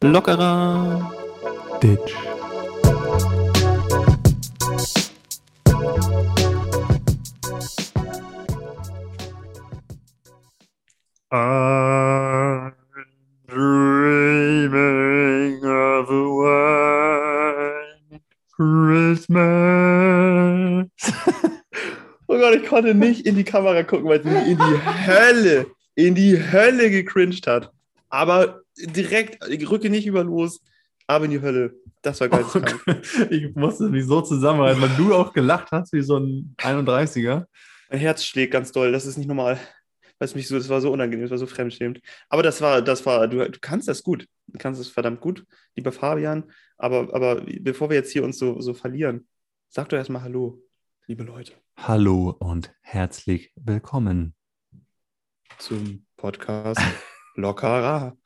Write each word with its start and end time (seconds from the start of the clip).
Lockerer 0.00 1.12
Ditch. 1.82 2.31
Konnte 22.72 22.94
nicht 22.94 23.26
in 23.26 23.34
die 23.34 23.44
Kamera 23.44 23.82
gucken, 23.82 24.08
weil 24.08 24.20
es 24.20 24.24
mich 24.24 24.46
in 24.46 24.56
die 24.56 25.06
Hölle, 25.06 25.66
in 25.94 26.14
die 26.14 26.38
Hölle 26.40 26.90
gecringed 26.90 27.46
hat. 27.46 27.70
Aber 28.08 28.62
direkt, 28.78 29.46
ich 29.46 29.68
rücke 29.68 29.90
nicht 29.90 30.06
über 30.06 30.24
los, 30.24 30.62
aber 31.06 31.26
in 31.26 31.32
die 31.32 31.42
Hölle. 31.42 31.74
Das 32.00 32.18
war 32.22 32.30
geil. 32.30 32.46
ich 33.30 33.54
musste 33.54 33.90
mich 33.90 34.06
so 34.06 34.22
zusammenreißen, 34.22 34.80
weil 34.80 34.96
du 34.96 35.14
auch 35.14 35.34
gelacht 35.34 35.70
hast 35.70 35.92
wie 35.92 36.00
so 36.00 36.16
ein 36.16 36.54
31er. 36.56 37.44
Mein 37.90 38.00
Herz 38.00 38.24
schlägt 38.24 38.54
ganz 38.54 38.72
doll, 38.72 38.90
das 38.90 39.04
ist 39.04 39.18
nicht 39.18 39.28
normal. 39.28 39.60
Weiß 40.18 40.34
mich 40.34 40.48
so, 40.48 40.56
das 40.56 40.70
war 40.70 40.80
so 40.80 40.90
unangenehm, 40.90 41.24
das 41.24 41.30
war 41.30 41.38
so 41.38 41.46
fremdschämend. 41.46 42.00
Aber 42.30 42.42
das 42.42 42.62
war, 42.62 42.80
das 42.80 43.04
war, 43.04 43.28
du, 43.28 43.50
du 43.50 43.58
kannst 43.60 43.86
das 43.86 44.02
gut. 44.02 44.26
Du 44.46 44.58
kannst 44.58 44.80
es 44.80 44.88
verdammt 44.88 45.20
gut, 45.20 45.44
lieber 45.76 45.92
Fabian. 45.92 46.44
Aber, 46.78 47.14
aber 47.14 47.42
bevor 47.60 47.90
wir 47.90 47.96
jetzt 47.96 48.12
hier 48.12 48.24
uns 48.24 48.38
so, 48.38 48.62
so 48.62 48.72
verlieren, 48.72 49.26
sag 49.68 49.90
doch 49.90 49.98
erstmal 49.98 50.22
Hallo, 50.22 50.62
liebe 51.12 51.24
Leute. 51.24 51.52
Hallo 51.76 52.34
und 52.38 52.72
herzlich 52.80 53.52
willkommen 53.54 54.34
zum 55.58 56.06
Podcast 56.16 56.80
Lockerer 57.34 58.16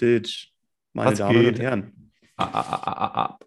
Ditch. 0.00 0.52
Meine 0.92 1.10
Was 1.10 1.18
Damen 1.18 1.40
geht? 1.40 1.48
und 1.48 1.60
Herren. 1.60 2.12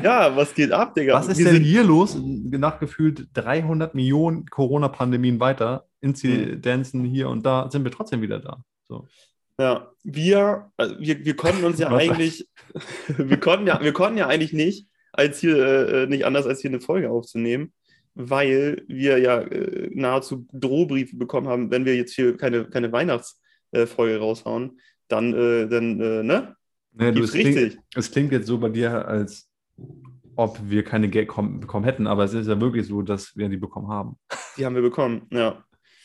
Ja, 0.00 0.36
was 0.36 0.54
geht 0.54 0.70
ab, 0.70 0.94
Digga? 0.94 1.14
Was 1.14 1.26
ist 1.26 1.38
Wir 1.38 1.50
denn 1.50 1.64
hier 1.64 1.82
los? 1.82 2.16
Nach 2.16 2.78
gefühlt 2.78 3.30
300 3.32 3.96
Millionen 3.96 4.46
Corona-Pandemien 4.46 5.40
weiter, 5.40 5.88
Inzidenzen 6.00 7.04
hier 7.04 7.28
und 7.28 7.44
da, 7.44 7.68
sind 7.68 7.82
wir 7.82 7.90
trotzdem 7.90 8.22
wieder 8.22 8.38
da. 8.38 8.62
So. 8.86 9.08
Ja, 9.58 9.90
wir, 10.04 10.70
also 10.76 11.00
wir, 11.00 11.24
wir 11.24 11.34
konnten 11.34 11.64
uns 11.64 11.80
ja 11.80 11.88
eigentlich, 11.90 12.48
wir 13.08 13.40
konnten 13.40 13.66
ja, 13.66 13.82
wir 13.82 13.92
konnten 13.92 14.18
ja 14.18 14.28
eigentlich 14.28 14.52
nicht, 14.52 14.86
als 15.12 15.40
hier, 15.40 15.56
äh, 15.88 16.06
nicht 16.06 16.24
anders 16.26 16.46
als 16.46 16.60
hier 16.60 16.70
eine 16.70 16.80
Folge 16.80 17.10
aufzunehmen, 17.10 17.72
weil 18.18 18.82
wir 18.88 19.18
ja 19.18 19.40
äh, 19.40 19.90
nahezu 19.94 20.44
Drohbriefe 20.52 21.16
bekommen 21.16 21.46
haben, 21.46 21.70
wenn 21.70 21.84
wir 21.84 21.96
jetzt 21.96 22.14
hier 22.14 22.36
keine, 22.36 22.64
keine 22.64 22.90
Weihnachtsfolge 22.90 24.18
raushauen, 24.18 24.80
dann, 25.06 25.32
äh, 25.32 25.68
dann 25.68 26.00
äh, 26.00 26.22
ne? 26.24 26.56
Ne, 26.92 27.12
du, 27.12 27.22
es, 27.22 27.30
klingt, 27.30 27.56
richtig. 27.56 27.78
es 27.94 28.10
klingt 28.10 28.32
jetzt 28.32 28.48
so 28.48 28.58
bei 28.58 28.70
dir, 28.70 29.06
als 29.06 29.48
ob 30.34 30.58
wir 30.64 30.82
keine 30.82 31.08
Geld 31.08 31.30
kom- 31.30 31.60
bekommen 31.60 31.84
hätten, 31.84 32.08
aber 32.08 32.24
es 32.24 32.34
ist 32.34 32.48
ja 32.48 32.60
wirklich 32.60 32.88
so, 32.88 33.02
dass 33.02 33.36
wir 33.36 33.48
die 33.48 33.56
bekommen 33.56 33.88
haben. 33.88 34.16
Die 34.56 34.66
haben 34.66 34.74
wir 34.74 34.82
bekommen, 34.82 35.28
ja. 35.30 35.64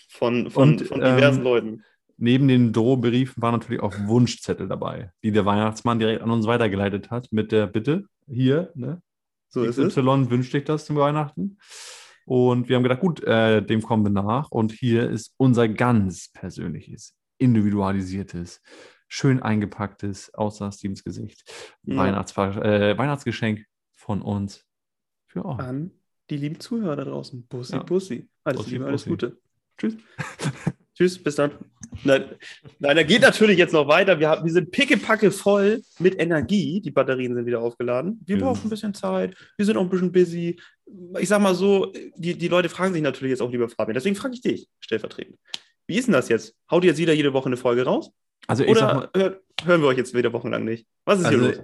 Von, 0.09 0.52
von, 0.52 0.73
Und, 0.73 0.81
von 0.83 1.00
diversen 1.00 1.39
ähm, 1.39 1.44
Leuten. 1.44 1.83
Neben 2.17 2.48
den 2.48 2.73
Drohbriefen 2.73 3.42
waren 3.42 3.53
natürlich 3.53 3.81
auch 3.81 3.94
Wunschzettel 4.05 4.67
dabei, 4.67 5.11
die 5.23 5.31
der 5.31 5.45
Weihnachtsmann 5.45 5.98
direkt 5.98 6.22
an 6.22 6.30
uns 6.30 6.45
weitergeleitet 6.45 7.09
hat 7.09 7.27
mit 7.31 7.52
der 7.52 7.66
Bitte, 7.66 8.05
hier, 8.27 8.72
ne? 8.75 9.02
So 9.50 9.64
ist 9.64 9.77
es. 9.77 9.95
XY 9.95 10.30
wünscht 10.30 10.53
dich 10.53 10.64
das 10.64 10.86
zum 10.86 10.95
Weihnachten. 10.95 11.58
Und 12.26 12.70
wir 12.70 12.76
haben 12.76 12.84
gedacht, 12.84 13.02
gut, 13.02 13.24
äh, 13.24 13.62
dem 13.62 13.82
kommen 13.82 14.04
wir 14.04 14.12
nach. 14.12 14.50
Und 14.52 14.72
hier 14.72 15.10
ist 15.10 15.34
unser 15.38 15.68
ganz 15.68 16.30
persönliches, 16.32 17.16
individualisiertes, 17.38 18.62
schön 19.08 19.42
eingepacktes, 19.42 20.33
außer 20.33 20.72
Stevens 20.72 21.04
Gesicht, 21.04 21.44
Ja. 21.83 21.98
Weihnachtsver 21.98 22.64
äh, 22.64 22.98
Weihnachtsgeschenk 22.98 23.66
von 23.92 24.22
uns 24.22 24.66
für 25.28 25.45
euch. 25.45 25.60
An 25.60 25.92
die 26.30 26.38
lieben 26.38 26.60
Zuhörer 26.60 26.95
da 26.95 27.04
draußen. 27.06 27.45
Bussi, 27.48 27.73
Ja. 27.76 27.83
Bussi. 27.83 28.30
Alles 28.44 28.58
Bussi, 28.62 28.72
Liebe, 28.72 28.86
alles 28.86 29.02
Bussi. 29.04 29.10
Gute. 29.10 29.38
Tschüss. 29.78 29.98
Tschüss, 30.95 31.22
bis 31.23 31.36
dann. 31.36 31.52
Nein, 32.04 32.26
nein, 32.78 32.95
da 32.95 33.02
geht 33.04 33.22
natürlich 33.23 33.58
jetzt 33.58 33.73
noch 33.73 33.88
weiter. 33.88 34.20
Wir, 34.20 34.30
haben, 34.30 34.45
wir 34.45 34.52
sind 34.52 34.70
pickepacke 34.72 35.32
voll 35.32 35.82
mit 35.98 36.20
Energie. 36.22 36.82
Die 36.82 36.92
Batterien 36.92 37.33
sind 37.33 37.48
wieder 37.48 37.62
aufgeladen. 37.62 38.22
Wir 38.26 38.38
Ja. 38.38 38.45
brauchen 38.45 38.62
ein 38.66 38.70
bisschen 38.70 38.94
Zeit. 38.94 39.36
Wir 39.58 39.66
sind 39.66 39.76
auch 39.78 39.82
ein 39.82 39.89
bisschen 39.89 40.12
busy. 40.12 40.60
Ich 41.20 41.30
sag 41.30 41.42
mal 41.42 41.55
so, 41.55 41.92
die, 42.16 42.38
die 42.38 42.48
Leute 42.48 42.70
fragen 42.70 42.94
sich 42.94 43.02
natürlich 43.02 43.32
jetzt 43.32 43.42
auch, 43.42 43.52
lieber 43.52 43.70
Fabian. 43.70 43.94
Deswegen 43.94 44.16
frage 44.16 44.33
ich 44.33 44.42
dich 44.42 44.67
stellvertretend. 44.80 45.38
Wie 45.88 45.98
ist 45.98 46.08
denn 46.08 46.14
das 46.14 46.30
jetzt? 46.30 46.55
Haut 46.70 46.83
ihr 46.83 46.89
jetzt 46.89 46.99
wieder 46.99 47.14
jede 47.14 47.33
Woche 47.33 47.48
eine 47.48 47.58
Folge 47.58 47.83
raus? 47.86 48.11
Also 48.48 48.64
sag 48.73 48.73
mal, 48.73 48.98
Oder 48.98 49.11
hör, 49.16 49.39
hören 49.64 49.82
wir 49.82 49.88
euch 49.88 49.98
jetzt 49.98 50.14
wieder 50.14 50.33
wochenlang 50.33 50.66
nicht? 50.66 50.88
Was 51.05 51.20
ist 51.20 51.30
hier 51.30 51.38
Also, 51.39 51.49
los? 51.52 51.61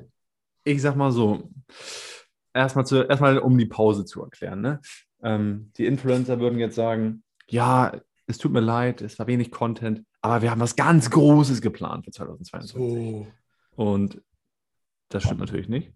ich 0.63 0.81
sag 0.81 0.95
mal 0.95 1.11
so, 1.11 1.49
erstmal, 2.53 2.85
zu, 2.85 3.03
erstmal 3.03 3.39
um 3.39 3.57
die 3.57 3.65
Pause 3.65 4.05
zu 4.05 4.23
erklären. 4.23 4.61
Ne? 4.61 4.81
Ähm, 5.21 5.71
die 5.77 5.85
Influencer 5.85 6.39
würden 6.39 6.59
jetzt 6.59 6.75
sagen, 6.75 7.23
ja, 7.49 7.99
es 8.27 8.37
tut 8.37 8.51
mir 8.51 8.59
leid, 8.59 9.01
es 9.01 9.17
war 9.19 9.27
wenig 9.27 9.51
Content, 9.51 10.03
aber 10.21 10.41
wir 10.41 10.51
haben 10.51 10.61
was 10.61 10.75
ganz 10.75 11.09
Großes 11.09 11.61
geplant 11.61 12.05
für 12.05 12.11
2022. 12.11 12.71
So. 12.77 13.27
Und 13.75 14.21
das 15.09 15.23
stimmt 15.23 15.39
natürlich 15.39 15.69
nicht. 15.69 15.91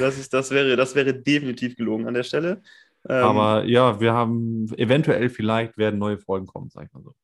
Das, 0.00 0.18
ist, 0.18 0.32
das, 0.32 0.50
wäre, 0.50 0.76
das 0.76 0.94
wäre 0.94 1.12
definitiv 1.14 1.76
gelogen 1.76 2.06
an 2.06 2.14
der 2.14 2.22
Stelle. 2.22 2.62
Ähm, 3.08 3.16
aber 3.22 3.64
ja, 3.64 4.00
wir 4.00 4.12
haben 4.12 4.66
eventuell 4.76 5.28
vielleicht 5.28 5.76
werden 5.78 5.98
neue 5.98 6.18
Folgen 6.18 6.46
kommen, 6.46 6.70
sag 6.70 6.86
ich 6.86 6.92
mal 6.92 7.02
so. 7.02 7.14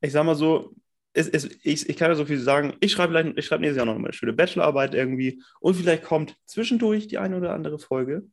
ich 0.00 0.12
sag 0.12 0.24
mal 0.24 0.34
so, 0.34 0.74
es, 1.12 1.28
es, 1.28 1.44
ich, 1.62 1.88
ich 1.88 1.96
kann 1.96 2.10
ja 2.10 2.14
so 2.14 2.24
viel 2.24 2.38
sagen, 2.38 2.74
ich 2.80 2.92
schreibe 2.92 3.12
vielleicht- 3.12 3.38
ich 3.38 3.46
schreibe 3.46 3.62
nächstes 3.62 3.78
Jahr 3.78 3.86
noch 3.86 3.96
eine 3.96 4.12
schöne 4.12 4.32
Bachelorarbeit 4.32 4.94
irgendwie 4.94 5.42
und 5.60 5.74
vielleicht 5.74 6.04
kommt 6.04 6.36
zwischendurch 6.44 7.08
die 7.08 7.18
eine 7.18 7.36
oder 7.36 7.52
andere 7.54 7.78
Folge 7.78 8.26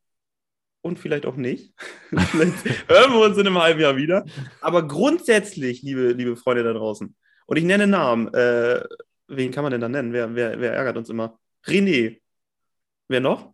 und 0.82 1.00
vielleicht 1.00 1.26
auch 1.26 1.36
nicht. 1.38 1.74
vielleicht 2.16 2.66
hören 2.90 3.14
wir 3.14 3.26
uns 3.26 3.38
in 3.38 3.48
einem 3.48 3.58
halben 3.62 3.80
Jahr 3.82 3.96
wieder. 3.98 4.26
Aber 4.62 4.88
grundsätzlich, 4.88 5.82
liebe, 5.82 6.12
liebe 6.12 6.36
Freunde 6.38 6.64
da 6.64 6.74
draußen, 6.74 7.16
und 7.46 7.58
ich 7.58 7.64
nenne 7.64 7.88
Namen, 7.88 8.28
äh, 8.34 8.84
wen 9.28 9.52
kann 9.52 9.64
man 9.64 9.72
denn 9.72 9.82
da 9.82 9.88
nennen? 9.90 10.12
Wer, 10.14 10.36
wer, 10.36 10.60
wer 10.60 10.74
ärgert 10.74 10.98
uns 10.98 11.10
immer? 11.10 11.40
René. 11.68 12.20
Wer 13.08 13.20
noch? 13.22 13.54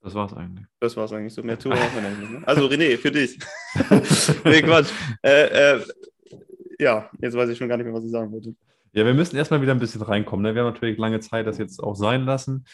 Das 0.00 0.14
war's 0.14 0.32
eigentlich. 0.32 0.66
Das 0.80 0.96
war's 0.96 1.12
eigentlich 1.12 1.34
so. 1.34 1.42
Mehr 1.42 1.58
Tour 1.58 1.72
brauchen 1.72 1.96
wir 1.96 2.08
eigentlich 2.08 2.30
nicht. 2.30 2.40
Ne? 2.40 2.48
Also 2.48 2.66
René, 2.66 2.96
für 2.96 3.10
dich. 3.10 3.38
nee, 4.44 4.62
Quatsch. 4.62 4.90
Äh, 5.22 5.76
äh, 5.76 5.84
ja, 6.78 7.10
jetzt 7.20 7.36
weiß 7.36 7.50
ich 7.50 7.58
schon 7.58 7.68
gar 7.68 7.76
nicht 7.76 7.86
mehr, 7.86 7.94
was 7.94 8.04
ich 8.04 8.10
sagen 8.10 8.30
wollte. 8.30 8.54
Ja, 8.92 9.04
wir 9.04 9.14
müssen 9.14 9.36
erstmal 9.36 9.60
wieder 9.60 9.72
ein 9.72 9.80
bisschen 9.80 10.02
reinkommen. 10.02 10.44
Ne? 10.44 10.54
Wir 10.54 10.62
haben 10.62 10.72
natürlich 10.72 10.98
lange 10.98 11.20
Zeit 11.20 11.46
das 11.46 11.58
jetzt 11.58 11.82
auch 11.82 11.94
sein 11.94 12.24
lassen. 12.24 12.64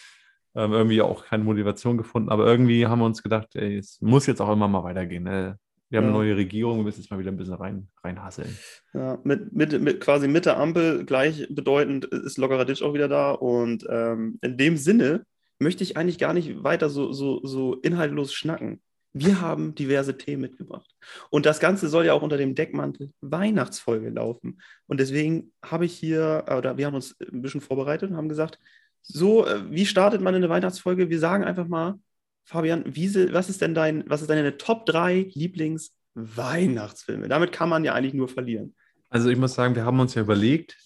Ähm, 0.55 0.73
irgendwie 0.73 1.03
auch 1.03 1.25
keine 1.25 1.43
Motivation 1.43 1.99
gefunden, 1.99 2.29
aber 2.29 2.47
irgendwie 2.47 2.87
haben 2.87 3.01
wir 3.01 3.07
uns 3.07 3.25
gedacht, 3.25 3.57
ey, 3.57 3.77
es 3.79 4.01
muss 4.01 4.27
jetzt 4.27 4.41
auch 4.41 4.53
immer 4.53 4.69
mal 4.69 4.85
weitergehen. 4.85 5.25
Ne? 5.25 5.59
Wir 5.91 5.99
haben 5.99 6.07
eine 6.07 6.15
neue 6.15 6.37
Regierung, 6.37 6.79
wir 6.79 6.85
müssen 6.85 7.01
jetzt 7.01 7.11
mal 7.11 7.19
wieder 7.19 7.31
ein 7.31 7.37
bisschen 7.37 7.55
rein, 7.55 7.89
reinhasseln. 8.03 8.57
Ja, 8.95 9.19
mit, 9.23 9.53
mit, 9.53 9.81
mit 9.81 10.01
quasi 10.01 10.27
mit 10.29 10.47
der 10.47 10.57
Ampel 10.57 11.05
gleichbedeutend 11.05 12.07
ist 12.07 12.39
lockerer 12.39 12.65
Ditch 12.65 12.83
auch 12.83 12.95
wieder 12.95 13.09
da. 13.09 13.31
Und 13.33 13.87
ähm, 13.89 14.39
in 14.43 14.57
dem 14.57 14.77
Sinne 14.77 15.25
möchte 15.59 15.85
ich 15.85 15.97
eigentlich 15.97 16.19
gar 16.19 16.35
nicht 16.35 16.65
weiter 16.65 16.89
so, 16.89 17.13
so, 17.13 17.45
so 17.45 17.75
inhaltlos 17.75 18.33
schnacken. 18.33 18.83
Wir 19.13 19.41
haben 19.41 19.77
diverse 19.77 20.17
Themen 20.19 20.43
mitgebracht. 20.43 20.91
Und 21.31 21.47
das 21.47 21.61
Ganze 21.61 21.89
soll 21.89 22.07
ja 22.07 22.15
auch 22.15 22.23
unter 22.23 22.37
dem 22.37 22.57
Deckmantel 22.57 23.13
Weihnachtsfolge 23.21 24.11
laufen. 24.11 24.61
Und 24.87 24.99
deswegen 24.99 25.53
habe 25.65 25.85
ich 25.85 25.95
hier, 25.95 26.45
oder 26.57 26.77
wir 26.77 26.87
haben 26.87 26.97
uns 26.97 27.17
ein 27.21 27.41
bisschen 27.41 27.61
vorbereitet 27.61 28.11
und 28.11 28.17
haben 28.17 28.29
gesagt, 28.29 28.59
so, 29.03 29.47
äh, 29.47 29.71
wie 29.71 29.87
startet 29.87 30.21
man 30.21 30.35
eine 30.35 30.49
Weihnachtsfolge? 30.49 31.11
Wir 31.11 31.21
sagen 31.21 31.45
einfach 31.45 31.69
mal, 31.69 32.01
Fabian, 32.45 32.85
wie, 32.87 33.33
was 33.33 33.49
ist 33.49 33.63
denn 33.63 33.75
dein, 33.75 34.05
was 34.09 34.21
ist 34.21 34.31
deine 34.31 34.57
Top 34.57 34.87
3 34.87 35.31
Lieblings-Weihnachtsfilme? 35.33 37.29
Damit 37.29 37.53
kann 37.53 37.69
man 37.69 37.85
ja 37.85 37.95
eigentlich 37.95 38.15
nur 38.15 38.29
verlieren. 38.29 38.75
Also 39.09 39.31
ich 39.31 39.39
muss 39.39 39.55
sagen, 39.55 39.75
wir 39.75 39.85
haben 39.85 39.99
uns 40.01 40.15
ja 40.15 40.23
überlegt, 40.23 40.77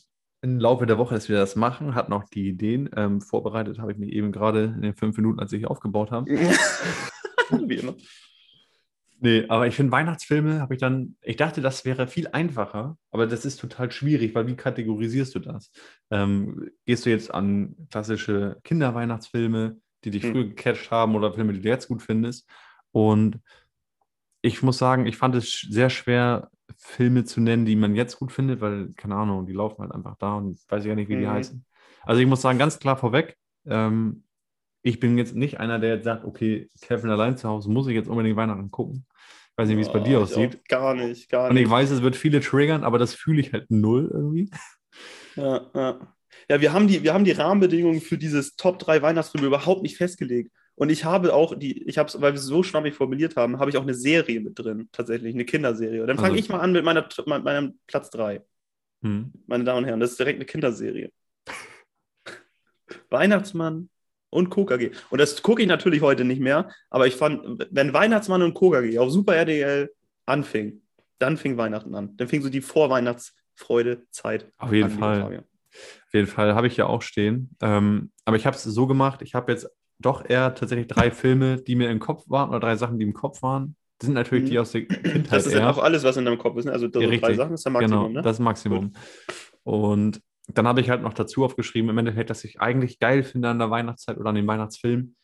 im 0.40 0.60
Laufe 0.60 0.86
der 0.86 0.98
Woche, 0.98 1.14
dass 1.14 1.28
wir 1.28 1.36
das 1.36 1.56
machen, 1.56 1.94
hatten 1.94 2.12
auch 2.12 2.24
die 2.24 2.48
Ideen 2.48 2.88
ähm, 2.94 3.20
vorbereitet, 3.20 3.78
habe 3.80 3.90
ich 3.92 3.98
mir 3.98 4.10
eben 4.12 4.30
gerade 4.30 4.64
in 4.76 4.82
den 4.82 4.94
fünf 4.94 5.16
Minuten, 5.16 5.40
als 5.40 5.52
ich 5.52 5.66
aufgebaut 5.66 6.12
habe. 6.12 6.30
Wie 7.50 7.74
immer. 7.74 7.96
Nee, 9.20 9.46
aber 9.48 9.66
ich 9.66 9.74
finde 9.74 9.90
Weihnachtsfilme 9.90 10.60
habe 10.60 10.74
ich 10.74 10.80
dann, 10.80 11.16
ich 11.22 11.34
dachte, 11.34 11.60
das 11.60 11.84
wäre 11.84 12.06
viel 12.06 12.28
einfacher, 12.28 12.96
aber 13.10 13.26
das 13.26 13.44
ist 13.44 13.58
total 13.58 13.90
schwierig, 13.90 14.32
weil 14.36 14.46
wie 14.46 14.54
kategorisierst 14.54 15.34
du 15.34 15.40
das? 15.40 15.72
Ähm, 16.10 16.70
gehst 16.84 17.04
du 17.04 17.10
jetzt 17.10 17.34
an 17.34 17.74
klassische 17.90 18.58
Kinderweihnachtsfilme, 18.62 19.80
die 20.04 20.10
dich 20.10 20.24
Hm. 20.24 20.32
früher 20.32 20.46
gecatcht 20.48 20.90
haben 20.90 21.14
oder 21.16 21.32
Filme, 21.32 21.52
die 21.52 21.60
du 21.60 21.68
jetzt 21.68 21.88
gut 21.88 22.02
findest? 22.02 22.48
Und 22.92 23.40
ich 24.42 24.62
muss 24.62 24.78
sagen, 24.78 25.06
ich 25.06 25.16
fand 25.16 25.34
es 25.34 25.60
sehr 25.68 25.90
schwer, 25.90 26.50
Filme 26.76 27.24
zu 27.24 27.40
nennen, 27.40 27.64
die 27.66 27.76
man 27.76 27.94
jetzt 27.96 28.18
gut 28.18 28.30
findet, 28.32 28.60
weil, 28.60 28.92
keine 28.94 29.16
Ahnung, 29.16 29.46
die 29.46 29.52
laufen 29.52 29.82
halt 29.82 29.92
einfach 29.92 30.16
da 30.18 30.34
und 30.36 30.58
weiß 30.68 30.84
ich 30.84 30.88
ja 30.88 30.94
nicht, 30.94 31.08
wie 31.08 31.16
die 31.16 31.26
Mhm. 31.26 31.28
heißen. 31.28 31.64
Also 32.04 32.20
ich 32.20 32.26
muss 32.26 32.42
sagen, 32.42 32.58
ganz 32.58 32.78
klar 32.78 32.96
vorweg, 32.96 33.36
ähm, 33.66 34.24
ich 34.82 35.00
bin 35.00 35.18
jetzt 35.18 35.34
nicht 35.34 35.60
einer, 35.60 35.78
der 35.78 35.96
jetzt 35.96 36.04
sagt, 36.04 36.24
okay, 36.24 36.70
Kevin 36.82 37.10
allein 37.10 37.36
zu 37.36 37.48
Hause 37.48 37.70
muss 37.70 37.88
ich 37.88 37.94
jetzt 37.94 38.08
unbedingt 38.08 38.36
Weihnachten 38.36 38.70
gucken. 38.70 39.06
Ich 39.52 39.58
weiß 39.58 39.68
nicht, 39.68 39.78
wie 39.78 39.82
es 39.82 39.92
bei 39.92 40.00
dir 40.00 40.20
Oh, 40.20 40.22
aussieht. 40.22 40.60
Gar 40.68 40.94
nicht, 40.94 41.28
gar 41.30 41.50
Und 41.50 41.56
ich 41.56 41.68
nicht. 41.68 41.70
weiß, 41.70 41.90
es 41.90 42.02
wird 42.02 42.16
viele 42.16 42.40
triggern, 42.40 42.84
aber 42.84 42.98
das 42.98 43.14
fühle 43.14 43.40
ich 43.40 43.52
halt 43.52 43.70
null 43.70 44.10
irgendwie. 44.12 44.50
Ja, 45.36 45.70
ja. 45.74 46.17
Ja 46.48 46.60
wir, 46.60 46.72
haben 46.72 46.88
die, 46.88 47.02
wir 47.02 47.14
haben 47.14 47.24
die 47.24 47.32
Rahmenbedingungen 47.32 48.00
für 48.00 48.18
dieses 48.18 48.56
Top 48.56 48.78
3 48.78 49.02
Weihnachtsfilme 49.02 49.46
überhaupt 49.46 49.82
nicht 49.82 49.96
festgelegt. 49.96 50.50
Und 50.74 50.90
ich 50.90 51.04
habe 51.04 51.34
auch 51.34 51.56
die, 51.58 51.82
ich 51.88 51.98
habe 51.98 52.08
es, 52.08 52.20
weil 52.20 52.32
wir 52.32 52.38
es 52.38 52.44
so 52.44 52.62
schwammig 52.62 52.94
formuliert 52.94 53.34
haben, 53.36 53.58
habe 53.58 53.70
ich 53.70 53.76
auch 53.76 53.82
eine 53.82 53.94
Serie 53.94 54.40
mit 54.40 54.58
drin, 54.58 54.88
tatsächlich, 54.92 55.34
eine 55.34 55.44
Kinderserie. 55.44 56.06
Dann 56.06 56.16
fange 56.16 56.28
Also- 56.30 56.38
ich 56.40 56.48
mal 56.48 56.60
an 56.60 56.72
mit 56.72 56.84
meiner, 56.84 57.08
meinem 57.26 57.78
Platz 57.86 58.10
3. 58.10 58.42
Hm. 59.02 59.32
meine 59.46 59.62
Damen 59.64 59.78
und 59.78 59.84
Herren, 59.84 60.00
das 60.00 60.10
ist 60.10 60.18
direkt 60.18 60.38
eine 60.38 60.44
Kinderserie. 60.44 61.12
Weihnachtsmann 63.10 63.88
und 64.30 64.50
KKG. 64.50 64.90
Und 65.10 65.20
das 65.20 65.42
gucke 65.42 65.62
ich 65.62 65.68
natürlich 65.68 66.00
heute 66.02 66.24
nicht 66.24 66.40
mehr, 66.40 66.70
aber 66.90 67.06
ich 67.06 67.14
fand, 67.16 67.64
wenn 67.70 67.92
Weihnachtsmann 67.92 68.42
und 68.42 68.54
KKG 68.54 68.98
auf 68.98 69.10
Super 69.10 69.36
RDL 69.36 69.92
anfing, 70.26 70.82
dann 71.18 71.36
fing 71.36 71.56
Weihnachten 71.56 71.94
an. 71.94 72.16
Dann 72.16 72.28
fing 72.28 72.42
so 72.42 72.48
die 72.50 72.60
Vorweihnachtsfreude-Zeit 72.60 74.50
Auf 74.58 74.72
jeden 74.72 74.92
an, 74.92 74.98
Fall. 74.98 75.44
Auf 76.08 76.14
jeden 76.14 76.26
Fall 76.26 76.54
habe 76.54 76.66
ich 76.66 76.76
ja 76.76 76.86
auch 76.86 77.02
stehen. 77.02 77.50
Ähm, 77.60 78.12
aber 78.24 78.36
ich 78.36 78.46
habe 78.46 78.56
es 78.56 78.62
so 78.64 78.86
gemacht, 78.86 79.20
ich 79.22 79.34
habe 79.34 79.52
jetzt 79.52 79.68
doch 79.98 80.24
eher 80.28 80.54
tatsächlich 80.54 80.86
drei 80.86 81.10
Filme, 81.10 81.60
die 81.60 81.74
mir 81.76 81.90
im 81.90 81.98
Kopf 81.98 82.24
waren 82.28 82.48
oder 82.50 82.60
drei 82.60 82.76
Sachen, 82.76 82.98
die 82.98 83.04
im 83.04 83.12
Kopf 83.12 83.42
waren. 83.42 83.76
Das 83.98 84.06
sind 84.06 84.14
natürlich 84.14 84.44
Mhm. 84.44 84.48
die 84.50 84.58
aus 84.58 84.72
der 84.72 84.86
Kindheit 84.86 85.32
Das 85.32 85.46
ist 85.46 85.52
eher. 85.52 85.60
dann 85.60 85.68
auch 85.74 85.78
alles, 85.82 86.04
was 86.04 86.16
in 86.16 86.24
deinem 86.24 86.38
Kopf 86.38 86.56
ist. 86.56 86.64
Ne? 86.66 86.72
Also 86.72 86.88
so 86.90 87.00
Ja, 87.00 87.16
drei. 87.16 87.34
Sachen 87.34 87.54
ist 87.54 87.64
der 87.64 87.72
Maximum, 87.72 87.98
genau, 88.04 88.08
ne? 88.14 88.22
das 88.22 88.38
Maximum. 88.38 88.92
Und 89.64 90.22
dann 90.54 90.66
habe 90.66 90.80
ich 90.80 90.88
halt 90.88 91.02
noch 91.02 91.12
dazu 91.12 91.44
aufgeschrieben, 91.44 91.90
im 91.90 91.98
Endeffekt, 91.98 92.30
dass 92.30 92.44
ich 92.44 92.60
eigentlich 92.60 92.98
geil 93.00 93.22
finde 93.22 93.48
an 93.50 93.58
der 93.58 93.70
Weihnachtszeit 93.70 94.16
oder 94.16 94.30
an 94.30 94.36
den 94.36 94.46
Weihnachtsfilmen. 94.46 95.14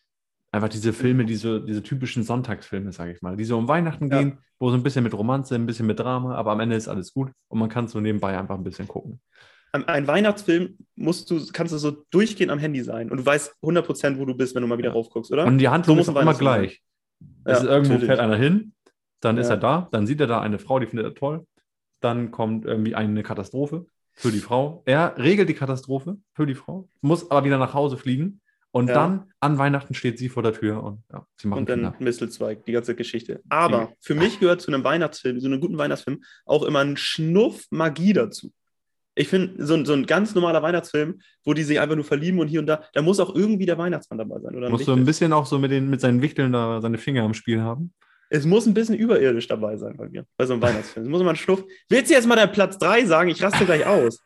Einfach 0.53 0.69
diese 0.69 0.93
Filme, 0.93 1.25
diese, 1.25 1.65
diese 1.65 1.83
typischen 1.83 2.23
Sonntagsfilme, 2.23 2.93
sage 2.93 3.13
ich 3.13 3.23
mal, 3.23 3.37
die 3.37 3.45
so 3.45 3.57
um 3.57 3.67
Weihnachten 3.69 4.11
Ja. 4.11 4.19
gehen, 4.21 4.39
wo 4.59 4.71
so 4.71 4.77
ein 4.77 4.83
bisschen 4.83 5.03
mit 5.03 5.15
Romanze, 5.15 5.55
ein 5.55 5.67
bisschen 5.67 5.87
mit 5.87 5.99
Drama, 5.99 6.35
aber 6.35 6.53
am 6.53 6.61
Ende 6.61 6.77
ist 6.77 6.89
alles 6.89 7.13
gut 7.13 7.33
und 7.49 7.59
man 7.59 7.69
kann 7.69 7.89
so 7.89 8.01
nebenbei 8.01 8.39
einfach 8.39 8.57
ein 8.57 8.63
bisschen 8.65 8.87
gucken. 8.87 9.21
Ein, 9.75 10.07
Weihnachtsfilm 10.07 10.79
musst 10.95 11.29
du, 11.31 11.45
kannst 11.53 11.73
du 11.73 11.79
so 11.79 11.91
durchgehend 12.11 12.53
am 12.53 12.61
Handy 12.61 12.83
sein 12.83 13.11
und 13.11 13.17
du 13.19 13.27
weißt 13.27 13.57
100%, 13.61 14.19
wo 14.19 14.25
du 14.25 14.35
bist, 14.35 14.55
wenn 14.55 14.63
du 14.63 14.69
mal 14.69 14.79
wieder 14.79 14.91
Ja. 14.91 14.95
raufguckst, 14.95 15.33
oder? 15.33 15.45
Und 15.47 15.59
die 15.59 15.69
Handlung 15.69 15.97
So 15.97 16.13
ist 16.13 16.21
immer 16.21 16.35
gleich. 16.35 16.81
Ja, 17.47 17.53
ist 17.53 17.65
irgendwo 17.65 17.95
natürlich. 17.95 18.07
fährt 18.07 18.21
einer 18.21 18.37
hin, 18.37 18.73
dann 19.21 19.37
ist 19.37 19.49
Ja. 19.49 19.55
er 19.55 19.57
da, 19.59 19.89
dann 19.91 20.07
sieht 20.07 20.21
er 20.21 20.29
da 20.29 20.41
eine 20.41 20.59
Frau, 20.61 20.79
die 20.79 20.87
findet 20.87 21.07
er 21.07 21.15
toll, 21.15 21.45
dann 22.01 22.31
kommt 22.31 22.67
irgendwie 22.67 22.95
eine 22.95 23.23
Katastrophe 23.25 23.87
für 24.13 24.31
die 24.31 24.39
Frau. 24.39 24.83
Er 24.87 25.17
regelt 25.19 25.49
die 25.49 25.55
Katastrophe 25.55 26.19
für 26.35 26.47
die 26.47 26.55
Frau, 26.55 26.89
muss 27.01 27.29
aber 27.31 27.45
wieder 27.45 27.59
nach 27.59 27.75
Hause 27.75 27.97
fliegen 27.97 28.41
und 28.71 28.87
Ja. 28.89 28.95
dann 28.95 29.33
an 29.41 29.59
Weihnachten 29.59 29.95
steht 29.95 30.19
sie 30.21 30.29
vor 30.29 30.45
der 30.45 30.53
Tür 30.53 30.85
und 30.85 31.03
ja, 31.13 31.27
sie 31.37 31.49
machen 31.49 31.61
Und 31.61 31.69
dann 31.69 31.81
Kinder. 31.81 31.97
Mistelzweig, 31.99 32.65
die 32.65 32.73
ganze 32.73 32.95
Geschichte. 32.95 33.43
Aber 33.49 33.93
für 33.99 34.15
mich 34.15 34.39
gehört 34.39 34.61
zu 34.61 34.73
einem 34.73 34.85
Weihnachtsfilm, 34.85 35.41
so 35.41 35.49
einem 35.49 35.61
guten 35.61 35.79
Weihnachtsfilm, 35.79 36.23
auch 36.47 36.63
immer 36.63 36.79
ein 36.79 36.97
Schnuff 36.97 37.67
Magie 37.71 38.13
dazu. 38.13 38.53
Ich 39.17 39.29
finde, 39.29 39.65
so, 39.65 39.75
ein- 39.75 39.85
so 39.87 39.93
ein 39.93 40.07
ganz 40.07 40.35
normaler 40.35 40.61
Weihnachtsfilm, 40.63 41.21
wo 41.45 41.55
die 41.55 41.63
sich 41.63 41.79
einfach 41.79 41.95
nur 41.97 42.05
verlieben 42.05 42.41
und 42.41 42.49
hier 42.49 42.61
und 42.61 42.67
da, 42.67 42.83
da 42.95 43.03
muss 43.03 43.21
auch 43.21 43.35
irgendwie 43.35 43.67
der 43.67 43.79
Weihnachtsmann 43.79 44.19
dabei 44.19 44.41
sein. 44.41 44.57
Oder 44.57 44.71
Musst 44.71 44.89
du 44.89 44.93
ein 44.93 45.05
bisschen 45.05 45.33
auch 45.33 45.47
so 45.47 45.59
mit, 45.59 45.71
den, 45.71 45.89
mit 45.89 46.01
seinen 46.01 46.21
Wichteln 46.21 46.53
da 46.53 46.81
seine 46.81 46.99
Finger 46.99 47.23
am 47.23 47.35
Spiel 47.35 47.61
haben. 47.61 47.93
Es 48.31 48.45
muss 48.45 48.67
ein 48.67 48.75
bisschen 48.75 48.97
überirdisch 48.97 49.47
dabei 49.47 49.77
sein 49.77 49.97
bei 49.97 50.09
mir, 50.09 50.25
bei 50.37 50.47
so 50.47 50.55
einem 50.55 50.63
Weihnachtsfilm. 50.63 51.05
Es 51.07 51.11
muss 51.11 51.21
immer 51.21 51.31
ein 51.31 51.37
Schnuff. 51.37 51.63
Willst 51.89 52.11
du 52.11 52.15
jetzt 52.15 52.27
mal 52.27 52.35
deinen 52.37 52.51
Platz 52.53 52.79
3 52.79 53.05
sagen? 53.05 53.29
Ich 53.31 53.41
raste 53.43 53.65
gleich 53.65 53.87
aus. 53.87 54.19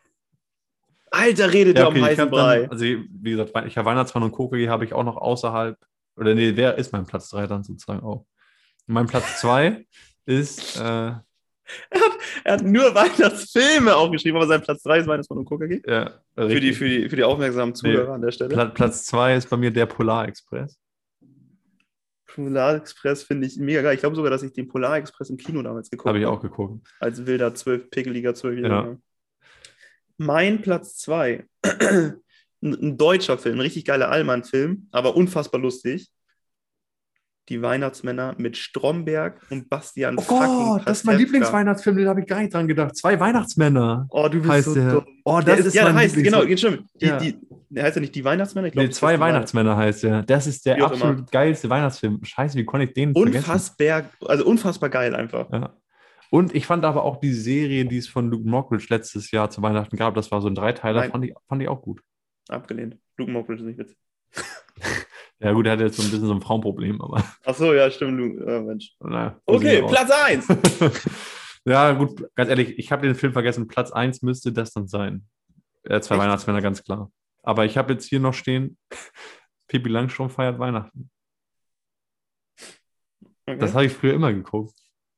Alter, 1.11 1.53
redet 1.53 1.77
Ja, 1.79 1.87
okay, 1.89 1.99
um 1.99 2.05
ich 2.05 2.11
heißen 2.11 2.31
Brei. 2.31 2.61
dann, 2.63 2.71
also 2.71 2.85
wie 2.85 3.31
gesagt, 3.31 3.53
ich 3.67 3.77
habe 3.79 3.87
Weihnachtsmann 3.89 4.23
und 4.25 4.33
Kokegi 4.33 4.67
habe 4.67 4.85
ich 4.85 4.93
auch 4.93 5.05
noch 5.05 5.17
außerhalb, 5.17 5.77
oder 6.17 6.35
nee, 6.35 6.53
wer 6.55 6.77
ist 6.79 6.93
mein 6.93 7.07
Platz 7.07 7.31
3 7.31 7.47
dann 7.47 7.63
sozusagen 7.65 8.01
auch? 8.01 8.27
Mein 8.87 9.07
Platz 9.07 9.41
2 9.41 9.87
ist, 10.27 10.79
äh, 10.81 11.13
Er 12.45 12.55
hat 12.55 12.63
nur 12.63 12.83
Weihnachtsfilme 12.95 13.95
aufgeschrieben, 13.95 14.37
aber 14.37 14.47
sein 14.47 14.63
Platz 14.63 14.83
3 14.83 15.01
ist 15.01 15.07
Weihnachtsmann 15.07 15.41
und 15.41 15.49
KKG. 15.49 15.83
ja, 15.87 16.21
Für 16.37 16.61
die, 16.61 16.73
für, 16.73 16.89
die, 16.89 17.09
für 17.09 17.17
die 17.17 17.25
aufmerksamen 17.25 17.75
Zuhörer 17.75 18.15
an 18.15 18.23
der 18.23 18.33
Stelle. 18.33 18.51
Pla 18.51 18.67
Platz 18.67 19.05
2 19.07 19.37
ist 19.37 19.51
bei 19.51 19.57
mir 19.57 19.71
der 19.71 19.87
Polarexpress. 19.87 20.79
Polarexpress 22.27 23.25
finde 23.25 23.47
ich 23.47 23.57
mega 23.57 23.83
geil. 23.83 23.95
Ich 23.95 24.01
glaube 24.01 24.17
sogar, 24.17 24.31
dass 24.31 24.43
ich 24.43 24.53
den 24.53 24.69
Polarexpress 24.69 25.31
im 25.31 25.37
Kino 25.37 25.63
damals 25.63 25.91
geguckt 25.91 26.09
Habe 26.09 26.21
ich 26.21 26.27
auch 26.27 26.41
geguckt. 26.41 26.87
Als 27.01 27.27
wilder 27.27 27.55
zwölf, 27.55 27.91
pickeliger 27.91 28.35
Zwölfjähriger. 28.35 28.91
Ja. 28.91 28.97
Mein 30.19 30.63
Platz 30.63 30.97
2. 30.99 31.47
ein, 31.63 32.15
ein 32.63 32.99
deutscher 32.99 33.39
Film, 33.39 33.57
ein 33.57 33.63
richtig 33.63 33.85
geiler 33.85 34.11
Allmann-Film, 34.11 34.89
aber 34.93 35.17
unfassbar 35.17 35.61
lustig. 35.61 36.09
Die 37.49 37.63
Weihnachtsmänner 37.63 38.35
mit 38.37 38.57
Stromberg 38.59 39.41
und 39.51 39.71
Bastian 39.71 40.17
Oh 40.19 40.23
Gott, 40.27 40.83
das 40.87 40.99
ist 40.99 41.05
mein. 41.05 41.17
Lieblingsweihnachtsfilm, 41.19 41.97
den 41.97 42.09
habe 42.09 42.21
ich 42.21 42.27
gar 42.27 42.41
nicht 42.41 42.53
dran 42.53 42.69
gedacht. 42.69 42.95
Zwei 42.97 43.19
Weihnachtsmänner 43.19 44.07
Oh, 44.11 44.29
du 44.29 44.39
bist 44.41 44.51
heißt 44.51 44.65
so 44.67 44.75
der. 44.75 44.93
dumm. 44.93 45.07
Oh, 45.25 45.41
Der 45.41 45.57
das 45.57 45.67
ist 45.67 45.75
ja, 45.75 45.85
mein 45.85 45.95
heißt, 45.97 46.15
genau, 46.17 46.43
stimmt. 46.57 46.85
Die, 47.01 47.07
Ja. 47.07 47.17
die, 47.19 47.39
der 47.71 47.85
heißt 47.85 47.97
ja 47.97 48.01
nicht 48.01 48.15
die 48.15 48.25
Weihnachtsmänner, 48.25 48.69
ich 48.69 48.73
glaube, 48.75 48.87
Nee, 48.89 48.93
zwei 48.93 49.19
Weihnachtsmänner 49.19 49.77
heißt 49.77 50.03
der. 50.03 50.23
Das 50.23 50.47
ist 50.47 50.67
der 50.67 50.83
absolut 50.85 51.31
geilste 51.31 51.71
Weihnachtsfilm. 51.71 52.23
Scheiße, 52.23 52.59
wie 52.59 52.65
konnte 52.65 52.87
ich 52.87 52.93
den 52.93 53.15
vergessen? 53.15 53.37
Unfassbar, 53.39 54.05
also 54.27 54.45
unfassbar 54.45 54.91
geil 54.91 55.15
einfach. 55.15 55.51
Ja. 55.53 55.75
Und 56.31 56.55
ich 56.55 56.67
fand 56.67 56.85
aber 56.85 57.05
auch 57.05 57.17
die 57.21 57.33
Serie, 57.33 57.87
die 57.87 57.97
es 57.97 58.07
von 58.09 58.29
Luke 58.31 58.47
Mockridge 58.47 58.87
letztes 58.91 59.31
Jahr 59.31 59.49
zu 59.49 59.63
Weihnachten 59.63 59.97
gab, 59.97 60.15
das 60.15 60.31
war 60.31 60.43
so 60.43 60.49
ein 60.49 60.55
Dreiteiler, 60.55 61.01
Nein. 61.01 61.11
fand 61.11 61.25
ich, 61.25 61.35
fand 61.49 61.63
ich 61.63 61.69
auch 61.69 61.81
gut. 61.81 62.03
Abgelehnt. 62.49 62.99
Luke 63.17 63.31
Mockridge 63.31 63.63
ist 63.63 63.67
nicht 63.69 63.79
witzig. 63.79 63.97
Ja, 65.41 65.53
gut, 65.53 65.67
er 65.67 65.73
hat 65.73 65.81
jetzt 65.81 65.97
so 65.97 66.03
ein 66.03 66.11
bisschen 66.11 66.27
so 66.27 66.35
ein 66.35 66.41
Frauenproblem, 66.41 67.01
aber 67.01 67.23
Ach 67.45 67.55
so, 67.55 67.73
ja, 67.73 67.91
stimmt. 67.91 68.19
Luke. 68.19 68.45
Oh, 68.45 68.63
Mensch. 68.63 68.97
naja. 69.01 69.41
Okay, 69.47 69.83
Platz 69.87 70.11
1. 70.11 70.51
raus. 70.51 71.03
ja, 71.65 71.93
gut, 71.93 72.29
ganz 72.35 72.51
ehrlich, 72.51 72.79
ich 72.79 72.91
habe 72.91 73.07
den 73.07 73.15
Film 73.15 73.33
vergessen. 73.33 73.69
Platz 73.69 73.93
1 73.93 74.23
müsste 74.23 74.53
das 74.53 74.73
dann 74.73 74.89
sein. 74.89 75.27
Äh, 75.85 76.01
zwei 76.01 76.17
Echt? 76.17 76.25
Weihnachtsmänner, 76.25 76.61
ganz 76.61 76.83
klar. 76.83 77.11
Aber 77.43 77.65
ich 77.65 77.79
habe 77.79 77.93
jetzt 77.93 78.07
hier 78.07 78.21
noch 78.21 78.35
stehen, 78.35 78.77
Pippi 79.69 79.89
Langstrumpf 79.89 80.35
feiert 80.35 80.59
Weihnachten. 80.59 81.09
Okay. 83.47 83.59
Das 83.59 83.75
habe 83.75 83.87
ich 83.87 83.93
früher 83.93 84.15
immer 84.15 84.33
geguckt. 84.33 84.75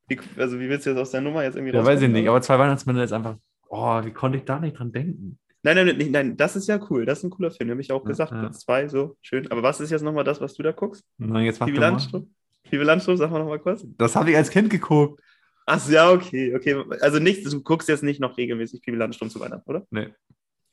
Wie, 0.07 0.19
also, 0.37 0.59
wie 0.59 0.69
willst 0.69 0.85
du 0.85 0.91
jetzt 0.91 0.99
aus 0.99 1.11
der 1.11 1.21
Nummer 1.21 1.43
jetzt 1.43 1.55
irgendwie 1.55 1.75
Ja, 1.75 1.83
weiß 1.83 2.01
ich 2.01 2.09
nicht, 2.09 2.29
aber 2.29 2.41
zwei 2.41 2.59
Weihnachtsmänner 2.59 3.03
ist 3.03 3.11
einfach, 3.11 3.37
oh, 3.67 4.03
wie 4.05 4.11
konnte 4.11 4.37
ich 4.37 4.45
da 4.45 4.59
nicht 4.59 4.77
dran 4.77 4.91
denken? 4.91 5.39
Nein, 5.63 5.75
nein, 5.75 5.95
nein, 5.97 6.11
nein, 6.11 6.37
das 6.37 6.55
ist 6.55 6.67
ja 6.67 6.79
cool. 6.89 7.05
Das 7.05 7.19
ist 7.19 7.23
ein 7.25 7.29
cooler 7.29 7.51
Film, 7.51 7.69
habe 7.69 7.81
ich 7.81 7.91
auch 7.91 8.03
Ja, 8.03 8.07
gesagt. 8.09 8.31
ja. 8.31 8.39
Platz 8.39 8.59
2, 8.61 8.87
so 8.87 9.17
schön. 9.21 9.49
Aber 9.51 9.61
was 9.61 9.79
ist 9.79 9.91
jetzt 9.91 10.01
nochmal 10.01 10.23
das, 10.23 10.41
was 10.41 10.53
du 10.55 10.63
da 10.63 10.71
guckst? 10.71 11.03
Nein, 11.17 11.45
jetzt 11.45 11.59
mach 11.59 11.67
mal. 11.67 11.75
Landstrumpf? 11.77 12.27
Pipi 12.63 12.83
Landstrumpf, 12.83 13.19
sag 13.19 13.31
mal 13.31 13.39
nochmal 13.39 13.59
kurz. 13.59 13.85
Das 13.97 14.15
habe 14.15 14.31
ich 14.31 14.37
als 14.37 14.49
Kind 14.49 14.69
geguckt. 14.69 15.21
Ach 15.67 15.87
ja, 15.89 16.09
okay, 16.11 16.55
okay. 16.55 16.83
Also 17.01 17.19
nicht, 17.19 17.45
du 17.45 17.61
guckst 17.61 17.87
jetzt 17.89 18.01
nicht 18.03 18.19
noch 18.19 18.37
regelmäßig 18.37 18.81
Pipi 18.81 18.97
Landstrumpf 18.97 19.33
zu 19.33 19.39
Weihnachten, 19.39 19.69
oder? 19.69 19.85
Nee. 19.91 20.07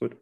Gut. 0.00 0.16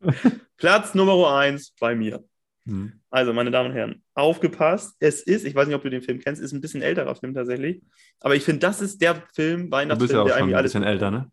Platz 0.56 0.94
Nummer 0.94 1.36
1 1.36 1.74
bei 1.80 1.94
mir. 1.94 2.24
Hm. 2.66 2.92
Also, 3.10 3.32
meine 3.32 3.50
Damen 3.50 3.70
und 3.70 3.76
Herren, 3.76 4.02
aufgepasst. 4.14 4.96
Es 4.98 5.22
ist, 5.22 5.44
ich 5.46 5.54
weiß 5.54 5.66
nicht, 5.68 5.76
ob 5.76 5.82
du 5.82 5.90
den 5.90 6.02
Film 6.02 6.18
kennst, 6.18 6.42
ist 6.42 6.52
ein 6.52 6.60
bisschen 6.60 6.82
älterer 6.82 7.14
Film 7.14 7.32
tatsächlich. 7.34 7.80
Aber 8.20 8.34
ich 8.34 8.42
finde, 8.42 8.60
das 8.60 8.80
ist 8.80 9.00
der 9.00 9.22
Film, 9.34 9.66
Du 9.66 9.70
Weihnachtsfilm, 9.70 9.98
bist 10.08 10.12
ja 10.14 10.20
auch 10.22 10.24
der 10.26 10.32
schon 10.34 10.42
eigentlich 10.42 10.54
ein 10.54 10.58
alles. 10.58 10.72
bisschen 10.72 10.82
älter, 10.84 11.10
ne? 11.10 11.30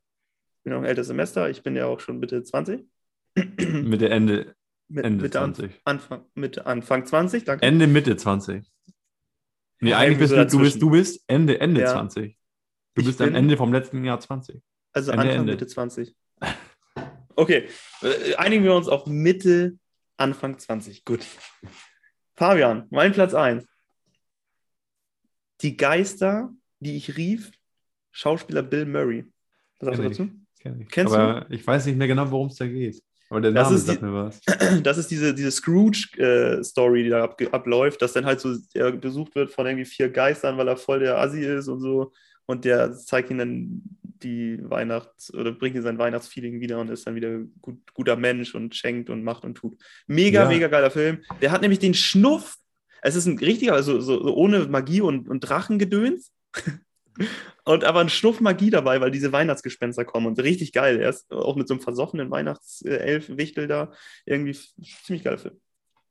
Ich 0.64 0.66
bin 0.66 0.74
noch 0.76 0.80
ein 0.80 0.86
älteres 0.86 1.08
Semester. 1.08 1.50
Ich 1.50 1.62
bin 1.62 1.76
ja 1.76 1.88
auch 1.88 2.00
schon 2.00 2.20
Mitte 2.20 2.42
20. 2.42 2.86
Mitte, 3.36 4.08
Ende, 4.10 4.56
Mit, 4.88 5.04
Ende 5.04 5.24
Mitte, 5.24 5.42
An- 5.42 5.54
20. 5.56 5.82
Anfang, 5.84 6.26
Mitte, 6.36 6.66
Anfang 6.66 7.06
20, 7.06 7.44
danke. 7.44 7.66
Ende, 7.66 7.86
Mitte 7.86 8.16
20. 8.16 8.64
Nee, 9.82 9.90
Ja, 9.90 9.98
eigentlich 9.98 10.20
bist 10.20 10.32
du, 10.32 10.46
du 10.46 10.60
bist, 10.60 10.82
du 10.82 10.90
bist 10.92 11.22
Ende, 11.28 11.60
Ende 11.60 11.82
Ja. 11.82 11.92
20. 11.92 12.38
Du 12.94 13.02
Ich 13.02 13.08
bist 13.08 13.20
am 13.20 13.28
bin- 13.28 13.36
Ende 13.36 13.58
vom 13.58 13.74
letzten 13.74 14.06
Jahr 14.06 14.22
20. 14.22 14.62
Also 14.94 15.12
Ende, 15.12 15.24
Anfang, 15.24 15.40
Ende. 15.42 15.52
Mitte 15.52 15.68
20. 15.68 16.16
Okay, 17.36 17.68
äh, 18.02 18.36
einigen 18.36 18.64
wir 18.64 18.74
uns 18.74 18.88
auf 18.88 19.06
Mitte, 19.06 19.78
Anfang 20.16 20.58
20. 20.60 21.04
Gut. 21.04 21.26
Fabian, 22.38 22.88
mein 22.90 23.12
Platz 23.12 23.34
1. 23.34 23.66
Die 25.60 25.76
Geister, 25.76 26.54
die 26.80 26.96
ich 26.96 27.18
rief, 27.18 27.52
Schauspieler 28.12 28.64
Bill 28.64 28.86
Murray. 28.86 29.26
Was 29.80 29.88
sagst 29.98 30.00
du 30.00 30.04
dazu? 30.10 30.43
Kenn 30.64 30.82
ich. 30.82 30.88
Kennst 30.90 31.14
Aber 31.14 31.46
ich 31.50 31.66
weiß 31.66 31.86
nicht 31.86 31.98
mehr 31.98 32.08
genau, 32.08 32.32
worum 32.32 32.48
es 32.48 32.56
da 32.56 32.66
geht. 32.66 33.02
Aber 33.30 33.42
der 33.42 33.52
Das 33.52 33.66
Name 33.66 33.76
ist 33.76 33.86
sagt 33.86 34.02
mir 34.02 34.14
was. 34.14 34.40
Das 34.84 34.98
ist 34.98 35.12
diese, 35.12 35.34
diese 35.34 35.52
Scrooge-Story, 35.52 37.04
die 37.04 37.10
da 37.10 37.24
ab, 37.24 37.38
abläuft, 37.52 38.02
dass 38.02 38.14
dann 38.14 38.26
halt 38.26 38.40
so 38.40 38.56
er 38.74 38.92
besucht 38.92 39.36
wird 39.36 39.52
von 39.52 39.66
irgendwie 39.66 39.86
vier 39.86 40.10
Geistern, 40.10 40.58
weil 40.58 40.68
er 40.68 40.78
voll 40.78 41.00
der 41.00 41.18
Assi 41.18 41.42
ist 41.44 41.68
und 41.68 41.82
so. 41.82 42.12
Und 42.46 42.66
der 42.66 42.94
zeigt 42.94 43.30
ihm 43.32 43.38
dann 43.38 43.82
die 44.04 44.58
Weihnachts- 44.62 45.34
oder 45.34 45.52
bringt 45.52 45.76
ihm 45.76 45.82
sein 45.82 45.98
Weihnachtsfeeling 45.98 46.62
wieder 46.62 46.80
und 46.80 46.90
ist 46.90 47.06
dann 47.08 47.16
wieder 47.16 47.40
gut, 47.62 47.80
guter 47.94 48.16
Mensch 48.16 48.56
und 48.56 48.76
schenkt 48.76 49.10
und 49.10 49.24
macht 49.24 49.44
und 49.44 49.56
tut. 49.56 49.78
Mega, 50.08 50.44
Ja. 50.44 50.48
mega 50.50 50.68
geiler 50.68 50.92
Film. 50.92 51.20
Der 51.42 51.52
hat 51.52 51.62
nämlich 51.62 51.80
den 51.80 51.94
Schnuff. 51.94 52.56
Es 53.02 53.16
ist 53.16 53.26
ein 53.26 53.38
richtiger, 53.38 53.74
also 53.74 54.00
so, 54.00 54.24
so 54.24 54.34
ohne 54.36 54.68
Magie 54.68 55.02
und, 55.02 55.28
und 55.28 55.42
Drachengedöns. 55.42 56.32
Und 57.66 57.84
aber 57.84 58.00
ein 58.02 58.10
Schnuff 58.10 58.42
Magie 58.42 58.70
dabei, 58.70 59.00
weil 59.02 59.12
diese 59.12 59.32
Weihnachtsgespenster 59.32 60.06
kommen 60.06 60.28
und 60.28 60.40
richtig 60.40 60.74
geil. 60.74 61.00
Er 61.00 61.10
ist 61.10 61.32
auch 61.32 61.56
mit 61.56 61.68
so 61.68 61.76
einem 61.76 61.82
versoffenen 61.82 62.30
Weihnachtself-Wichtel 62.32 63.68
da. 63.68 63.92
Irgendwie 64.26 64.54
ziemlich 65.04 65.24
geiler 65.24 65.38
Film. 65.38 65.60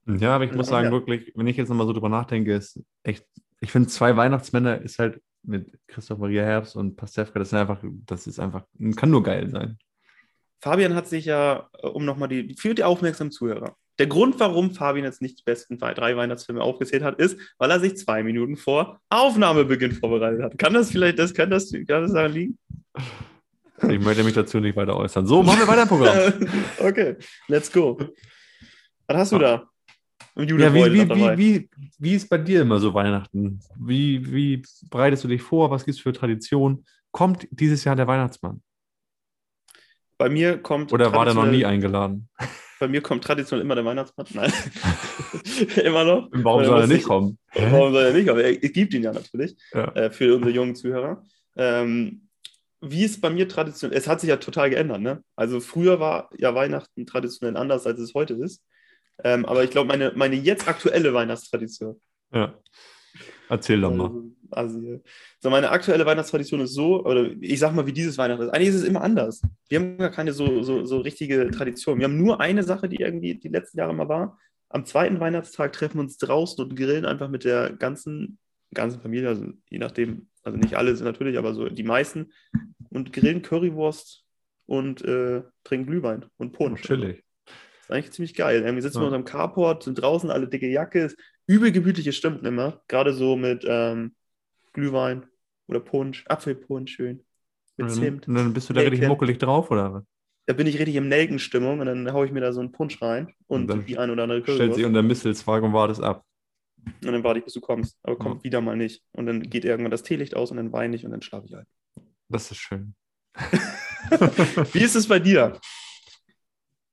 Ja, 0.07 0.35
aber 0.35 0.45
ich 0.45 0.53
muss 0.53 0.69
Ja. 0.69 0.77
sagen, 0.77 0.91
wirklich, 0.91 1.33
wenn 1.35 1.47
ich 1.47 1.57
jetzt 1.57 1.69
nochmal 1.69 1.87
so 1.87 1.93
drüber 1.93 2.09
nachdenke, 2.09 2.55
ist 2.55 2.81
echt, 3.03 3.27
ich 3.61 3.71
finde 3.71 3.89
zwei 3.89 4.17
Weihnachtsmänner 4.17 4.81
ist 4.81 4.99
halt 4.99 5.21
mit 5.45 5.79
Christoph 5.89 6.19
Maria 6.19 6.45
Herbst 6.45 6.77
und 6.77 6.97
Pastewka, 6.97 7.39
das 7.39 7.51
sind 7.51 7.59
einfach, 7.59 7.83
das 8.07 8.27
ist 8.27 8.39
einfach, 8.39 8.65
kann 8.97 9.11
nur 9.11 9.23
geil 9.23 9.51
sein. 9.51 9.79
Fabian 10.61 10.95
hat 10.95 11.09
sich 11.09 11.25
ja, 11.25 11.69
äh, 11.79 11.87
um 11.89 12.05
nochmal 12.05 12.29
die, 12.29 12.55
für 12.55 12.75
die 12.75 12.85
aufmerksamen 12.85 13.33
Zuhörer, 13.33 13.77
der 13.99 14.07
Grund, 14.07 14.41
warum 14.41 14.73
Fabian 14.73 15.05
jetzt 15.05 15.21
nicht 15.21 15.41
die 15.41 15.43
besten 15.45 15.79
drei 15.79 16.17
Weihnachtsfilme 16.17 16.63
aufgezählt 16.63 17.03
hat, 17.03 17.19
ist, 17.19 17.39
weil 17.59 17.71
er 17.71 17.81
sich 17.81 17.97
zwei 17.97 18.23
Minuten 18.23 18.57
vor 18.57 19.01
Aufnahmebeginn 19.11 19.93
vorbereitet 19.93 20.43
hat. 20.43 20.59
Kann 20.59 20.75
das 20.75 20.91
vielleicht, 20.91 21.19
das 21.19 21.35
kann 21.35 21.51
das, 21.51 21.71
kann 21.73 22.03
das 22.03 22.13
daran 22.13 22.33
liegen? 22.33 22.59
Ich 23.89 24.01
möchte 24.01 24.25
mich 24.25 24.35
dazu 24.35 24.61
nicht 24.61 24.77
weiter 24.77 24.97
äußern. 24.97 25.27
So, 25.27 25.43
machen 25.43 25.59
wir 25.59 25.69
weiter 25.69 25.83
im 25.83 25.89
Programm. 25.89 26.49
okay, 26.79 27.17
let's 27.49 27.71
go. 27.71 27.99
Was 29.07 29.17
hast 29.17 29.33
du 29.33 29.39
da? 29.39 29.69
Ja, 30.37 30.73
wie, 30.73 30.93
wie, 30.93 31.09
wie, 31.11 31.39
wie, 31.39 31.71
wie 31.99 32.15
ist 32.15 32.29
bei 32.29 32.39
dir 32.39 32.63
immer 32.63 32.79
so 32.79 32.95
Weihnachten? 32.95 33.61
Wie, 33.79 34.33
wie 34.33 34.63
bereitest 34.89 35.25
du 35.25 35.29
dich 35.29 35.43
vor? 35.43 35.71
Was 35.71 35.85
gibt 35.85 35.97
es 35.97 36.03
für 36.03 36.13
Tradition? 36.13 36.85
Kommt 37.11 37.47
dieses 37.51 37.85
Jahr 37.85 37.97
der 37.97 38.07
Weihnachtsmann? 38.07 38.63
Bei 40.17 40.31
mir 40.31 40.57
kommt. 40.59 40.93
Oder 40.93 41.13
war 41.13 41.27
der 41.27 41.35
noch 41.35 41.47
nie 41.47 41.67
eingeladen? 41.67 42.29
Bei 42.83 42.89
mir 42.89 43.01
kommt 43.01 43.23
traditionell 43.23 43.65
immer 43.65 43.77
der 43.77 43.85
Weihnachtsmann. 43.85 44.27
Nein. 44.35 44.53
immer 45.85 46.03
noch. 46.03 46.29
Warum 46.33 46.65
soll 46.65 46.81
er 46.81 46.87
nicht 46.89 46.97
ich- 47.03 47.05
kommen? 47.05 47.39
Warum 47.55 47.93
soll 47.93 48.07
er 48.07 48.13
nicht? 48.13 48.29
Aber 48.29 48.43
er 48.43 48.57
gibt 48.57 48.93
ihn 48.93 49.05
ja 49.05 49.13
natürlich 49.13 49.57
Ja. 49.73 49.85
äh, 49.95 50.11
für 50.11 50.35
unsere 50.35 50.51
jungen 50.51 50.75
Zuhörer. 50.75 51.25
Ähm, 51.55 52.27
wie 52.81 53.05
ist 53.05 53.21
bei 53.21 53.31
mir 53.31 53.49
traditionell? 53.49 53.97
Es 53.97 54.09
hat 54.09 54.21
sich 54.21 54.31
ja 54.31 54.37
total 54.39 54.71
geändert, 54.71 55.01
ne? 55.01 55.23
Also 55.37 55.61
früher 55.61 56.01
war 56.01 56.29
ja 56.37 56.57
Weihnachten 56.57 57.07
traditionell 57.07 57.57
anders, 57.57 57.87
als 57.87 58.01
es 58.01 58.15
heute 58.15 58.35
ist. 58.35 58.65
Ähm, 59.23 59.45
aber 59.47 59.63
ich 59.63 59.71
glaube, 59.71 59.87
meine, 59.87 60.11
meine 60.17 60.35
jetzt 60.35 60.67
aktuelle 60.67 61.15
Weihnachtstradition. 61.15 62.01
Ja. 62.35 62.59
Erzähl 63.53 63.83
doch 63.83 63.95
mal. 63.95 64.07
Also, 64.51 64.79
also, 64.79 65.03
so 65.41 65.51
meine 65.51 65.71
aktuelle 65.71 66.07
Weihnachtstradition 66.07 66.61
ist 66.61 66.73
so, 66.73 67.05
oder 67.05 67.31
ich 67.41 67.59
sag 67.59 67.75
mal, 67.75 67.87
wie 67.87 67.93
dieses 67.93 68.17
Weihnachten 68.17 68.45
ist. 68.45 68.49
Eigentlich 68.49 68.69
ist 68.69 68.77
es 68.77 68.85
immer 68.85 69.03
anders. 69.03 69.43
Wir 69.69 69.79
haben 69.79 69.99
gar 69.99 70.11
keine 70.11 70.33
so, 70.33 70.63
so, 70.63 70.87
so 70.87 71.01
richtige 71.01 71.51
Tradition. 71.51 71.99
Wir 71.99 72.05
haben 72.05 72.17
nur 72.17 72.41
eine 72.41 72.63
Sache, 72.63 72.89
die 72.89 72.97
irgendwie 72.97 73.35
die 73.35 73.49
letzten 73.49 73.79
Jahre 73.79 73.93
mal 73.93 74.09
war. 74.09 74.39
Am 74.71 74.87
zweiten 74.87 75.21
Weihnachtstag 75.21 75.75
treffen 75.75 75.99
wir 75.99 76.03
uns 76.03 76.17
draußen 76.17 76.65
und 76.65 76.75
grillen 76.77 77.05
einfach 77.05 77.29
mit 77.29 77.45
der 77.45 77.75
ganzen, 77.75 78.39
ganzen 78.73 79.03
Familie, 79.03 79.29
also 79.29 79.45
je 79.69 79.79
nachdem, 79.79 80.29
also 80.43 80.57
nicht 80.57 80.77
alle 80.77 80.97
sind 80.97 81.05
natürlich, 81.05 81.37
aber 81.37 81.53
so 81.53 81.69
die 81.69 81.83
meisten, 81.83 82.33
und 82.89 83.13
grillen 83.13 83.43
Currywurst 83.43 84.25
und 84.65 85.03
äh, 85.05 85.43
trinken 85.65 85.87
Glühwein 85.91 86.25
und 86.39 86.53
Punsch. 86.53 86.81
Chillig. 86.83 87.23
Das 87.45 87.55
ist 87.85 87.91
eigentlich 87.91 88.13
ziemlich 88.13 88.35
geil. 88.35 88.63
Irgendwie 88.63 88.81
sitzen 88.81 89.01
wir 89.01 89.03
Ja. 89.03 89.09
unterm 89.09 89.25
Carport, 89.25 89.83
sind 89.83 89.97
draußen 90.01 90.31
alle 90.31 90.49
dicke 90.49 90.69
Jacke, 90.69 91.13
übel 91.47 91.73
gemütliche 91.73 92.13
Stunden 92.13 92.45
immer. 92.47 92.83
Gerade 92.89 93.13
so 93.13 93.37
mit 93.37 93.65
ähm, 93.67 94.15
Glühwein 94.73 95.27
oder 95.67 95.81
Punsch, 95.81 96.25
Apfelpunsch 96.29 96.93
schön. 96.95 97.25
Mit 97.77 97.89
Und 97.89 97.91
Zimt. 97.95 98.27
dann, 98.27 98.37
und 98.37 98.45
dann 98.45 98.53
bist 98.53 98.69
du 98.69 98.75
da 98.75 98.81
richtig 98.81 99.01
Nelken. 99.01 99.09
muckelig 99.13 99.39
drauf, 99.39 99.71
oder? 99.71 99.93
was? 99.95 100.05
Da 100.47 100.55
bin 100.55 100.67
ich 100.67 100.79
richtig 100.79 100.97
im 100.97 101.09
Nelkenstimmung 101.09 101.81
und 101.81 101.87
dann 101.87 102.13
haue 102.13 102.27
ich 102.27 102.33
mir 102.33 102.41
da 102.41 102.53
so 102.53 102.61
einen 102.61 102.73
Punsch 102.73 103.01
rein 103.01 103.33
und, 103.47 103.71
Und 103.71 103.89
die 103.89 103.97
ein 103.97 104.11
oder 104.11 104.25
andere 104.25 104.43
Stellt 104.43 104.59
Currywurst. 104.59 104.77
sich 104.77 104.85
unter 104.87 105.03
Mistelzweig 105.03 105.63
und 105.63 105.73
wartest 105.73 106.03
ab. 106.03 106.25
Und 106.85 107.13
dann 107.13 107.23
warte 107.23 107.39
ich, 107.39 107.45
bis 107.45 107.55
du 107.55 107.61
kommst. 107.61 107.97
Aber 108.03 108.17
kommt 108.19 108.39
Ja. 108.41 108.45
wieder 108.45 108.61
mal 108.61 108.77
nicht. 108.77 109.03
Und 109.13 109.27
dann 109.27 109.41
geht 109.43 109.65
irgendwann 109.65 109.93
das 109.93 110.03
Teelicht 110.03 110.35
aus 110.35 110.51
und 110.51 110.57
dann 110.57 110.73
weine 110.73 110.97
ich 110.97 111.05
und 111.05 111.13
dann 111.13 111.23
schlafe 111.23 111.47
ich 111.47 111.57
ein. 111.57 111.67
Das 112.29 112.51
ist 112.51 112.57
schön. 112.59 112.95
Wie 114.73 114.81
ist 114.83 114.97
es 114.97 115.07
bei 115.07 115.19
dir? 115.21 115.59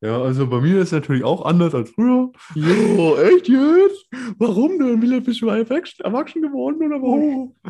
Ja, 0.01 0.21
also 0.21 0.47
bei 0.47 0.61
mir 0.61 0.77
ist 0.77 0.87
es 0.87 0.91
natürlich 0.93 1.23
auch 1.23 1.43
anders 1.45 1.75
als 1.75 1.89
früher. 1.89 2.31
Jo, 2.55 3.17
echt 3.17 3.49
jetzt? 3.49 4.07
Warum 4.37 4.79
denn? 4.79 5.01
Wie 5.01 5.19
bist 5.19 5.41
du 5.41 5.47
erwachsen 5.49 6.05
erwachsen 6.05 6.41
geworden 6.41 6.81
oder 6.85 7.01
warum? 7.01 7.55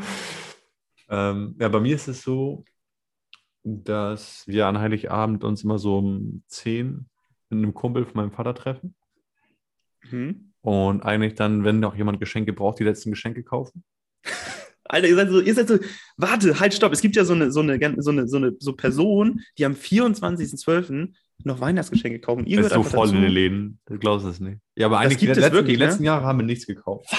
Ähm, 1.12 1.56
ja, 1.60 1.68
bei 1.70 1.80
mir 1.80 1.96
ist 1.96 2.08
es 2.08 2.22
so, 2.22 2.64
dass 3.64 4.44
wir 4.48 4.68
an 4.68 4.78
Heiligabend 4.78 5.44
uns 5.44 5.64
immer 5.64 5.80
so 5.80 5.98
um 5.98 6.44
10 6.48 7.10
mit 7.50 7.58
einem 7.58 7.74
Kumpel 7.74 8.06
von 8.06 8.16
meinem 8.16 8.32
Vater 8.32 8.54
treffen 8.54 8.94
Hm? 10.02 10.54
und 10.62 11.02
eigentlich 11.02 11.34
dann, 11.34 11.64
wenn 11.64 11.80
noch 11.80 11.96
jemand 11.96 12.20
Geschenke 12.20 12.54
braucht, 12.54 12.80
die 12.80 12.84
letzten 12.84 13.10
Geschenke 13.10 13.44
kaufen. 13.44 13.84
Alter, 14.84 15.08
ihr 15.08 15.16
seid 15.16 15.30
so, 15.30 15.40
ihr 15.40 15.54
seid 15.54 15.68
so, 15.68 15.80
warte, 16.18 16.60
halt, 16.60 16.74
stopp. 16.74 16.94
Es 16.94 17.02
gibt 17.02 17.16
ja 17.16 17.24
so 17.24 17.34
eine, 17.34 17.52
so 17.52 17.60
eine, 17.60 17.80
so 18.02 18.12
eine, 18.12 18.28
so 18.28 18.38
eine 18.38 18.56
so 18.60 18.74
Person, 18.74 19.42
die 19.58 19.66
am 19.66 19.74
24.12. 19.74 21.14
noch 21.46 21.62
Weihnachtsgeschenke 21.62 22.19
kaufen. 22.19 22.46
Ihr 22.46 22.60
ist 22.62 22.72
so 22.74 22.84
voll 22.84 23.08
dazu. 23.08 23.15
in 23.17 23.24
den 23.24 23.31
Läden. 23.31 23.79
Du 23.86 23.98
glaubst 23.98 24.25
es 24.25 24.39
nicht. 24.39 24.60
Ja, 24.75 24.88
aber 24.88 25.00
eigentlich 25.00 25.19
gibt 25.19 25.31
es 25.31 25.38
letzten, 25.38 25.53
wirklich, 25.53 25.77
die 25.77 25.79
ne? 25.79 25.86
letzten 25.89 26.03
Jahre 26.03 26.25
haben 26.25 26.39
wir 26.39 26.46
nichts 26.46 26.65
gekauft. 26.67 27.10
So. 27.10 27.15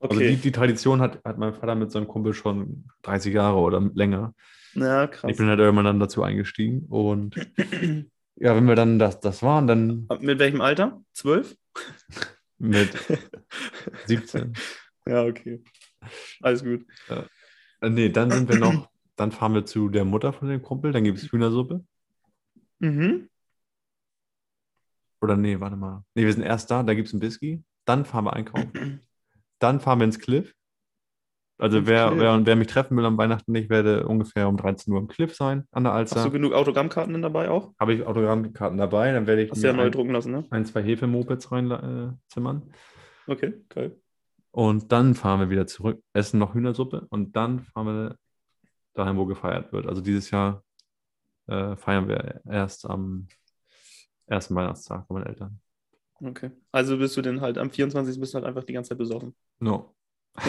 Also 0.00 0.16
Okay. 0.16 0.30
die, 0.30 0.36
die 0.36 0.52
Tradition 0.52 1.00
hat, 1.00 1.24
hat 1.24 1.38
mein 1.38 1.54
Vater 1.54 1.76
mit 1.76 1.92
seinem 1.92 2.08
Kumpel 2.08 2.34
schon 2.34 2.86
30 3.02 3.32
Jahre 3.32 3.58
oder 3.58 3.80
länger. 3.94 4.34
Na, 4.74 5.06
krass. 5.06 5.30
Ich 5.30 5.36
bin 5.36 5.46
halt 5.46 5.60
irgendwann 5.60 5.84
dann 5.84 6.00
dazu 6.00 6.22
eingestiegen 6.24 6.86
und 6.88 7.36
ja, 8.36 8.56
wenn 8.56 8.64
wir 8.64 8.74
dann 8.74 8.98
das, 8.98 9.20
das 9.20 9.42
waren, 9.42 9.66
dann 9.68 10.08
Mit 10.20 10.40
welchem 10.40 10.60
Alter? 10.60 11.00
Zwölf? 11.12 11.56
mit 12.58 12.90
17. 14.06 14.54
Ja, 15.06 15.24
okay. 15.24 15.62
Alles 16.40 16.64
gut. 16.64 16.84
Äh, 17.08 17.90
nee, 17.90 18.08
dann 18.08 18.30
sind 18.30 18.48
wir 18.48 18.58
noch, 18.58 18.88
dann 19.16 19.30
fahren 19.30 19.54
wir 19.54 19.64
zu 19.66 19.88
der 19.88 20.04
Mutter 20.04 20.32
von 20.32 20.48
dem 20.48 20.62
Kumpel, 20.62 20.90
dann 20.92 21.04
gibt 21.04 21.18
es 21.18 21.30
Hühnersuppe. 21.30 21.84
Mhm. 22.82 23.28
Oder 25.20 25.36
nee, 25.36 25.60
warte 25.60 25.76
mal. 25.76 26.02
Nee, 26.14 26.24
wir 26.26 26.32
sind 26.32 26.42
erst 26.42 26.70
da, 26.70 26.82
da 26.82 26.94
gibt 26.94 27.08
es 27.08 27.14
ein 27.14 27.22
Whisky. 27.22 27.62
Dann 27.84 28.04
fahren 28.04 28.24
wir 28.24 28.32
einkaufen. 28.32 29.00
Dann 29.60 29.78
fahren 29.80 30.00
wir 30.00 30.04
ins 30.06 30.18
Cliff. 30.18 30.52
Also 31.58 31.78
Ins 31.78 31.86
wer, 31.86 32.08
Cliff. 32.08 32.20
wer, 32.20 32.46
wer 32.46 32.56
mich 32.56 32.66
treffen 32.66 32.96
will 32.96 33.04
am 33.04 33.16
Weihnachten, 33.16 33.54
ich 33.54 33.70
werde 33.70 34.04
ungefähr 34.08 34.48
um 34.48 34.56
13 34.56 34.92
Uhr 34.92 34.98
im 34.98 35.06
Cliff 35.06 35.36
sein, 35.36 35.68
an 35.70 35.84
der 35.84 35.92
Hast 35.92 36.12
du 36.12 36.16
Alster. 36.16 36.30
genug 36.30 36.52
Autogrammkarten 36.54 37.12
denn 37.12 37.22
dabei 37.22 37.48
auch? 37.50 37.72
Habe 37.78 37.94
ich 37.94 38.02
Autogrammkarten 38.04 38.76
dabei, 38.78 39.12
dann 39.12 39.28
werde 39.28 39.42
ich 39.42 39.52
Hast 39.52 39.62
du 39.62 39.68
ja 39.68 39.72
mir 39.72 39.78
neu 39.78 39.86
ein, 39.86 39.92
drucken 39.92 40.10
lassen, 40.10 40.32
ne? 40.32 40.44
ein, 40.50 40.66
zwei 40.66 40.82
Hefemopeds 40.82 41.52
reinzimmern. 41.52 42.62
Äh. 43.28 43.30
Okay, 43.32 43.54
geil. 43.68 43.96
Und 44.50 44.90
dann 44.90 45.14
fahren 45.14 45.38
wir 45.38 45.50
wieder 45.50 45.68
zurück, 45.68 46.02
essen 46.12 46.40
noch 46.40 46.54
Hühnersuppe 46.54 47.06
und 47.10 47.36
dann 47.36 47.60
fahren 47.60 47.86
wir 47.86 48.16
dahin, 48.94 49.16
wo 49.16 49.26
gefeiert 49.26 49.72
wird. 49.72 49.86
Also 49.86 50.00
dieses 50.00 50.32
Jahr 50.32 50.64
äh, 51.48 51.76
feiern 51.76 52.08
wir 52.08 52.40
erst 52.48 52.86
am 52.88 53.28
ersten 54.26 54.54
Weihnachtstag 54.54 55.06
von 55.06 55.16
meinen 55.16 55.26
Eltern. 55.26 55.60
Okay. 56.20 56.50
Also 56.70 56.96
bist 56.98 57.16
du 57.16 57.22
denn 57.22 57.40
halt 57.40 57.58
am 57.58 57.70
24. 57.70 58.20
bist 58.20 58.32
du 58.32 58.36
halt 58.36 58.46
einfach 58.46 58.64
die 58.64 58.72
ganze 58.72 58.90
Zeit 58.90 58.98
besoffen. 58.98 59.34
No. 59.58 59.94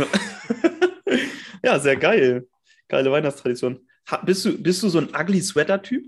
ja, 1.64 1.80
sehr 1.80 1.96
geil. 1.98 2.48
Geile 2.88 3.12
Weihnachtstradition. 3.12 3.88
Ha, 4.12 4.18
bist, 4.18 4.46
du, 4.46 4.62
bist 4.62 4.84
du 4.84 4.90
so 4.90 5.00
ein 5.00 5.10
Ugly 5.16 5.42
Sweater-Typ? 5.42 6.06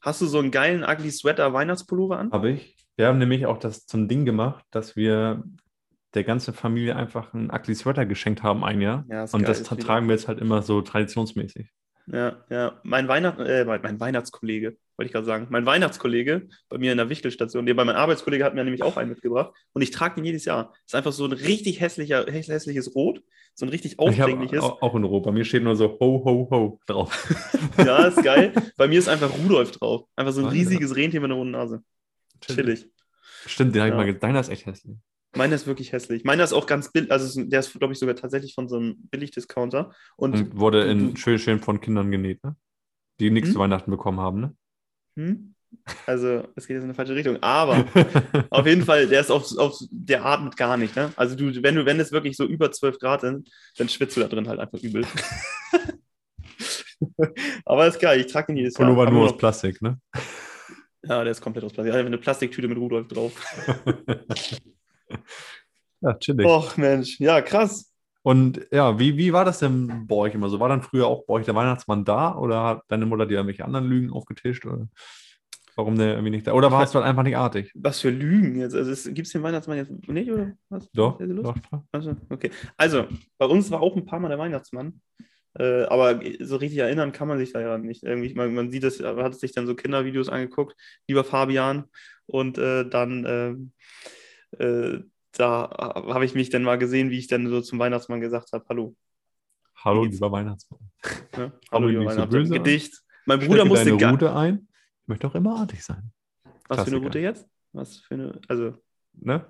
Hast 0.00 0.20
du 0.20 0.26
so 0.26 0.38
einen 0.38 0.50
geilen 0.50 0.84
Ugly 0.84 1.10
Sweater 1.10 1.52
Weihnachtspullover 1.52 2.18
an? 2.18 2.30
Habe 2.32 2.50
ich. 2.50 2.76
Wir 2.96 3.06
haben 3.06 3.18
nämlich 3.18 3.46
auch 3.46 3.58
das 3.58 3.86
zum 3.86 4.08
Ding 4.08 4.24
gemacht, 4.24 4.64
dass 4.70 4.96
wir 4.96 5.42
der 6.14 6.24
ganzen 6.24 6.52
Familie 6.52 6.94
einfach 6.94 7.32
einen 7.32 7.50
Ugly 7.50 7.74
Sweater 7.74 8.04
geschenkt 8.04 8.42
haben 8.42 8.64
ein 8.64 8.80
Jahr. 8.80 9.04
Ja, 9.08 9.22
Und 9.22 9.32
geil, 9.32 9.42
das 9.44 9.70
wieder- 9.70 9.80
tragen 9.80 10.08
wir 10.08 10.14
jetzt 10.14 10.28
halt 10.28 10.40
immer 10.40 10.62
so 10.62 10.82
traditionsmäßig. 10.82 11.70
Ja, 12.06 12.44
ja. 12.50 12.80
Mein, 12.82 13.06
Weihnacht, 13.08 13.38
äh, 13.38 13.64
mein, 13.64 13.80
mein 13.82 14.00
Weihnachtskollege, 14.00 14.76
wollte 14.96 15.06
ich 15.06 15.12
gerade 15.12 15.24
sagen. 15.26 15.46
Mein 15.50 15.64
Weihnachtskollege 15.66 16.48
bei 16.68 16.78
mir 16.78 16.90
in 16.92 16.98
der 16.98 17.08
Wichtelstation, 17.08 17.64
der 17.64 17.74
bei 17.74 17.84
meinem 17.84 17.96
Arbeitskollege 17.96 18.44
hat 18.44 18.54
mir 18.54 18.64
nämlich 18.64 18.82
auch 18.82 18.96
einen 18.96 19.10
mitgebracht. 19.10 19.52
Und 19.72 19.82
ich 19.82 19.92
trage 19.92 20.16
den 20.16 20.24
jedes 20.24 20.44
Jahr. 20.44 20.74
Ist 20.84 20.94
einfach 20.96 21.12
so 21.12 21.24
ein 21.26 21.32
richtig 21.32 21.80
hässlicher, 21.80 22.24
häss- 22.26 22.50
hässliches 22.50 22.94
Rot. 22.96 23.22
So 23.54 23.66
ein 23.66 23.68
richtig 23.68 23.92
Ich 23.92 23.98
aufdringliches. 23.98 24.60
auch 24.60 24.82
auch 24.82 24.94
in 24.96 25.04
Rot. 25.04 25.24
Bei 25.24 25.32
mir 25.32 25.44
steht 25.44 25.62
nur 25.62 25.76
so 25.76 25.98
Ho, 26.00 26.22
Ho, 26.24 26.48
Ho 26.50 26.80
drauf. 26.86 27.28
Ja, 27.78 28.06
ist 28.06 28.22
geil. 28.22 28.52
Bei 28.76 28.88
mir 28.88 28.98
ist 28.98 29.08
einfach 29.08 29.30
Rudolf 29.38 29.70
drauf. 29.72 30.06
Einfach 30.16 30.32
so 30.32 30.40
ein 30.40 30.46
ja. 30.46 30.50
riesiges 30.52 30.94
Rentier 30.96 31.20
mit 31.20 31.30
einer 31.30 31.38
runden 31.38 31.52
Nase. 31.52 31.82
Chillig. 32.40 32.86
Stimmt, 33.46 33.74
den 33.74 33.80
habe 33.82 33.88
ich 33.88 33.92
Ja. 33.92 33.96
mal 33.96 34.04
gesehen. 34.06 34.20
Deiner 34.20 34.40
ist 34.40 34.48
echt 34.50 34.66
hässlich. 34.66 34.96
Meiner 35.34 35.54
ist 35.54 35.66
wirklich 35.66 35.92
hässlich. 35.92 36.24
Meiner 36.24 36.44
ist 36.44 36.52
auch 36.52 36.66
ganz 36.66 36.92
billig. 36.92 37.10
Also, 37.10 37.42
der 37.44 37.60
ist, 37.60 37.72
glaube 37.78 37.92
ich, 37.92 37.98
sogar 37.98 38.16
tatsächlich 38.16 38.54
von 38.54 38.68
so 38.68 38.76
einem 38.76 38.96
Billigdiscounter. 39.10 39.92
Und, 40.16 40.34
Und 40.34 40.58
wurde 40.58 40.84
in 40.84 41.16
schön, 41.16 41.38
schön 41.38 41.60
von 41.60 41.80
Kindern 41.80 42.10
genäht, 42.10 42.44
ne? 42.44 42.54
Die 43.20 43.30
nichts 43.30 43.48
Hm? 43.48 43.54
zu 43.54 43.60
Weihnachten 43.60 43.90
bekommen 43.90 44.20
haben, 44.20 44.40
ne? 44.40 44.54
hm? 45.16 45.54
also, 46.06 46.46
es 46.54 46.66
geht 46.66 46.74
jetzt 46.74 46.82
in 46.82 46.90
eine 46.90 46.94
falsche 46.94 47.14
Richtung. 47.14 47.42
Aber 47.42 47.86
auf 48.50 48.66
jeden 48.66 48.84
Fall, 48.84 49.06
der 49.06 49.20
ist 49.20 49.30
auf, 49.30 49.56
auf 49.56 49.78
der 49.90 50.24
atmet 50.24 50.56
gar 50.58 50.76
nicht. 50.76 50.94
Ne? 50.96 51.12
Also, 51.16 51.34
du, 51.34 51.62
wenn 51.62 51.76
du, 51.76 51.86
wenn 51.86 51.98
es 51.98 52.12
wirklich 52.12 52.36
so 52.36 52.44
über 52.44 52.70
12 52.70 52.98
Grad 52.98 53.22
sind, 53.22 53.50
dann 53.78 53.88
schwitzt 53.88 54.16
du 54.16 54.20
da 54.20 54.28
drin 54.28 54.48
halt 54.48 54.60
einfach 54.60 54.80
übel. 54.82 55.06
Aber 57.64 57.86
ist 57.86 58.00
geil, 58.00 58.20
ich 58.20 58.26
trage 58.26 58.48
den 58.48 58.58
jedes 58.58 58.76
Jahr. 58.76 58.86
Pullover 58.88 59.10
nur 59.10 59.24
aus 59.24 59.36
Plastik, 59.36 59.80
ne? 59.82 59.98
Ja, 61.02 61.24
der 61.24 61.32
ist 61.32 61.40
komplett 61.40 61.64
aus 61.64 61.72
Plastik. 61.72 61.94
Einfach 61.94 62.06
eine 62.06 62.18
Plastiktüte 62.18 62.68
mit 62.68 62.78
Rudolf 62.78 63.08
drauf. 63.08 63.32
ja, 66.00 66.14
chillig. 66.14 66.46
Och, 66.46 66.76
Mensch. 66.76 67.18
Ja, 67.20 67.40
krass. 67.40 67.92
Und 68.22 68.66
ja, 68.70 68.98
wie, 68.98 69.16
wie 69.16 69.32
war 69.32 69.44
das 69.44 69.58
denn 69.58 70.06
bei 70.06 70.14
euch 70.14 70.34
immer 70.34 70.48
so? 70.48 70.60
War 70.60 70.68
dann 70.68 70.82
früher 70.82 71.06
auch 71.06 71.24
bei 71.26 71.34
euch 71.34 71.44
der 71.44 71.56
Weihnachtsmann 71.56 72.04
da 72.04 72.36
oder 72.36 72.62
hat 72.62 72.82
deine 72.88 73.06
Mutter 73.06 73.26
dir 73.26 73.34
irgendwelche 73.34 73.64
anderen 73.64 73.86
Lügen 73.86 74.12
aufgetischt? 74.12 74.64
Oder? 74.64 74.88
warum 75.76 75.96
der 75.96 76.12
irgendwie 76.12 76.30
nicht 76.30 76.46
da 76.46 76.52
Oder 76.52 76.70
warst 76.70 76.94
du 76.94 76.98
halt 76.98 77.08
einfach 77.08 77.22
nicht 77.22 77.36
artig? 77.36 77.72
Was 77.74 78.00
für 78.00 78.10
Lügen 78.10 78.58
jetzt? 78.60 78.74
Also 78.74 79.10
gibt 79.12 79.26
es 79.26 79.32
den 79.32 79.42
Weihnachtsmann 79.42 79.78
jetzt 79.78 80.08
nicht, 80.08 80.30
oder 80.30 80.52
was? 80.68 80.90
Doch, 80.92 81.18
doch. 81.18 81.56
Also, 81.92 82.16
okay. 82.28 82.50
Also, 82.76 83.06
bei 83.38 83.46
uns 83.46 83.70
war 83.70 83.80
auch 83.80 83.96
ein 83.96 84.04
paar 84.04 84.20
Mal 84.20 84.28
der 84.28 84.38
Weihnachtsmann. 84.38 85.00
Äh, 85.58 85.84
aber 85.84 86.20
so 86.40 86.56
richtig 86.56 86.78
erinnern 86.78 87.12
kann 87.12 87.28
man 87.28 87.38
sich 87.38 87.52
da 87.52 87.60
ja 87.60 87.78
nicht. 87.78 88.02
Irgendwie, 88.02 88.32
man, 88.34 88.54
man 88.54 88.70
sieht 88.70 88.84
es, 88.84 89.00
man 89.00 89.22
hat 89.22 89.34
sich 89.34 89.52
dann 89.52 89.66
so 89.66 89.74
Kindervideos 89.74 90.28
angeguckt, 90.28 90.76
lieber 91.06 91.24
Fabian. 91.24 91.84
Und 92.26 92.58
äh, 92.58 92.88
dann, 92.88 93.24
ähm, 93.26 93.72
äh, 94.58 95.00
da 95.32 95.70
habe 95.94 96.24
ich 96.24 96.34
mich 96.34 96.50
dann 96.50 96.62
mal 96.62 96.76
gesehen, 96.78 97.10
wie 97.10 97.18
ich 97.18 97.26
dann 97.26 97.48
so 97.48 97.60
zum 97.60 97.78
Weihnachtsmann 97.78 98.20
gesagt 98.20 98.52
habe: 98.52 98.64
Hallo. 98.68 98.94
Hallo, 99.84 100.04
lieber 100.04 100.30
Weihnachtsmann. 100.30 100.80
Aber 101.32 101.52
Hallo, 101.72 101.88
lieber 101.88 102.14
nicht 102.14 102.46
so. 102.48 102.54
Gedicht. 102.54 103.02
Mein 103.26 103.40
Bruder 103.40 103.64
musste 103.64 103.86
deine 103.86 103.96
gar. 103.98 104.12
Route 104.12 104.34
ein. 104.34 104.68
Ich 105.02 105.08
möchte 105.08 105.26
auch 105.26 105.34
immer 105.34 105.56
artig 105.58 105.82
sein. 105.84 106.12
Was 106.44 106.52
für 106.52 106.90
eine 106.90 107.00
Klassiker. 107.00 107.04
Route 107.04 107.18
jetzt? 107.18 107.48
Was 107.72 107.96
für 107.98 108.14
eine. 108.14 108.40
Also, 108.48 108.74
Ne? 109.14 109.44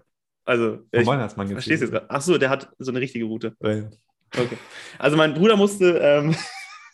also 0.45 0.77
Vom 0.77 0.87
ich 0.93 1.07
Weihnachtsmann 1.07 1.47
jetzt. 1.47 1.55
verstehe 1.55 1.75
es 1.77 1.81
jetzt 1.83 1.91
gerade. 1.93 2.07
Ach 2.11 2.21
so, 2.21 2.37
der 2.39 2.51
hat 2.51 2.73
so 2.79 2.91
eine 2.91 3.01
richtige 3.01 3.25
Route. 3.25 3.55
Äh, 3.61 3.85
Okay. 4.35 4.57
Also 4.99 5.19
mein 5.19 5.35
Bruder 5.35 5.57
musste, 5.59 5.99
ähm, 5.99 6.35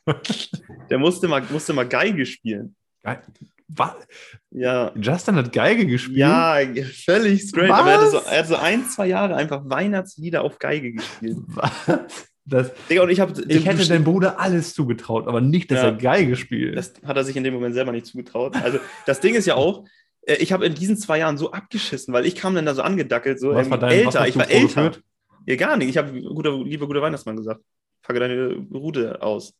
der 0.91 0.99
musste 0.99 1.29
mal, 1.29 1.41
musste 1.50 1.73
mal 1.73 1.87
Geige 1.88 2.27
spielen. 2.27 2.75
Geil. 3.03 3.23
Was? 3.68 3.94
Ja. 4.50 4.92
Justin 5.00 5.37
hat 5.37 5.52
Geige 5.52 5.87
gespielt? 5.87 6.18
Ja, 6.18 6.58
völlig 7.04 7.42
straight. 7.42 7.70
Aber 7.70 7.90
er 7.90 7.98
hatte, 7.98 8.10
so, 8.10 8.16
Was? 8.18 8.26
er 8.26 8.38
hatte 8.38 8.48
so 8.48 8.56
ein, 8.56 8.87
zwei 8.88 9.06
Jahre 9.06 9.37
einfach 9.37 9.62
Weihnachtslieder 9.64 10.42
auf 10.42 10.58
Geige 10.58 10.92
gespielt. 10.92 11.37
Was? 11.48 11.70
Das, 12.46 12.70
Digga, 12.88 13.02
und 13.02 13.10
ich 13.10 13.20
habe. 13.20 13.38
ich 13.46 13.66
hätte 13.66 13.87
deinem 13.87 14.04
Bruder 14.04 14.40
alles 14.40 14.72
zugetraut, 14.72 15.28
aber 15.28 15.42
nicht, 15.42 15.70
dass 15.70 15.80
Ja. 15.82 15.88
er 15.88 15.92
Geige 15.92 16.34
spielt. 16.34 16.78
Das 16.78 16.94
hat 17.04 17.14
er 17.18 17.25
sich 17.25 17.37
in 17.37 17.44
dem 17.44 17.52
Moment 17.52 17.75
selber 17.75 17.92
nicht 17.92 18.06
zugetraut. 18.06 18.56
Also 18.56 18.78
das 19.04 19.20
Ding 19.20 19.34
ist 19.34 19.44
ja 19.46 19.54
auch, 19.54 19.84
äh, 20.22 20.37
ich 20.37 20.50
habe 20.52 20.64
in 20.64 20.75
diesen 20.75 20.96
zwei 20.96 21.18
Jahren 21.18 21.37
so 21.37 21.52
abgeschissen, 21.52 22.14
weil 22.14 22.25
ich 22.25 22.37
kam 22.37 22.54
dann 22.54 22.64
da 22.64 22.75
so 22.75 22.80
angedackelt, 22.80 23.38
so 23.38 23.54
was 23.54 23.68
war 23.68 23.76
dein, 23.76 24.06
was 24.06 24.14
älter. 24.14 24.20
hast 24.20 24.28
Ich 24.30 24.37
war 24.38 24.50
älter. 24.50 24.92
Ja, 25.44 25.56
gar 25.56 25.76
nicht. 25.76 25.90
Ich 25.90 25.98
habe 25.98 26.18
guter, 26.22 26.56
lieber 26.64 26.87
guter 26.87 27.02
Weihnachtsmann 27.02 27.37
gesagt. 27.37 27.60
Packe 28.02 28.18
deine 28.20 28.54
Route 28.72 29.20
aus. 29.20 29.52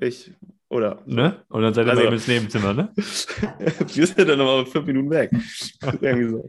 Ich, 0.00 0.32
oder. 0.70 1.02
Ne? 1.04 1.44
Und 1.50 1.62
dann 1.62 1.74
seid 1.74 1.86
ihr 1.86 1.90
Also- 1.90 2.04
ihm 2.04 2.12
ins 2.14 2.26
Nebenzimmer, 2.26 2.72
ne? 2.72 2.90
Wir 2.96 4.06
sind 4.06 4.26
dann 4.28 4.38
nochmal 4.38 4.64
fünf 4.64 4.86
Minuten 4.86 5.10
weg. 5.10 5.30
Irgendwie 6.00 6.30
so. 6.30 6.48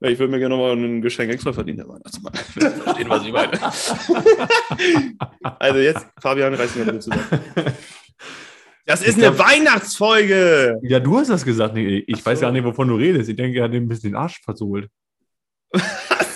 Ich 0.00 0.18
würde 0.18 0.30
mir 0.30 0.38
gerne 0.38 0.54
nochmal 0.54 0.72
ein 0.76 1.00
Geschenk 1.00 1.32
extra 1.32 1.52
verdienen, 1.54 1.78
der 1.78 1.88
Weihnachtsmann. 1.88 2.34
Verstehen, 2.34 3.08
was 3.08 3.24
ich 3.24 3.32
meine. 3.32 3.52
also 5.58 5.78
jetzt, 5.80 6.06
Fabian, 6.20 6.54
reiß 6.54 6.76
mir 6.76 6.84
bitte 6.84 6.98
zusammen. 7.00 7.24
Das 8.84 9.00
ist 9.00 9.16
Ich 9.18 9.24
eine 9.24 9.34
glaub- 9.34 9.48
Weihnachtsfolge! 9.48 10.78
Ja, 10.82 11.00
du 11.00 11.18
hast 11.18 11.30
das 11.30 11.44
gesagt. 11.44 11.76
Ich 11.76 12.20
Ach 12.20 12.26
weiß 12.26 12.40
so. 12.40 12.44
ja 12.46 12.52
nicht, 12.52 12.64
wovon 12.64 12.88
du 12.88 12.94
redest. 12.96 13.28
Ich 13.30 13.36
denke, 13.36 13.58
er 13.58 13.64
hat 13.64 13.72
ein 13.72 13.88
bisschen 13.88 14.10
den 14.12 14.16
Arsch 14.16 14.40
versohlt. 14.44 14.88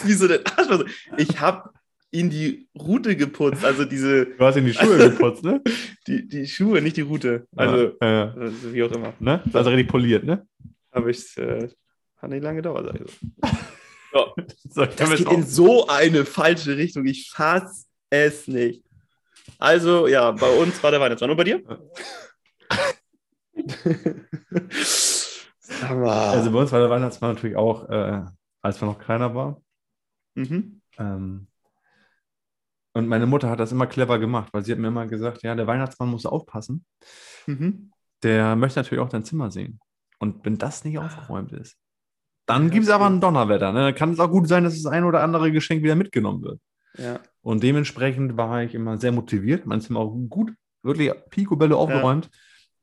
Wieso 0.04 0.26
denn? 0.26 0.40
Arsch? 0.56 0.90
Ich 1.18 1.38
habe 1.40 1.70
ihn 2.12 2.30
die 2.30 2.68
Route 2.78 3.16
geputzt, 3.16 3.64
also 3.64 3.84
diese, 3.84 4.26
Du 4.38 4.44
hast 4.44 4.56
in 4.56 4.66
die 4.66 4.74
Schuhe 4.74 5.10
geputzt, 5.10 5.44
ne? 5.44 5.62
die, 6.06 6.26
die 6.26 6.46
Schuhe, 6.46 6.80
nicht 6.80 6.96
die 6.96 7.02
Route. 7.02 7.46
Also, 7.56 7.96
ja, 8.00 8.10
ja. 8.10 8.34
also 8.34 8.72
wie 8.72 8.82
auch 8.82 8.92
immer. 8.92 9.14
Ne? 9.20 9.42
Also 9.52 9.70
richtig 9.70 9.88
poliert, 9.88 10.24
ne? 10.24 10.46
Aber 10.90 11.08
ich, 11.08 11.36
äh, 11.36 11.68
hat 12.16 12.30
nicht 12.30 12.42
lange 12.42 12.56
gedauert. 12.56 12.90
Also. 12.90 13.04
Ja. 14.12 14.26
So, 14.68 14.86
Das 14.86 15.08
geht 15.14 15.30
in 15.30 15.46
so 15.46 15.86
eine 15.86 16.24
falsche 16.24 16.76
Richtung. 16.76 17.06
Ich 17.06 17.30
fass 17.30 17.86
es 18.10 18.48
nicht. 18.48 18.82
Also, 19.56 20.08
ja, 20.08 20.32
bei 20.32 20.48
uns 20.48 20.82
war 20.82 20.90
der 20.90 20.98
Weihnachtsmann. 20.98 21.30
Und 21.30 21.36
bei 21.36 21.44
dir? 21.44 21.62
Sag 25.60 25.90
also 25.90 26.50
bei 26.50 26.58
uns 26.58 26.72
war 26.72 26.80
der 26.80 26.90
Weihnachtsmann 26.90 27.34
natürlich 27.34 27.56
auch, 27.56 27.88
äh, 27.88 28.22
als 28.62 28.80
man 28.80 28.90
noch 28.90 28.98
kleiner 28.98 29.32
war. 29.32 29.62
mhm. 30.34 30.80
Ähm, 30.98 31.46
und 33.00 33.08
meine 33.08 33.26
Mutter 33.26 33.50
hat 33.50 33.58
das 33.60 33.72
immer 33.72 33.86
clever 33.86 34.18
gemacht, 34.18 34.48
weil 34.52 34.64
sie 34.64 34.72
hat 34.72 34.78
mir 34.78 34.88
immer 34.88 35.06
gesagt, 35.06 35.42
ja, 35.42 35.54
der 35.54 35.66
Weihnachtsmann 35.66 36.08
muss 36.08 36.24
aufpassen. 36.26 36.84
Mhm. 37.46 37.90
Der 38.22 38.54
möchte 38.56 38.78
natürlich 38.80 39.02
auch 39.02 39.08
dein 39.08 39.24
Zimmer 39.24 39.50
sehen. 39.50 39.80
Und 40.18 40.44
wenn 40.44 40.58
das 40.58 40.84
nicht 40.84 40.98
aufgeräumt 40.98 41.52
ist, 41.52 41.76
dann 42.46 42.64
Ja, 42.64 42.68
gibt 42.70 42.84
es 42.84 42.90
aber 42.90 43.06
ein 43.06 43.20
Donnerwetter. 43.20 43.72
Ne? 43.72 43.80
Dann 43.80 43.94
kann 43.94 44.12
es 44.12 44.20
auch 44.20 44.30
gut 44.30 44.46
sein, 44.48 44.64
dass 44.64 44.74
das 44.74 44.86
ein 44.92 45.04
oder 45.04 45.22
andere 45.22 45.50
Geschenk 45.52 45.82
wieder 45.82 45.94
mitgenommen 45.96 46.42
wird. 46.42 46.60
Ja. 46.98 47.20
Und 47.42 47.62
dementsprechend 47.62 48.36
war 48.36 48.62
ich 48.62 48.74
immer 48.74 48.98
sehr 48.98 49.12
motiviert. 49.12 49.66
Mein 49.66 49.80
Zimmer 49.80 50.00
auch 50.00 50.14
gut, 50.28 50.52
wirklich 50.82 51.12
picobello 51.30 51.78
aufgeräumt. 51.78 52.28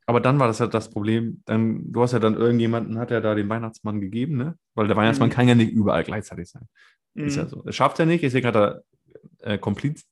Aber 0.06 0.22
dann 0.22 0.40
war 0.40 0.48
das 0.48 0.62
halt 0.62 0.74
das 0.74 0.90
Problem. 0.90 1.42
Dann, 1.46 1.92
du 1.92 2.02
hast 2.02 2.14
ja 2.14 2.20
dann 2.20 2.36
irgendjemanden, 2.36 2.98
hat 2.98 3.12
ja 3.12 3.20
da 3.20 3.36
den 3.36 3.50
Weihnachtsmann 3.50 4.00
gegeben, 4.00 4.38
ne? 4.38 4.56
Weil 4.74 4.88
der 4.88 4.96
Weihnachtsmann 4.96 5.28
Mhm. 5.30 5.34
kann 5.34 5.48
ja 5.50 5.56
nicht 5.56 5.74
überall 5.74 6.04
gleichzeitig 6.06 6.50
sein. 6.50 6.64
Ist 7.14 7.36
ja 7.36 7.44
Mhm. 7.44 7.50
so. 7.50 7.62
Das 7.64 7.76
schafft 7.76 8.00
er 8.00 8.06
nicht. 8.06 8.24
Deswegen 8.24 8.48
hat 8.48 8.56
er 8.56 8.84
äh, 9.40 9.58
Kompliz. 9.58 10.04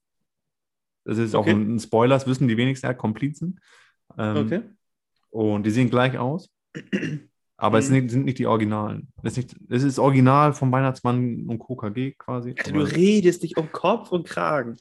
Das 1.06 1.18
ist 1.18 1.36
auch 1.36 1.46
ein, 1.46 1.76
ein 1.76 1.80
Spoiler, 1.80 2.16
das 2.16 2.26
wissen 2.28 2.48
die 2.48 2.58
wenigsten, 2.58 2.88
hat 2.88 2.98
Komplizen. 2.98 3.60
Ähm, 4.18 4.38
Okay. 4.38 4.62
Und 5.30 5.64
die 5.64 5.72
sehen 5.72 5.90
gleich 5.90 6.18
aus. 6.18 6.50
Aber 7.58 7.78
es 7.80 7.90
Mhm. 7.90 7.94
sind, 7.94 8.10
sind 8.12 8.26
nicht 8.26 8.40
die 8.40 8.48
Originalen. 8.48 9.08
Es 9.22 9.38
ist, 9.38 9.54
nicht, 9.54 9.72
es 9.72 9.84
ist 9.84 10.00
Original 10.00 10.54
vom 10.54 10.72
Weihnachtsmann 10.72 11.46
und 11.48 11.60
KKG 11.60 12.14
quasi. 12.18 12.50
Alter, 12.58 12.72
du 12.72 12.80
redest 12.82 13.44
dich 13.44 13.56
um 13.58 13.72
Kopf 13.72 14.12
und 14.12 14.28
Kragen. 14.28 14.78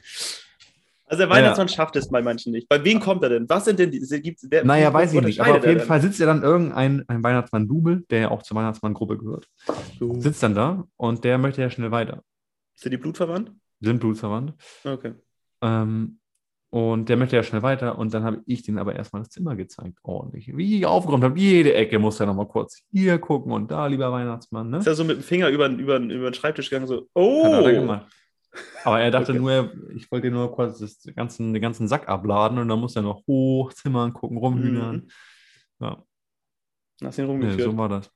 Also 1.06 1.18
der 1.18 1.28
Ja, 1.28 1.34
Weihnachtsmann 1.34 1.68
schafft 1.68 1.96
es 1.96 2.08
bei 2.08 2.22
manchen 2.22 2.52
nicht. 2.52 2.68
Bei 2.68 2.82
wem 2.82 2.98
kommt 2.98 3.22
er 3.22 3.28
denn? 3.28 3.48
Was 3.48 3.66
sind 3.66 3.78
denn 3.78 3.90
die? 3.90 4.00
Gibt's, 4.22 4.46
wer, 4.48 4.64
Naja, 4.64 4.92
weiß 4.92 5.12
ich 5.12 5.20
nicht. 5.22 5.40
Aber 5.40 5.58
auf 5.58 5.66
jeden? 5.66 5.80
Fall 5.80 6.00
sitzt 6.00 6.18
ja 6.18 6.26
dann 6.26 6.42
irgendein 6.42 7.04
ein 7.08 7.22
Weihnachtsmann-Double, 7.22 8.04
der 8.10 8.20
ja 8.20 8.30
auch 8.30 8.42
zur 8.42 8.56
Weihnachtsmann-Gruppe 8.56 9.18
gehört. 9.18 9.48
Du. 9.98 10.18
Sitzt 10.20 10.42
dann 10.42 10.54
da 10.54 10.84
und 10.96 11.22
der 11.24 11.36
möchte 11.38 11.60
ja 11.60 11.68
schnell 11.70 11.90
weiter. 11.90 12.22
Sind 12.74 12.90
die 12.92 12.96
blutverwandt? 12.96 13.52
Sind 13.84 14.00
blutsverwandt. 14.00 14.54
Okay. 14.84 15.14
Ähm, 15.62 16.18
und 16.70 17.08
der 17.08 17.16
möchte 17.16 17.36
ja 17.36 17.42
schnell 17.44 17.62
weiter. 17.62 17.96
Und 17.98 18.12
dann 18.14 18.24
habe 18.24 18.42
ich 18.46 18.62
den 18.62 18.78
aber 18.78 18.96
erstmal 18.96 19.22
das 19.22 19.30
Zimmer 19.30 19.54
gezeigt. 19.54 19.98
Ordentlich. 20.02 20.56
Wie 20.56 20.78
ich 20.78 20.86
aufgeräumt 20.86 21.22
habe. 21.22 21.38
Jede 21.38 21.72
Ecke 21.74 21.98
muss 22.00 22.18
er 22.18 22.26
nochmal 22.26 22.48
kurz 22.48 22.82
hier 22.90 23.18
gucken 23.18 23.52
und 23.52 23.70
da, 23.70 23.86
lieber 23.86 24.10
Weihnachtsmann. 24.10 24.70
Ne? 24.70 24.78
Ist 24.78 24.86
er 24.88 24.96
so 24.96 25.04
mit 25.04 25.18
dem 25.18 25.22
Finger 25.22 25.48
über, 25.50 25.68
über, 25.68 25.98
über 25.98 26.30
den 26.30 26.34
Schreibtisch 26.34 26.70
gegangen, 26.70 26.88
so, 26.88 26.96
Hat 27.02 27.06
oh! 27.14 27.62
er 27.64 27.72
gemacht. 27.72 28.12
Aber 28.84 29.00
er 29.00 29.10
dachte 29.10 29.32
Okay. 29.32 29.40
nur, 29.40 29.72
ich 29.94 30.10
wollte 30.10 30.30
nur 30.30 30.50
kurz 30.52 30.78
das 30.78 31.02
ganzen, 31.14 31.52
den 31.52 31.62
ganzen 31.62 31.88
Sack 31.88 32.08
abladen 32.08 32.58
und 32.58 32.68
dann 32.68 32.80
muss 32.80 32.96
er 32.96 33.02
noch 33.02 33.24
hochzimmern, 33.26 34.12
gucken, 34.12 34.36
rumhühnern. 34.38 34.96
Mhm. 34.96 35.08
Ja, 35.80 36.04
Hast 37.02 37.18
ihn 37.18 37.24
nee, 37.26 37.30
rumgeführt. 37.30 37.70
so 37.70 37.76
war 37.76 37.88
das. 37.88 38.10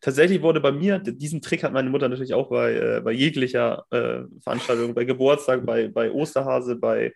Tatsächlich 0.00 0.42
wurde 0.42 0.60
bei 0.60 0.70
mir, 0.70 0.98
diesen 0.98 1.40
Trick 1.40 1.64
hat 1.64 1.72
meine 1.72 1.90
Mutter 1.90 2.08
natürlich 2.08 2.34
auch 2.34 2.48
bei, 2.48 2.74
äh, 2.74 3.00
bei 3.02 3.12
jeglicher 3.12 3.84
äh, 3.90 4.20
Veranstaltung, 4.42 4.94
bei 4.94 5.04
Geburtstag, 5.04 5.66
bei, 5.66 5.88
bei 5.88 6.10
Osterhase, 6.10 6.76
bei 6.76 7.12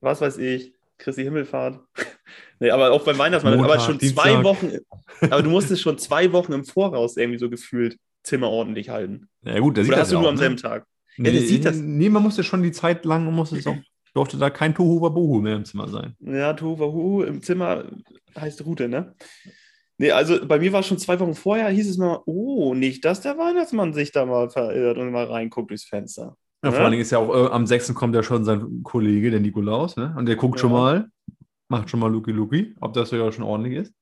was 0.00 0.20
weiß 0.20 0.38
ich, 0.38 0.74
Christi 0.98 1.22
Himmelfahrt. 1.22 1.80
nee, 2.60 2.70
aber 2.70 2.92
auch 2.92 3.04
bei 3.04 3.16
Weihnachtsmann. 3.16 3.56
Montag, 3.56 3.74
aber 3.74 3.80
schon 3.80 4.00
zwei 4.00 4.34
Dienstag. 4.34 4.44
Wochen, 4.44 4.72
aber 5.30 5.42
du 5.42 5.50
musstest 5.50 5.82
schon 5.82 5.98
zwei 5.98 6.30
Wochen 6.32 6.52
im 6.52 6.64
Voraus 6.64 7.16
irgendwie 7.16 7.38
so 7.38 7.48
gefühlt 7.48 7.96
Zimmer 8.22 8.50
ordentlich 8.50 8.90
halten. 8.90 9.28
Ja, 9.42 9.58
gut, 9.58 9.76
sieht 9.76 9.86
Oder 9.86 9.96
das 9.96 10.00
hast 10.02 10.12
du 10.12 10.16
ja 10.16 10.20
nur 10.20 10.28
auch, 10.28 10.32
am 10.32 10.36
ne? 10.36 10.40
selben 10.40 10.56
Tag? 10.58 10.86
Nee, 11.16 11.32
der 11.32 11.42
sieht 11.42 11.64
das. 11.64 11.76
Nee, 11.76 12.08
man 12.08 12.22
musste 12.22 12.44
schon 12.44 12.62
die 12.62 12.72
Zeit 12.72 13.04
lang, 13.04 13.26
und 13.26 13.34
musste 13.34 13.58
auch, 13.68 13.76
durfte 14.14 14.36
da 14.36 14.50
kein 14.50 14.74
Tohu 14.74 15.00
Wabohu 15.00 15.40
mehr 15.40 15.56
im 15.56 15.64
Zimmer 15.64 15.88
sein. 15.88 16.14
Ja, 16.20 16.52
Tohuwahu 16.52 17.22
im 17.22 17.42
Zimmer 17.42 17.84
heißt 18.38 18.64
Route, 18.64 18.88
ne? 18.88 19.14
Nee, 20.00 20.12
also 20.12 20.46
bei 20.46 20.58
mir 20.58 20.72
war 20.72 20.80
es 20.80 20.86
schon 20.86 20.96
zwei 20.96 21.20
Wochen 21.20 21.34
vorher, 21.34 21.68
hieß 21.68 21.90
es 21.90 21.98
mal, 21.98 22.22
oh, 22.24 22.72
nicht, 22.72 23.04
dass 23.04 23.20
der 23.20 23.36
Weihnachtsmann 23.36 23.92
sich 23.92 24.12
da 24.12 24.24
mal 24.24 24.48
verirrt 24.48 24.96
und 24.96 25.10
mal 25.12 25.26
reinguckt 25.26 25.68
durchs 25.68 25.84
Fenster. 25.84 26.38
Ja, 26.64 26.70
vor 26.70 26.78
Ja. 26.78 26.84
allen 26.84 26.92
Dingen 26.92 27.02
ist 27.02 27.10
ja 27.10 27.18
auch 27.18 27.28
äh, 27.34 27.50
am 27.52 27.66
6. 27.66 27.92
kommt 27.92 28.14
ja 28.14 28.22
schon 28.22 28.46
sein 28.46 28.82
Kollege, 28.82 29.30
der 29.30 29.40
Nikolaus, 29.40 29.96
ne? 29.96 30.14
Und 30.16 30.24
der 30.24 30.36
guckt 30.36 30.56
Ja. 30.56 30.62
schon 30.62 30.72
mal, 30.72 31.10
macht 31.68 31.90
schon 31.90 32.00
mal 32.00 32.10
Luki 32.10 32.30
Luki, 32.32 32.74
ob 32.80 32.94
das 32.94 33.10
ja 33.10 33.30
schon 33.30 33.44
ordentlich 33.44 33.74
ist. 33.74 33.94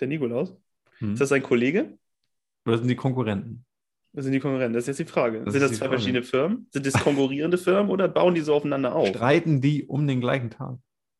Der 0.00 0.08
Nikolaus. 0.08 0.56
Hm. 0.98 1.12
Ist 1.12 1.20
das 1.20 1.28
sein 1.28 1.44
Kollege? 1.44 1.98
Oder 2.66 2.78
sind 2.78 2.88
die 2.88 2.96
Konkurrenten? 2.96 3.64
Das 4.12 4.24
sind 4.24 4.32
die 4.32 4.40
Konkurrenten? 4.40 4.74
Das 4.74 4.82
ist 4.88 4.98
jetzt 4.98 5.08
die 5.08 5.12
Frage. 5.12 5.42
Das 5.44 5.52
sind 5.52 5.62
das 5.62 5.70
zwei 5.70 5.86
Frage. 5.86 5.90
verschiedene 5.98 6.24
Firmen? 6.24 6.66
Sind 6.72 6.84
das 6.84 6.94
konkurrierende 6.94 7.58
Firmen 7.58 7.92
oder 7.92 8.08
bauen 8.08 8.34
die 8.34 8.40
so 8.40 8.54
aufeinander 8.54 8.92
auf? 8.92 9.06
Streiten 9.06 9.60
die 9.60 9.84
um 9.84 10.04
den 10.08 10.20
gleichen 10.20 10.50
Tag? 10.50 10.78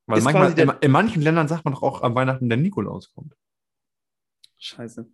Weil 0.08 0.22
manchmal, 0.22 0.58
in, 0.58 0.72
in 0.80 0.90
manchen 0.90 1.22
Ländern 1.22 1.46
sagt 1.46 1.64
man 1.64 1.74
doch 1.74 1.82
auch 1.84 2.02
am 2.02 2.16
Weihnachten 2.16 2.48
der 2.48 2.58
Nikolaus 2.58 3.12
kommt. 3.14 3.32
Scheiße. 4.64 5.03
So, 5.05 5.11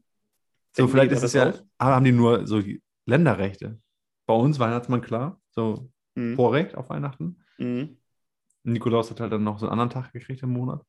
Denken 0.77 0.93
vielleicht 0.93 1.13
ist 1.13 1.23
es 1.25 1.33
ja, 1.33 1.51
auf? 1.51 1.63
aber 1.79 1.97
haben 1.97 2.05
die 2.05 2.13
nur 2.13 2.47
so 2.47 2.63
Länderrechte. 3.07 3.81
Bei 4.27 4.35
uns 4.35 4.59
Weihnachtsmann 4.59 5.01
klar, 5.01 5.41
so 5.51 5.91
Mhm. 6.17 6.35
Vorrecht 6.35 6.75
auf 6.75 6.91
Weihnachten. 6.91 7.39
Mhm. 7.59 7.97
Nikolaus 8.65 9.11
hat 9.11 9.21
halt 9.21 9.33
dann 9.33 9.45
noch 9.45 9.59
so 9.59 9.67
einen 9.67 9.73
anderen 9.73 9.91
Tag 9.91 10.13
gekriegt 10.13 10.43
im 10.43 10.51
Monat. 10.51 10.83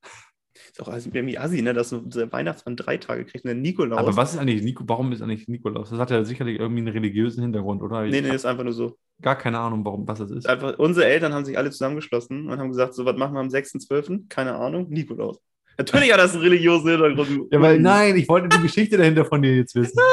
Ist 0.53 0.81
auch 0.81 0.89
also 0.89 1.09
irgendwie 1.13 1.37
assi, 1.37 1.61
ne? 1.61 1.73
dass 1.73 1.89
so 1.89 2.01
der 2.01 2.31
Weihnachtsmann 2.31 2.75
drei 2.75 2.97
Tage 2.97 3.23
kriegt 3.25 3.45
der 3.45 3.55
Nikolaus. 3.55 3.99
Aber 3.99 4.15
was 4.17 4.33
ist 4.33 4.39
eigentlich 4.39 4.63
Nico? 4.63 4.83
Warum 4.87 5.11
ist 5.11 5.21
eigentlich 5.21 5.47
Nikolaus? 5.47 5.91
Das 5.91 5.99
hat 5.99 6.11
ja 6.11 6.25
sicherlich 6.25 6.59
irgendwie 6.59 6.81
einen 6.81 6.91
religiösen 6.93 7.43
Hintergrund, 7.43 7.81
oder? 7.81 8.03
Ich 8.05 8.11
Nee, 8.11 8.21
nee, 8.21 8.33
ist 8.35 8.45
einfach 8.45 8.63
nur 8.63 8.73
so. 8.73 8.97
gar 9.21 9.37
keine 9.37 9.59
Ahnung, 9.59 9.85
warum 9.85 10.07
was 10.07 10.19
das 10.19 10.31
ist. 10.31 10.47
Einfach, 10.47 10.77
unsere 10.77 11.05
Eltern 11.05 11.33
haben 11.33 11.45
sich 11.45 11.57
alle 11.57 11.71
zusammengeschlossen 11.71 12.49
und 12.49 12.59
haben 12.59 12.69
gesagt, 12.69 12.93
so, 12.95 13.05
was 13.05 13.15
machen 13.15 13.33
wir 13.35 13.39
am 13.39 13.47
6.12.? 13.49 14.27
Keine 14.27 14.55
Ahnung, 14.55 14.89
Nikolaus. 14.89 15.39
Natürlich 15.81 16.13
hat 16.13 16.19
das 16.19 16.33
einen 16.33 16.43
religiösen 16.43 16.89
Hintergrund. 16.89 17.51
Ja, 17.51 17.59
weil 17.59 17.79
nein, 17.79 18.15
ich 18.15 18.29
wollte 18.29 18.49
die 18.49 18.61
Geschichte 18.61 18.97
dahinter 18.97 19.25
von 19.25 19.41
dir 19.41 19.55
jetzt 19.55 19.75
wissen. 19.75 19.99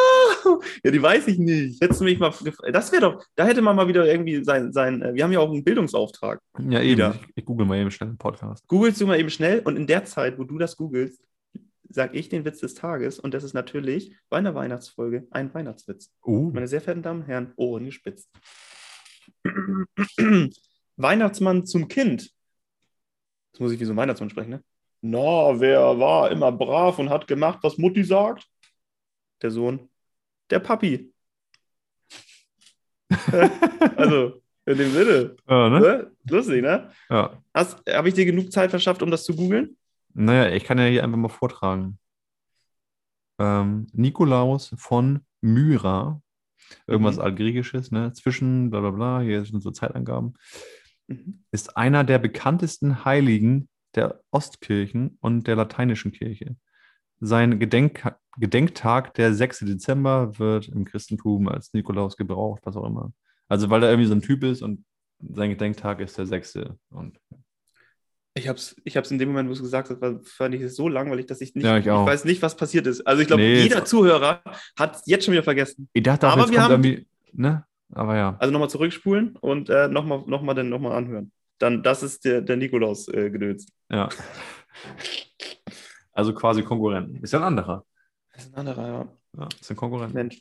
Ja, 0.82 0.90
die 0.90 1.02
weiß 1.02 1.28
ich 1.28 1.38
nicht. 1.38 1.80
Hättest 1.82 2.00
du 2.00 2.04
mich 2.04 2.18
mal 2.18 2.32
Das 2.72 2.90
wäre 2.90 3.02
doch, 3.02 3.24
da 3.34 3.44
hätte 3.44 3.60
man 3.60 3.76
mal 3.76 3.86
wieder 3.86 4.06
irgendwie 4.06 4.42
sein, 4.44 4.72
sein 4.72 5.02
äh, 5.02 5.14
wir 5.14 5.24
haben 5.24 5.32
ja 5.32 5.40
auch 5.40 5.50
einen 5.52 5.62
Bildungsauftrag. 5.62 6.40
Ja, 6.58 6.80
eben. 6.80 6.92
Wieder. 6.92 7.14
Ich, 7.20 7.28
ich 7.36 7.44
google 7.44 7.66
mal 7.66 7.76
eben 7.76 7.90
schnell 7.90 8.08
einen 8.08 8.18
Podcast. 8.18 8.66
Googelst 8.66 9.00
du 9.00 9.06
mal 9.06 9.18
eben 9.18 9.30
schnell 9.30 9.60
und 9.60 9.76
in 9.76 9.86
der 9.86 10.04
Zeit, 10.04 10.38
wo 10.38 10.44
du 10.44 10.56
das 10.56 10.76
googelst, 10.76 11.22
sag 11.90 12.14
ich 12.14 12.28
den 12.28 12.44
Witz 12.44 12.60
des 12.60 12.74
Tages 12.74 13.18
und 13.18 13.34
das 13.34 13.44
ist 13.44 13.52
natürlich 13.52 14.14
bei 14.30 14.38
einer 14.38 14.54
Weihnachtsfolge 14.54 15.26
ein 15.30 15.52
Weihnachtswitz. 15.52 16.10
Oh, 16.22 16.50
Meine 16.52 16.68
sehr 16.68 16.80
verehrten 16.80 17.02
Damen 17.02 17.20
und 17.22 17.26
Herren, 17.26 17.52
Ohren 17.56 17.84
gespitzt. 17.84 18.30
Weihnachtsmann 20.96 21.66
zum 21.66 21.88
Kind. 21.88 22.30
Jetzt 23.52 23.60
muss 23.60 23.72
ich 23.72 23.80
wie 23.80 23.84
so 23.84 23.92
ein 23.92 23.96
Weihnachtsmann 23.96 24.30
sprechen, 24.30 24.50
ne? 24.50 24.62
Na, 25.00 25.58
wer 25.60 25.98
war 25.98 26.30
immer 26.30 26.50
brav 26.52 26.98
und 26.98 27.10
hat 27.10 27.26
gemacht, 27.26 27.60
was 27.62 27.78
Mutti 27.78 28.02
sagt? 28.04 28.46
Der 29.42 29.50
Sohn. 29.50 29.88
Der 30.50 30.58
Papi. 30.58 31.12
also, 33.96 34.42
in 34.66 34.78
dem 34.78 34.92
Sinne. 34.92 35.36
ja, 35.48 35.68
ne? 35.70 35.80
Ne? 35.80 36.12
Lustig, 36.28 36.62
ne? 36.62 36.90
Ja. 37.08 37.42
Habe 37.54 38.08
ich 38.08 38.14
dir 38.14 38.24
genug 38.26 38.52
Zeit 38.52 38.70
verschafft, 38.70 39.02
um 39.02 39.10
das 39.10 39.24
zu 39.24 39.34
googeln? 39.34 39.76
Naja, 40.14 40.50
ich 40.54 40.64
kann 40.64 40.78
ja 40.78 40.86
hier 40.86 41.04
einfach 41.04 41.18
mal 41.18 41.28
vortragen. 41.28 41.98
Ähm, 43.38 43.86
Nikolaus 43.92 44.74
von 44.76 45.20
Myra, 45.40 46.20
irgendwas 46.86 47.16
Mhm. 47.16 47.22
Altgriechisches, 47.22 47.92
ne? 47.92 48.12
Zwischen, 48.12 48.70
bla 48.70 48.80
bla 48.80 48.90
bla, 48.90 49.20
hier 49.20 49.44
sind 49.44 49.62
so 49.62 49.70
Zeitangaben, 49.70 50.34
Mhm. 51.06 51.44
ist 51.52 51.76
einer 51.76 52.02
der 52.04 52.18
bekanntesten 52.18 53.04
Heiligen 53.04 53.68
der 53.98 54.20
Ostkirchen 54.30 55.18
und 55.20 55.46
der 55.46 55.56
lateinischen 55.56 56.12
Kirche. 56.12 56.56
Sein 57.20 57.58
Gedenk 57.58 58.14
Gedenktag, 58.38 59.14
der 59.14 59.34
6. 59.34 59.60
Dezember, 59.66 60.38
wird 60.38 60.68
im 60.68 60.84
Christentum 60.84 61.48
als 61.48 61.72
Nikolaus 61.74 62.16
gebraucht, 62.16 62.60
was 62.64 62.76
auch 62.76 62.86
immer. 62.86 63.12
Also, 63.48 63.68
weil 63.68 63.82
er 63.82 63.90
irgendwie 63.90 64.06
so 64.08 64.14
ein 64.14 64.22
Typ 64.22 64.44
ist 64.44 64.62
und 64.62 64.84
sein 65.18 65.50
Gedenktag 65.50 65.98
ist 66.00 66.16
der 66.16 66.26
6. 66.26 66.56
Und 66.90 67.18
Ich 68.34 68.46
habe 68.46 68.56
es 68.58 68.76
ich 68.84 68.96
hab's 68.96 69.10
in 69.10 69.18
dem 69.18 69.30
Moment, 69.30 69.48
wo 69.48 69.52
du 69.54 69.56
es 69.58 69.62
gesagt 69.62 69.90
hast, 69.90 70.00
war- 70.00 70.20
fand 70.22 70.54
ich 70.54 70.60
es 70.62 70.76
so 70.76 70.88
langweilig, 70.88 71.26
dass 71.26 71.40
ich 71.40 71.56
nicht, 71.56 71.64
Ja, 71.64 71.78
ich 71.78 71.90
auch. 71.90 72.06
weiß 72.06 72.24
nicht, 72.24 72.40
was 72.42 72.56
passiert 72.56 72.86
ist. 72.86 73.04
Also 73.04 73.22
ich 73.22 73.26
glaube, 73.26 73.42
Nee, 73.42 73.62
jeder 73.62 73.84
Zuhörer 73.84 74.40
hat 74.78 74.94
es 74.96 75.02
jetzt 75.06 75.24
schon 75.24 75.32
wieder 75.32 75.42
vergessen. 75.42 75.88
ich 75.92 76.04
dachte 76.04 76.28
auch, 76.28 76.34
Aber 76.36 76.48
wir 76.48 76.62
haben- 76.62 76.84
irgendwie, 76.84 77.08
ne? 77.32 77.64
Aber 77.92 78.14
ja. 78.16 78.36
Also 78.38 78.52
nochmal 78.52 78.70
zurückspulen 78.70 79.34
und 79.40 79.68
äh, 79.70 79.88
nochmal 79.88 80.22
noch 80.28 80.42
mal 80.42 80.54
dann 80.54 80.68
nochmal 80.68 80.92
anhören. 80.92 81.32
Dann, 81.58 81.82
das 81.82 82.04
ist 82.04 82.24
der, 82.24 82.40
der 82.42 82.56
Nikolaus-Gedöns. 82.56 83.66
Ja. 83.90 84.08
Also 86.12 86.34
quasi 86.34 86.62
Konkurrenten. 86.62 87.22
Ist 87.22 87.32
ja 87.32 87.38
ein 87.38 87.44
anderer. 87.44 87.84
ist 88.34 88.52
ein 88.52 88.58
anderer, 88.58 88.86
ja. 88.86 89.08
Ja, 89.38 89.48
ist 89.60 89.70
ein 89.70 89.76
Konkurrent. 89.76 90.14
Mensch. 90.14 90.40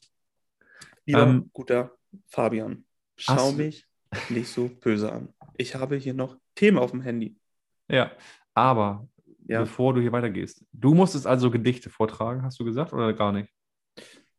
Lieber 1.05 1.23
Ähm, 1.23 1.49
guter 1.53 1.91
Fabian, 2.27 2.85
schau 3.15 3.51
mich 3.51 3.85
nicht 4.29 4.49
so 4.49 4.69
böse 4.69 5.11
an. 5.11 5.33
Ich 5.55 5.75
habe 5.75 5.97
hier 5.97 6.13
noch 6.13 6.37
Themen 6.55 6.77
auf 6.77 6.91
dem 6.91 7.01
Handy. 7.01 7.37
Ja. 7.89 8.11
Aber 8.53 9.07
Ja, 9.47 9.61
bevor 9.61 9.93
du 9.93 10.01
hier 10.01 10.11
weitergehst, 10.11 10.65
du 10.73 10.93
musstest 10.93 11.27
also 11.27 11.51
Gedichte 11.51 11.89
vortragen, 11.89 12.43
hast 12.43 12.59
du 12.59 12.65
gesagt, 12.65 12.91
oder 12.91 13.13
gar 13.13 13.31
nicht? 13.31 13.53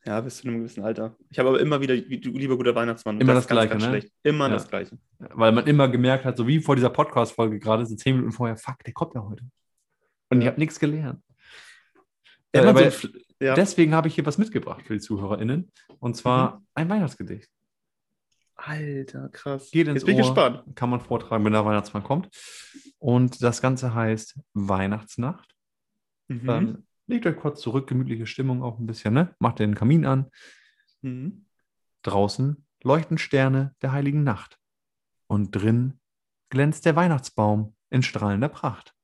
Ja, 0.05 0.21
bis 0.21 0.39
zu 0.39 0.49
einem 0.49 0.59
gewissen 0.59 0.83
Alter. 0.85 1.17
Ich 1.31 1.39
habe 1.39 1.49
aber 1.51 1.61
immer 1.61 1.81
wieder, 1.81 1.95
lieber 1.95 2.57
guter 2.57 2.75
Weihnachtsmann. 2.75 3.21
Immer 3.21 3.35
das 3.35 3.45
das 3.45 3.45
ist 3.45 3.49
ganz, 3.49 3.59
Gleiche, 3.59 3.71
ganz 3.71 3.83
ne? 3.85 3.89
schlecht. 3.91 4.13
Immer 4.23 4.47
Ja. 4.49 4.55
das 4.55 4.69
Gleiche. 4.69 4.99
Weil 5.19 5.53
man 5.53 5.67
immer 5.67 5.89
gemerkt 5.89 6.25
hat, 6.25 6.37
so 6.37 6.47
wie 6.47 6.61
vor 6.61 6.77
dieser 6.77 6.91
Podcast-Folge 6.91 7.59
gerade, 7.59 7.85
so 7.85 7.95
zehn 7.97 8.15
Minuten 8.17 8.33
vorher, 8.33 8.57
fuck, 8.57 8.83
der 8.85 8.95
kommt 8.95 9.15
ja 9.15 9.23
heute. 9.25 9.45
Und 10.31 10.39
ich 10.39 10.45
Ja. 10.45 10.51
habe 10.53 10.61
nichts 10.61 10.79
gelernt. 10.79 11.23
Wenn 12.53 12.63
Äh, 12.63 12.65
so 12.65 12.69
aber 12.71 12.93
ja. 13.41 13.55
Deswegen 13.55 13.95
habe 13.95 14.09
ich 14.09 14.15
hier 14.15 14.27
was 14.27 14.39
mitgebracht 14.39 14.83
für 14.87 14.95
die 14.95 15.01
ZuhörerInnen. 15.01 15.71
Und 16.01 16.17
zwar 16.17 16.63
ein 16.75 16.89
Weihnachtsgedicht. 16.89 17.49
Alter, 18.57 19.29
krass. 19.29 19.71
Geht 19.71 19.87
ins 19.87 19.97
Jetzt 19.97 20.07
bin 20.07 20.17
ich 20.19 20.25
Ohr. 20.25 20.35
gespannt. 20.35 20.77
Kann 20.77 20.91
man 20.91 21.01
vortragen, 21.01 21.45
wenn 21.45 21.53
der 21.53 21.65
Weihnachtsmann 21.65 22.03
kommt. 22.03 22.29
Und 22.99 23.41
das 23.43 23.63
Ganze 23.63 23.95
heißt 23.95 24.37
Weihnachtsnacht. 24.55 25.55
Mhm. 26.27 26.47
Dann 26.47 26.87
legt 27.09 27.27
euch 27.27 27.37
kurz 27.37 27.61
zurück, 27.61 27.88
gemütliche 27.88 28.27
Stimmung 28.27 28.62
auch 28.62 28.79
ein 28.79 28.87
bisschen, 28.87 29.14
ne? 29.14 29.35
Macht 29.40 29.59
den 29.59 29.75
Kamin 29.75 30.07
an. 30.07 30.31
Mhm. 31.03 31.47
Draußen 32.03 32.64
leuchten 32.83 33.18
Sterne 33.18 33.75
der 33.83 33.92
heiligen 33.92 34.23
Nacht. 34.23 34.59
Und 35.27 35.51
drin 35.51 36.01
glänzt 36.51 36.87
der 36.87 36.97
Weihnachtsbaum 36.97 37.75
in 37.90 38.03
strahlender 38.03 38.49
Pracht. 38.49 38.94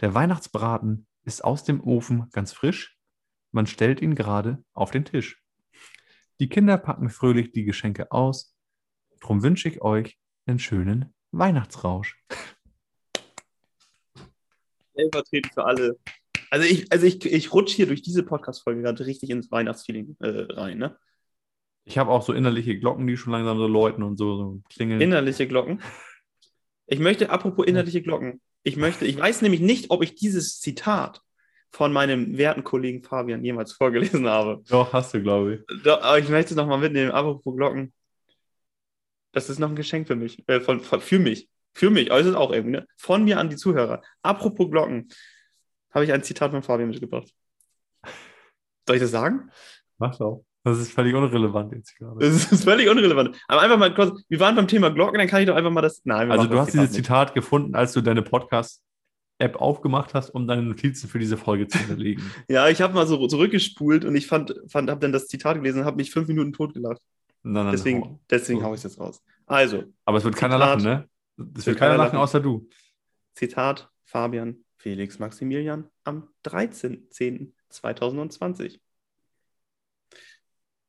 Der 0.00 0.14
Weihnachtsbraten 0.14 1.06
ist 1.24 1.44
aus 1.44 1.64
dem 1.64 1.80
Ofen 1.80 2.28
ganz 2.32 2.52
frisch. 2.52 2.98
Man 3.52 3.66
stellt 3.66 4.00
ihn 4.00 4.14
gerade 4.14 4.64
auf 4.72 4.90
den 4.90 5.04
Tisch. 5.04 5.42
Die 6.40 6.48
Kinder 6.48 6.78
packen 6.78 7.10
fröhlich 7.10 7.52
die 7.52 7.64
Geschenke 7.64 8.10
aus. 8.12 8.56
Drum 9.20 9.42
wünsche 9.42 9.68
ich 9.68 9.82
euch 9.82 10.18
einen 10.46 10.58
schönen 10.58 11.14
Weihnachtsrausch. 11.32 12.22
Stellvertretend 14.92 15.54
für 15.54 15.64
alle. 15.64 15.98
Also 16.50 16.66
ich, 16.66 16.90
also 16.90 17.06
ich, 17.06 17.24
ich 17.24 17.52
rutsche 17.52 17.76
hier 17.76 17.86
durch 17.86 18.02
diese 18.02 18.22
Podcast-Folge 18.22 18.82
gerade 18.82 19.06
richtig 19.06 19.30
ins 19.30 19.50
Weihnachtsfeeling 19.50 20.16
äh, 20.20 20.52
rein, 20.52 20.78
ne? 20.78 20.96
Ich 21.84 21.96
habe 21.96 22.10
auch 22.10 22.22
so 22.22 22.34
innerliche 22.34 22.78
Glocken, 22.78 23.06
die 23.06 23.16
schon 23.16 23.32
langsam 23.32 23.56
so 23.56 23.66
läuten 23.66 24.02
und 24.02 24.18
so, 24.18 24.36
so 24.36 24.62
klingeln. 24.68 25.00
Innerliche 25.00 25.48
Glocken. 25.48 25.80
Ich 26.86 26.98
möchte, 26.98 27.30
apropos 27.30 27.66
innerliche 27.66 28.02
Glocken, 28.02 28.40
ich 28.62 28.76
möchte, 28.76 29.06
ich 29.06 29.18
weiß 29.18 29.42
nämlich 29.42 29.60
nicht, 29.60 29.90
ob 29.90 30.02
ich 30.02 30.14
dieses 30.14 30.60
Zitat 30.60 31.22
von 31.70 31.92
meinem 31.92 32.36
werten 32.36 32.64
Kollegen 32.64 33.02
Fabian 33.02 33.44
jemals 33.44 33.72
vorgelesen 33.72 34.26
habe. 34.26 34.62
Doch, 34.68 34.92
hast 34.92 35.14
du, 35.14 35.22
glaube 35.22 35.54
ich. 35.54 35.82
Doch, 35.82 36.02
aber 36.02 36.18
ich 36.18 36.28
möchte 36.28 36.52
es 36.52 36.56
nochmal 36.56 36.78
mitnehmen, 36.78 37.10
apropos 37.10 37.56
Glocken. 37.56 37.92
Das 39.32 39.50
ist 39.50 39.58
noch 39.58 39.68
ein 39.68 39.76
Geschenk 39.76 40.06
für 40.06 40.16
mich, 40.16 40.46
äh, 40.48 40.60
von, 40.60 40.80
von, 40.80 41.00
für 41.00 41.18
mich. 41.18 41.48
Für 41.74 41.90
mich, 41.90 42.10
aber 42.10 42.20
es 42.20 42.26
ist 42.26 42.34
auch 42.34 42.52
irgendwie, 42.52 42.72
ne? 42.72 42.86
Von 42.96 43.24
mir 43.24 43.38
an 43.38 43.50
die 43.50 43.56
Zuhörer. 43.56 44.02
Apropos 44.22 44.70
Glocken, 44.70 45.08
habe 45.92 46.04
ich 46.04 46.12
ein 46.12 46.22
Zitat 46.22 46.50
von 46.50 46.62
Fabian 46.62 46.90
mitgebracht. 46.90 47.32
Soll 48.86 48.96
ich 48.96 49.02
das 49.02 49.10
sagen? 49.10 49.50
Mach 49.98 50.16
doch. 50.16 50.44
Das 50.64 50.78
ist 50.78 50.92
völlig 50.92 51.14
unrelevant 51.14 51.72
jetzt 51.72 51.96
gerade. 51.96 52.18
Das 52.20 52.52
ist 52.52 52.64
völlig 52.64 52.88
unrelevant. 52.88 53.36
Aber 53.48 53.62
einfach 53.62 53.78
mal 53.78 53.94
kurz, 53.94 54.22
wir 54.28 54.40
waren 54.40 54.54
beim 54.56 54.68
Thema 54.68 54.90
Glocken, 54.90 55.18
dann 55.18 55.28
kann 55.28 55.40
ich 55.40 55.46
doch 55.46 55.54
einfach 55.56 55.70
mal 55.70 55.80
das. 55.82 56.02
Nein, 56.04 56.28
wir 56.28 56.32
Also 56.34 56.46
du 56.46 56.54
das 56.54 56.66
hast 56.66 56.72
dieses 56.74 56.90
nicht. 56.90 56.96
Zitat 57.04 57.34
gefunden, 57.34 57.74
als 57.74 57.92
du 57.92 58.00
deine 58.00 58.22
Podcast-App 58.22 59.56
aufgemacht 59.56 60.14
hast, 60.14 60.30
um 60.30 60.46
deine 60.46 60.62
Notizen 60.62 61.08
für 61.08 61.18
diese 61.18 61.36
Folge 61.36 61.68
zu 61.68 61.78
hinterlegen. 61.78 62.22
Ja, 62.48 62.68
ich 62.68 62.82
habe 62.82 62.92
mal 62.94 63.06
so 63.06 63.26
zurückgespult 63.28 64.04
und 64.04 64.14
ich 64.16 64.26
fand, 64.26 64.54
fand 64.68 64.90
habe 64.90 65.00
dann 65.00 65.12
das 65.12 65.28
Zitat 65.28 65.56
gelesen 65.56 65.80
und 65.80 65.84
habe 65.86 65.96
mich 65.96 66.10
fünf 66.10 66.28
Minuten 66.28 66.52
totgelacht. 66.52 67.00
Na, 67.42 67.64
na, 67.64 67.70
Deswegen, 67.70 68.02
hau. 68.02 68.20
deswegen 68.28 68.62
hau 68.62 68.72
ich 68.74 68.78
es 68.78 68.84
jetzt 68.84 69.00
raus. 69.00 69.22
Also, 69.46 69.84
Aber 70.04 70.18
es 70.18 70.24
wird 70.24 70.36
keiner 70.36 70.56
Zitat. 70.56 70.82
lachen, 70.82 70.82
ne? 70.84 71.08
Es 71.38 71.44
wird 71.44 71.66
Wird 71.66 71.78
keiner 71.78 71.92
keiner 71.92 71.96
lachen, 72.04 72.16
lachen. 72.16 72.18
außer 72.24 72.40
du. 72.40 72.68
Zitat 73.34 73.88
Fabian 74.04 74.56
Felix 74.78 75.18
Maximilian 75.18 75.90
am 76.04 76.28
13.10.2020. 76.44 78.78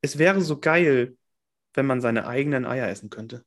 Es 0.01 0.17
wäre 0.17 0.41
so 0.41 0.59
geil, 0.59 1.17
wenn 1.73 1.85
man 1.85 2.01
seine 2.01 2.27
eigenen 2.27 2.65
Eier 2.65 2.87
essen 2.87 3.09
könnte. 3.09 3.43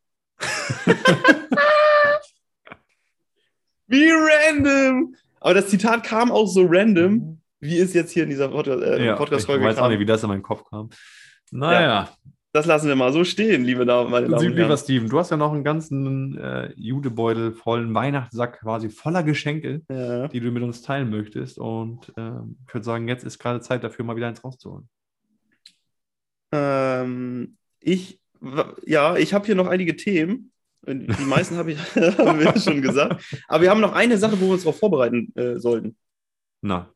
Wie 3.87 4.11
random! 4.11 5.14
Aber 5.40 5.55
das 5.55 5.68
Zitat 5.68 6.05
kam 6.05 6.31
auch 6.31 6.46
so 6.46 6.66
random, 6.68 7.40
wie 7.61 7.78
es 7.78 7.94
jetzt 7.94 8.12
hier 8.12 8.24
in 8.24 8.31
dieser 8.31 8.48
Pod 8.48 8.66
äh, 8.66 9.05
Ja, 9.05 9.12
ich 9.12 9.18
Podcast-Folge 9.18 9.64
weiß 9.64 9.78
auch 9.78 9.88
nicht, 9.88 10.00
wie 10.00 10.07
das 10.07 10.22
in 10.22 10.28
meinen 10.28 10.42
Kopf 10.42 10.64
kam. 10.68 10.90
Naja, 11.50 12.11
Das 12.55 12.67
lassen 12.67 12.87
wir 12.88 12.97
mal 12.97 13.12
so 13.15 13.25
stehen, 13.25 13.65
liebe 13.65 13.87
Damen, 13.87 14.11
meine 14.11 14.29
Damen 14.29 14.38
und 14.47 14.51
lieber 14.55 14.67
Herren. 14.69 14.77
Steven, 14.77 15.09
du 15.09 15.19
hast 15.19 15.31
ja 15.31 15.38
noch 15.38 15.53
einen 15.55 15.65
ganzen 15.65 16.37
äh, 16.37 16.71
Judebeutel 16.77 17.53
vollen 17.53 17.95
Weihnachtssack 17.95 18.61
quasi 18.61 18.91
voller 18.91 19.23
Geschenke, 19.23 19.81
Ja. 19.91 20.29
die 20.29 20.41
du 20.41 20.51
mit 20.51 20.62
uns 20.62 20.83
teilen 20.83 21.09
möchtest. 21.09 21.59
Und 21.59 22.12
ähm, 22.19 22.59
ich 22.69 22.75
würde 22.75 22.85
sagen, 22.85 23.09
jetzt 23.09 23.25
ist 23.25 23.38
gerade 23.38 23.61
Zeit 23.62 23.83
dafür, 23.85 24.05
mal 24.05 24.17
wieder 24.17 24.29
eins 24.29 24.45
rauszuholen. 24.45 24.87
Ähm, 26.53 27.57
ich, 27.81 28.21
ja, 28.85 29.17
ich 29.17 29.33
habe 29.33 29.47
hier 29.47 29.55
noch 29.55 29.67
einige 29.69 29.97
Themen. 29.97 30.53
Die 30.87 31.25
meisten 31.25 31.57
habe 31.57 31.73
ich 31.73 31.79
haben 31.97 32.38
wir 32.38 32.59
schon 32.59 32.83
gesagt. 32.83 33.25
Aber 33.49 33.62
wir 33.62 33.71
haben 33.71 33.81
noch 33.81 33.93
eine 33.95 34.19
Sache, 34.19 34.38
wo 34.41 34.47
wir 34.47 34.53
uns 34.53 34.65
darauf 34.65 34.79
vorbereiten 34.79 35.33
äh, 35.37 35.59
sollten. 35.59 35.97
Na, 36.61 36.93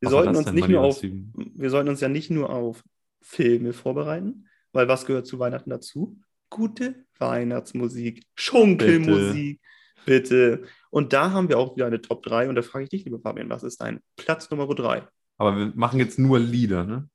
Wir 0.00 0.10
sollten 0.10 0.36
uns 0.36 0.44
denn, 0.44 0.54
nicht 0.54 0.68
nur 0.68 0.68
lieber 0.68 0.80
auf, 0.82 0.98
Steven? 0.98 1.32
wir 1.34 1.70
sollten 1.70 1.88
uns 1.88 2.00
ja 2.00 2.08
nicht 2.08 2.30
nur 2.30 2.50
auf 2.50 2.84
Filme 3.20 3.72
vorbereiten, 3.72 4.46
weil 4.72 4.88
was 4.88 5.06
gehört 5.06 5.26
zu 5.26 5.38
Weihnachten 5.38 5.70
dazu? 5.70 6.18
Gute 6.50 7.04
Weihnachtsmusik, 7.18 8.24
Schunkelmusik, 8.34 9.60
bitte. 10.06 10.62
Und 10.90 11.12
da 11.12 11.30
haben 11.32 11.48
wir 11.48 11.58
auch 11.58 11.76
wieder 11.76 11.86
eine 11.86 12.00
Top 12.00 12.22
3 12.22 12.48
und 12.48 12.54
da 12.54 12.62
frage 12.62 12.84
ich 12.84 12.90
dich, 12.90 13.04
lieber 13.04 13.20
Fabian, 13.20 13.50
was 13.50 13.62
ist 13.62 13.80
dein 13.80 14.00
Platz 14.16 14.50
Nummer 14.50 14.66
3? 14.66 15.02
Aber 15.36 15.56
wir 15.56 15.72
machen 15.74 15.98
jetzt 15.98 16.18
nur 16.18 16.38
Lieder, 16.38 16.84
ne? 16.84 17.08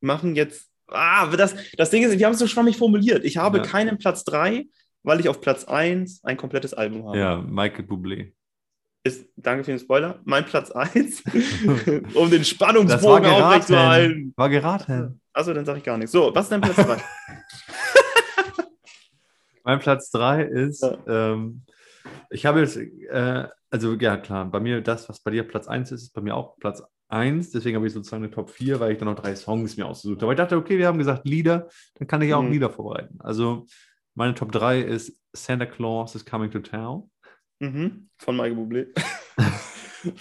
machen 0.00 0.34
jetzt. 0.34 0.70
Ah, 0.88 1.26
das, 1.28 1.54
das 1.76 1.90
Ding 1.90 2.02
ist, 2.02 2.18
wir 2.18 2.26
haben 2.26 2.32
es 2.32 2.38
so 2.40 2.46
schwammig 2.48 2.76
formuliert. 2.76 3.24
Ich 3.24 3.36
habe 3.36 3.58
Ja. 3.58 3.64
keinen 3.64 3.98
Platz 3.98 4.24
3, 4.24 4.66
weil 5.02 5.20
ich 5.20 5.28
auf 5.28 5.40
Platz 5.40 5.64
1 5.64 6.24
ein 6.24 6.36
komplettes 6.36 6.74
Album 6.74 7.06
habe. 7.06 7.18
Ja, 7.18 7.36
Michael 7.36 7.84
Bublé. 7.84 8.32
ist, 9.04 9.26
danke 9.36 9.64
für 9.64 9.70
den 9.72 9.78
Spoiler, 9.78 10.20
mein 10.24 10.44
Platz 10.46 10.70
1, 10.70 11.22
um 12.14 12.30
den 12.30 12.44
Spannungsbogen 12.44 13.26
aufrechtzuerhalten. 13.30 14.32
War 14.36 14.48
geraten. 14.48 15.19
Achso, 15.32 15.54
dann 15.54 15.64
sage 15.64 15.78
ich 15.78 15.84
gar 15.84 15.96
nichts. 15.96 16.12
So, 16.12 16.34
was 16.34 16.46
ist 16.46 16.52
dein 16.52 16.60
Platz 16.60 16.76
2? 16.76 16.96
Mein 19.64 19.78
Platz 19.78 20.10
3 20.10 20.42
ist, 20.44 20.82
Ja. 20.82 20.98
ähm, 21.06 21.62
ich 22.30 22.46
habe 22.46 22.60
jetzt, 22.60 22.76
äh, 22.76 23.46
also 23.70 23.94
ja 23.94 24.16
klar, 24.16 24.46
bei 24.46 24.58
mir 24.58 24.80
das, 24.80 25.08
was 25.08 25.20
bei 25.20 25.30
dir 25.30 25.44
Platz 25.44 25.68
1 25.68 25.92
ist, 25.92 26.02
ist 26.02 26.14
bei 26.14 26.20
mir 26.22 26.34
auch 26.34 26.56
Platz 26.58 26.82
1. 27.08 27.50
Deswegen 27.50 27.76
habe 27.76 27.86
ich 27.86 27.92
sozusagen 27.92 28.24
eine 28.24 28.32
Top 28.32 28.50
4, 28.50 28.80
weil 28.80 28.92
ich 28.92 28.98
dann 28.98 29.06
noch 29.08 29.14
drei 29.20 29.36
Songs 29.36 29.76
mir 29.76 29.86
ausgesucht 29.86 30.16
habe. 30.18 30.26
Aber 30.26 30.32
ich 30.32 30.38
dachte, 30.38 30.56
okay, 30.56 30.78
wir 30.78 30.86
haben 30.86 30.98
gesagt 30.98 31.26
Lieder, 31.26 31.68
dann 31.96 32.08
kann 32.08 32.22
ich 32.22 32.32
auch 32.34 32.42
Mhm. 32.42 32.52
Lieder 32.52 32.70
vorbereiten. 32.70 33.18
Also 33.20 33.66
meine 34.14 34.34
Top 34.34 34.50
3 34.52 34.80
ist 34.80 35.20
Santa 35.32 35.66
Claus 35.66 36.14
is 36.14 36.24
Coming 36.24 36.50
to 36.50 36.58
Town 36.60 37.10
mhm, 37.60 38.08
von 38.18 38.36
Michael 38.36 38.56
Bublé. 38.56 38.86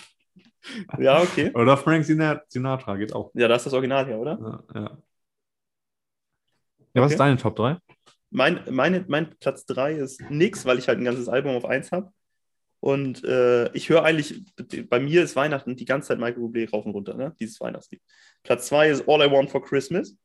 ja, 0.98 1.22
okay. 1.22 1.52
oder 1.54 1.78
Frank 1.78 2.06
Sinatra, 2.06 2.96
geht 2.98 3.14
auch. 3.14 3.32
Ja, 3.34 3.48
da 3.48 3.56
ist 3.56 3.66
das 3.66 3.74
Original 3.74 4.06
her, 4.06 4.20
oder? 4.20 4.64
Ja, 4.74 4.80
ja. 4.80 4.98
ja 6.94 7.02
was 7.02 7.06
Okay. 7.06 7.14
ist 7.14 7.20
deine 7.20 7.38
Top 7.38 7.56
3? 7.56 7.78
Mein, 8.32 8.62
meine, 8.70 9.06
mein 9.08 9.36
Platz 9.40 9.66
3 9.66 9.94
ist 9.94 10.22
nix, 10.30 10.66
weil 10.66 10.78
ich 10.78 10.88
halt 10.88 11.00
ein 11.00 11.06
ganzes 11.06 11.28
Album 11.28 11.56
auf 11.56 11.66
1 11.66 11.92
habe. 11.92 12.12
Und 12.82 13.24
äh, 13.26 13.72
ich 13.74 13.90
höre 13.90 14.04
eigentlich, 14.04 14.44
bei 14.90 15.00
mir 15.00 15.24
ist 15.24 15.36
Weihnachten 15.36 15.76
die 15.76 15.86
ganze 15.86 16.10
Zeit 16.10 16.20
Michael 16.20 16.44
Bublé 16.44 16.70
rauf 16.70 16.86
und 16.86 16.94
runter, 16.94 17.16
ne? 17.16 17.36
dieses 17.40 17.60
Weihnachtslied. 17.60 18.02
Platz 18.44 18.68
2 18.68 18.90
ist 18.90 19.08
All 19.08 19.22
I 19.22 19.30
Want 19.32 19.50
for 19.50 19.62
Christmas. 19.62 20.16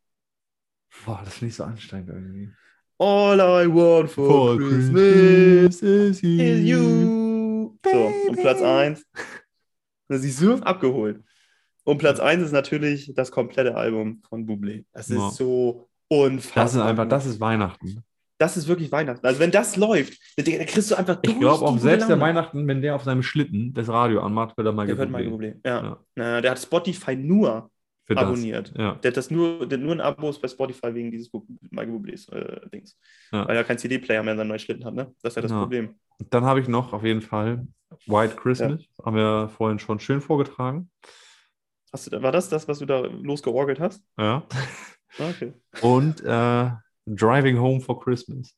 Boah, 1.04 1.20
das 1.24 1.34
finde 1.34 1.48
ich 1.50 1.56
so 1.56 1.64
anstrengend 1.64 2.10
irgendwie. 2.10 2.50
All 2.98 3.40
I 3.40 3.66
want 3.66 4.10
for, 4.10 4.56
Christmas 4.56 5.82
is 5.82 6.22
is 6.22 6.22
you. 6.22 7.76
So, 7.84 8.12
und 8.28 8.36
Platz 8.40 8.62
1. 8.62 9.04
Das 10.08 10.24
ist 10.24 10.38
so 10.38 10.54
abgeholt. 10.56 11.22
Und 11.84 11.98
Platz 11.98 12.18
1 12.20 12.42
ist 12.42 12.52
natürlich 12.52 13.12
das 13.14 13.30
komplette 13.30 13.76
Album 13.76 14.22
von 14.28 14.46
Bublé. 14.46 14.84
Das 14.92 15.10
ist 15.10 15.36
so 15.36 15.88
unfassbar. 16.08 16.64
Das 16.64 16.74
ist 16.74 16.80
einfach, 16.80 17.08
das 17.08 17.26
ist 17.26 17.40
Weihnachten. 17.40 18.02
Das 18.38 18.56
ist 18.56 18.66
wirklich 18.66 18.90
Weihnachten. 18.90 19.24
Also 19.24 19.38
wenn 19.38 19.50
das 19.50 19.76
läuft, 19.76 20.18
dann, 20.36 20.44
dann 20.44 20.66
kriegst 20.66 20.90
du 20.90 20.96
einfach 20.96 21.18
Ich 21.22 21.38
glaube 21.38 21.64
auch 21.64 21.78
selbst 21.78 22.08
der. 22.08 22.20
Weihnachten, 22.20 22.66
wenn 22.66 22.82
der 22.82 22.96
auf 22.96 23.04
seinem 23.04 23.22
Schlitten 23.22 23.72
das 23.74 23.88
Radio 23.88 24.20
anmacht, 24.22 24.56
wird 24.56 24.66
er 24.66 24.72
mal 24.72 24.86
Der 24.86 24.96
gegoogelt. 24.96 25.32
Bublé. 25.32 25.54
Ja. 25.64 25.98
Ja. 26.16 26.40
Der 26.40 26.50
hat 26.50 26.58
Spotify 26.58 27.14
nur 27.16 27.70
Für 28.06 28.14
das. 28.14 28.24
abonniert. 28.24 28.72
Ja. 28.76 28.94
Der 28.96 29.10
hat 29.10 29.16
das 29.16 29.30
nur, 29.30 29.66
der 29.66 29.78
hat 29.78 29.84
nur 29.84 29.94
ein 29.94 30.00
Abo 30.00 30.30
bei 30.40 30.48
Spotify 30.48 30.94
wegen 30.94 31.10
dieses 31.10 31.30
Michael 31.70 31.94
Bublés 31.94 32.30
äh, 32.32 32.68
Dings. 32.68 32.98
Ja. 33.32 33.48
Weil 33.48 33.56
er 33.56 33.64
keinen 33.64 33.78
CD-Player 33.78 34.22
mehr 34.22 34.32
in 34.32 34.38
seinen 34.38 34.48
neuen 34.48 34.58
Schlitten 34.60 34.84
hat, 34.84 34.94
ne? 34.94 35.14
Das 35.22 35.32
ist 35.32 35.36
ja 35.36 35.42
das 35.42 35.50
Ja. 35.50 35.60
Problem. 35.60 35.94
Dann 36.30 36.44
habe 36.44 36.60
ich 36.60 36.68
noch 36.68 36.92
auf 36.92 37.02
jeden 37.02 37.22
Fall 37.22 37.66
White 38.06 38.36
Christmas. 38.36 38.84
Haben 39.04 39.16
wir 39.16 39.48
vorhin 39.48 39.78
schon 39.78 40.00
schön 40.00 40.20
vorgetragen. 40.20 40.90
Hast 41.92 42.12
du, 42.12 42.22
war 42.22 42.32
das 42.32 42.48
das, 42.48 42.68
was 42.68 42.78
du 42.80 42.86
da 42.86 43.00
losgeorgelt 43.00 43.80
hast? 43.80 44.02
Ja. 44.18 44.46
Ah, 45.16 45.30
Okay. 45.30 45.52
Und 45.80 46.22
äh, 46.24 46.70
Driving 47.06 47.56
Home 47.60 47.80
for 47.80 48.00
Christmas. 48.02 48.52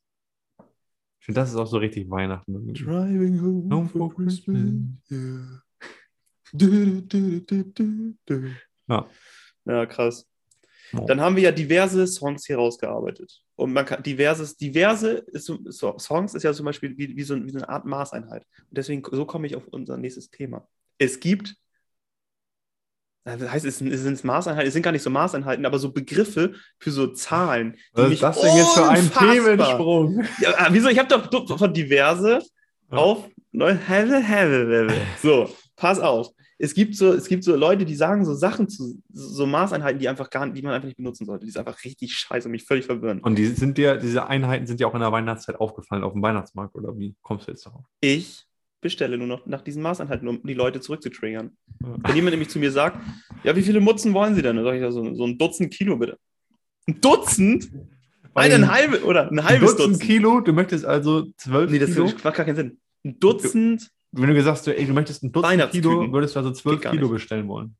Ich 1.19 1.25
finde, 1.25 1.41
das 1.41 1.51
ist 1.51 1.55
auch 1.55 1.67
so 1.67 1.77
richtig 1.77 2.09
Weihnachten. 2.09 2.51
irgendwie. 2.51 2.73
Driving 2.83 3.39
home, 3.39 3.75
Home 3.75 3.87
for 3.89 4.11
Christmas. 4.15 4.71
yeah. 5.11 5.61
Du, 6.51 7.01
du, 7.01 7.41
du, 7.41 7.63
du, 7.63 8.15
du. 8.25 8.49
Ja. 8.87 9.05
Ja, 9.67 9.85
krass. 9.85 10.25
Dann 10.91 11.19
haben 11.19 11.35
wir 11.35 11.43
ja 11.43 11.51
diverse 11.51 12.07
Songs 12.07 12.45
hier 12.45 12.57
rausgearbeitet. 12.57 13.41
Und 13.55 13.73
man 13.73 13.85
kann 13.85 14.03
diverses, 14.03 14.55
diverse 14.55 15.11
ist 15.27 15.45
so, 15.45 15.59
so, 15.65 15.97
Songs 15.97 16.33
ist 16.33 16.43
ja 16.43 16.53
zum 16.53 16.65
Beispiel 16.65 16.97
wie, 16.97 17.15
wie, 17.15 17.23
so, 17.23 17.35
wie 17.43 17.49
so 17.49 17.57
eine 17.57 17.69
Art 17.69 17.85
Maßeinheit. 17.85 18.45
Und 18.69 18.77
deswegen, 18.77 19.03
so 19.11 19.25
komme 19.25 19.47
ich 19.47 19.55
auf 19.55 19.67
unser 19.67 19.97
nächstes 19.97 20.29
Thema. 20.29 20.67
Es 20.97 21.19
gibt, 21.19 21.55
äh, 23.25 23.37
das 23.37 23.51
heißt, 23.51 23.65
es 23.65 23.79
sind, 23.79 23.91
es 23.91 24.01
sind 24.01 24.23
Maßeinheiten, 24.23 24.67
es 24.67 24.73
sind 24.73 24.83
gar 24.83 24.91
nicht 24.91 25.03
so 25.03 25.09
Maßeinheiten, 25.09 25.65
aber 25.65 25.79
so 25.79 25.91
Begriffe 25.91 26.53
für 26.79 26.91
so 26.91 27.07
Zahlen. 27.07 27.73
die 27.73 28.01
Was 28.01 28.11
ist 28.11 28.23
das 28.23 28.41
denn 28.41 28.55
jetzt 28.55 28.73
für 28.73 28.87
ein 28.87 29.11
Themensprung? 29.11 30.23
Ja, 30.39 30.53
ah, 30.57 30.67
wieso? 30.71 30.87
Ich 30.89 30.99
habe 30.99 31.09
doch 31.09 31.57
von 31.57 31.73
diverse 31.73 32.41
auf 32.89 33.27
neu. 33.51 33.77
So, 35.21 35.49
pass 35.75 35.99
auf. 35.99 36.29
Es 36.59 36.73
gibt, 36.73 36.95
so, 36.95 37.13
es 37.13 37.27
gibt 37.27 37.43
so 37.43 37.55
Leute, 37.55 37.85
die 37.85 37.95
sagen 37.95 38.25
so 38.25 38.33
Sachen 38.33 38.67
zu 38.67 38.99
so 39.13 39.45
Maßeinheiten, 39.45 39.99
die 39.99 40.09
einfach 40.09 40.29
gar 40.31 40.47
die 40.49 40.61
man 40.63 40.73
einfach 40.73 40.87
nicht 40.87 40.97
benutzen 40.97 41.25
sollte. 41.25 41.45
Die 41.45 41.49
ist 41.49 41.57
einfach 41.57 41.83
richtig 41.83 42.13
scheiße 42.15 42.47
und 42.47 42.51
mich 42.51 42.63
völlig 42.63 42.85
verwirren. 42.85 43.19
Und 43.19 43.37
die 43.37 43.45
sind 43.47 43.77
dir, 43.77 43.97
diese 43.97 44.27
Einheiten 44.27 44.65
sind 44.65 44.79
dir 44.79 44.87
auch 44.87 44.95
in 44.95 45.01
der 45.01 45.11
Weihnachtszeit 45.11 45.59
aufgefallen 45.59 46.03
auf 46.03 46.13
dem 46.13 46.21
Weihnachtsmarkt 46.23 46.73
oder 46.75 46.97
wie 46.97 47.15
kommst 47.21 47.47
du 47.47 47.51
jetzt 47.51 47.65
darauf? 47.65 47.83
Ich 48.01 48.47
bestelle 48.81 49.17
nur 49.17 49.27
noch 49.27 49.45
nach 49.45 49.61
diesen 49.61 49.83
Maßeinheiten, 49.83 50.27
um 50.27 50.41
die 50.43 50.53
Leute 50.53 50.79
zurückzutriggern. 50.79 51.55
Ja. 51.81 51.95
Wenn 52.03 52.15
jemand 52.15 52.31
nämlich 52.31 52.49
zu 52.49 52.57
mir 52.57 52.71
sagt, 52.71 52.99
ja, 53.43 53.55
wie 53.55 53.61
viele 53.61 53.79
Mutzen 53.79 54.13
wollen 54.13 54.33
Sie 54.33 54.41
denn? 54.41 54.55
Dann 54.55 54.65
sage 54.65 54.77
ich 54.77 54.83
ja 54.83 54.91
so, 54.91 55.13
so 55.13 55.25
ein 55.25 55.37
Dutzend 55.37 55.71
Kilo 55.73 55.97
bitte. 55.97 56.17
Ein 56.87 57.01
Dutzend? 57.01 57.69
Alter, 58.33 58.55
ein 58.55 58.71
halbes 58.71 59.03
oder 59.03 59.31
ein 59.31 59.43
halbes 59.43 59.71
Dutzend 59.71 59.95
Dutzend. 59.95 60.03
Kilo, 60.03 60.41
du 60.41 60.53
möchtest 60.53 60.85
also 60.85 61.27
zwölf 61.37 61.71
Nee, 61.71 61.79
das 61.79 61.93
Kilo. 61.93 62.05
macht 62.05 62.35
gar 62.35 62.45
keinen 62.45 62.55
Sinn. 62.55 62.79
Ein 63.03 63.19
Dutzend? 63.19 63.89
Wenn 64.19 64.29
du 64.29 64.33
gesagt 64.33 64.57
hast, 64.57 64.67
ey, 64.67 64.85
du 64.85 64.93
möchtest 64.93 65.23
ein 65.23 65.31
Dutzend. 65.31 65.71
Kilo, 65.71 66.11
würdest 66.11 66.35
du 66.35 66.39
also 66.39 66.51
zwölf 66.51 66.81
Kilo 66.81 67.03
nicht. 67.03 67.11
bestellen 67.11 67.47
wollen. 67.47 67.75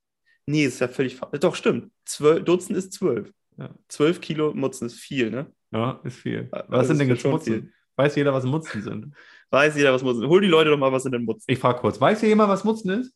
Nee, 0.45 0.65
ist 0.65 0.80
ja 0.80 0.88
völlig 0.88 1.15
falsch. 1.15 1.39
Doch, 1.39 1.56
stimmt. 1.56 1.91
Zwölf, 2.06 2.43
Dutzend 2.45 2.78
ist 2.78 2.93
zwölf. 2.93 3.34
Ja. 3.58 3.69
Zwölf 3.88 4.21
Kilo 4.21 4.54
Mutzen 4.54 4.86
ist 4.86 4.95
viel, 5.00 5.32
ne? 5.32 5.52
Ja, 5.71 6.00
ist 6.04 6.17
viel. 6.17 6.47
Ja, 6.54 6.63
Was 6.67 6.80
das 6.80 6.88
sind 6.89 7.00
denn 7.00 7.10
jetzt 7.10 7.26
Mutzen? 7.26 7.73
Weiß 7.95 8.15
jeder, 8.15 8.34
was 8.34 8.45
Mutzen 8.45 8.82
sind? 8.84 9.13
Weiß 9.50 9.76
jeder, 9.76 9.91
was 9.93 10.04
Mutzen 10.04 10.28
Hol 10.28 10.41
die 10.41 10.47
Leute 10.47 10.69
doch 10.69 10.78
mal, 10.78 10.91
was 10.91 11.04
sind 11.04 11.13
denn 11.13 11.26
Mutzen? 11.26 11.45
Ich 11.47 11.58
frage 11.58 11.80
kurz, 11.80 12.00
weiß 12.00 12.19
hier 12.19 12.30
jemand, 12.30 12.50
was 12.50 12.63
Mutzen 12.63 12.91
ist? 12.91 13.13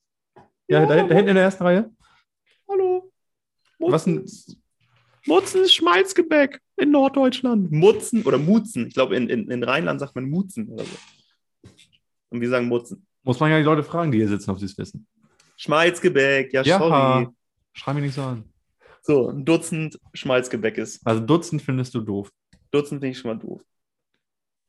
Ja, 0.68 0.86
da, 0.86 0.96
da 0.96 1.16
hinten 1.16 1.30
in 1.30 1.36
der 1.36 1.44
ersten 1.44 1.64
Reihe. 1.64 1.92
Hallo. 2.68 3.12
Was 3.80 4.06
denn? 4.06 4.26
Mutzen 5.28 5.62
ist 5.62 5.74
Schmalzgebäck 5.76 6.60
in 6.78 6.92
Norddeutschland. 6.92 7.72
Mutzen 7.72 8.24
oder 8.24 8.38
Mutzen. 8.40 8.88
Ich 8.88 8.94
glaube, 8.96 9.16
in, 9.16 9.30
in, 9.30 9.50
in 9.52 9.64
Rheinland 9.64 10.00
sagt 10.00 10.16
man 10.16 10.30
Mutzen 10.30 10.68
oder 10.70 10.84
so. 10.84 10.98
Und 12.30 12.42
wir 12.42 12.50
sagen 12.50 12.68
Mutzen. 12.68 13.06
Muss 13.24 13.40
man 13.40 13.52
ja 13.52 13.58
die 13.58 13.64
Leute 13.64 13.84
fragen, 13.84 14.12
die 14.12 14.18
hier 14.20 14.28
sitzen, 14.28 14.50
ob 14.52 14.60
sie 14.60 14.66
es 14.66 14.78
wissen. 14.78 15.06
Schmalzgebäck, 15.58 16.54
ja, 16.54 16.64
Ja, 16.64 16.80
sorry. 16.80 17.28
schrei 17.74 17.94
mich 17.94 18.04
nicht 18.04 18.16
so 18.16 18.24
an. 18.24 18.46
So, 19.04 19.30
ein 19.30 19.46
Dutzend 19.46 20.00
Schmalzgebäck 20.14 20.78
ist. 20.78 21.06
Also 21.06 21.22
Dutzend 21.24 21.62
findest 21.62 21.94
du 21.94 22.02
doof. 22.02 22.32
Dutzend 22.72 23.02
finde 23.02 23.12
ich 23.12 23.20
schon 23.20 23.32
mal 23.32 23.40
doof. 23.40 23.62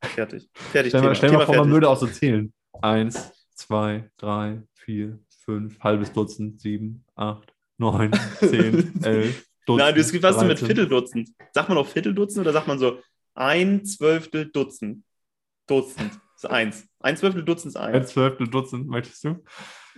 Fertig. 0.02 0.48
Fertig. 0.54 0.90
Stell, 0.90 1.00
mal, 1.02 1.06
Thema. 1.08 1.14
stell 1.14 1.30
mal 1.32 1.36
Thema 1.38 1.46
vor, 1.46 1.54
man 1.54 1.64
fertig. 1.64 1.72
würde 1.72 1.88
auch 1.88 1.96
so 1.96 2.06
zählen. 2.06 2.52
Eins, 2.80 3.32
zwei, 3.54 4.10
drei, 4.16 4.62
vier, 4.74 5.18
fünf, 5.44 5.78
halbes 5.80 6.12
Dutzend, 6.12 6.60
sieben, 6.60 7.04
acht, 7.14 7.54
neun, 7.78 8.10
zehn, 8.38 9.00
elf, 9.04 9.46
Dutzend. 9.66 9.78
Nein, 9.78 9.94
du 9.94 10.22
was 10.22 10.36
du 10.38 10.44
mit 10.44 10.60
13. 10.60 10.66
Vierteldutzend? 10.66 11.28
Sagt 11.52 11.68
man 11.68 11.78
auch 11.78 11.86
Vierteldutzend 11.86 12.40
oder 12.40 12.52
sagt 12.52 12.66
man 12.66 12.78
so 12.78 12.98
ein 13.34 13.84
Zwölftel 13.84 14.50
Dutzend? 14.50 15.04
Dutzend 15.68 16.18
ist 16.44 16.50
eins. 16.50 16.88
Ein 17.00 17.16
Zwölftel 17.16 17.44
Dutzend 17.44 17.74
ist 17.74 17.76
Ein 17.76 17.94
eins. 17.94 18.11
Zwölftel 18.11 18.48
Dutzend, 18.48 18.88
möchtest 18.88 19.24
du? 19.24 19.42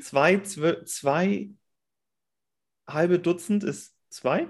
Zwei, 0.01 0.39
Zwölf, 0.41 0.85
zwei 0.85 1.51
halbe 2.89 3.19
Dutzend 3.19 3.65
ist 3.65 3.95
zwei? 4.11 4.49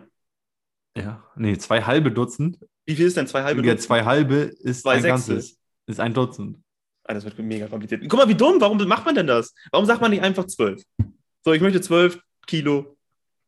Ja. 0.96 1.22
Nee, 1.36 1.56
zwei 1.58 1.82
halbe 1.82 2.10
Dutzend. 2.10 2.58
Wie 2.86 2.96
viel 2.96 3.06
ist 3.06 3.16
denn 3.16 3.26
zwei 3.26 3.42
halbe 3.42 3.60
ja, 3.64 3.72
Dutzend? 3.72 3.86
zwei 3.86 4.04
halbe 4.04 4.36
ist 4.36 4.82
Zwei 4.82 4.94
ein 4.96 5.02
Sechstel. 5.02 5.34
ganzes. 5.36 5.58
Ist 5.86 6.00
ein 6.00 6.14
Dutzend. 6.14 6.58
Ah, 7.04 7.14
das 7.14 7.24
wird 7.24 7.38
mega 7.38 7.66
kompliziert. 7.68 8.02
Guck 8.08 8.18
mal, 8.18 8.28
wie 8.28 8.34
dumm. 8.34 8.60
Warum 8.60 8.78
macht 8.88 9.04
man 9.04 9.14
denn 9.14 9.26
das? 9.26 9.52
Warum 9.70 9.86
sagt 9.86 10.00
man 10.00 10.10
nicht 10.10 10.22
einfach 10.22 10.46
zwölf? 10.46 10.82
So, 11.42 11.52
ich 11.52 11.60
möchte 11.60 11.80
zwölf 11.80 12.18
Kilo 12.46 12.96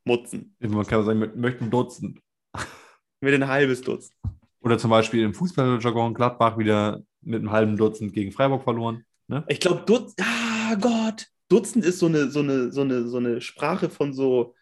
Mutzen. 0.04 0.54
Man 0.60 0.86
kann 0.86 1.04
sagen, 1.04 1.18
man 1.18 1.38
möchte 1.40 1.64
ein 1.64 1.70
Dutzend. 1.70 2.20
Mit 3.20 3.34
ein 3.34 3.48
halbes 3.48 3.80
Dutzend. 3.80 4.14
Oder 4.60 4.78
zum 4.78 4.90
Beispiel 4.90 5.22
im 5.22 5.32
Fußballjargon 5.32 6.12
Gladbach 6.12 6.58
wieder 6.58 7.02
mit 7.26 7.40
einem 7.40 7.50
halben 7.50 7.76
Dutzend 7.76 8.12
gegen 8.12 8.32
Freiburg 8.32 8.62
verloren. 8.62 9.04
Ne? 9.28 9.44
Ich 9.48 9.60
glaube, 9.60 9.82
Dutzend. 9.84 10.20
Ah, 10.22 10.74
Gott. 10.76 11.26
Dutzend 11.48 11.84
ist 11.84 11.98
so 11.98 12.06
eine, 12.06 12.30
so 12.30 12.40
eine, 12.40 12.72
so 12.72 12.80
eine, 12.80 13.06
so 13.06 13.18
eine 13.18 13.40
Sprache 13.40 13.90
von 13.90 14.12
so, 14.12 14.54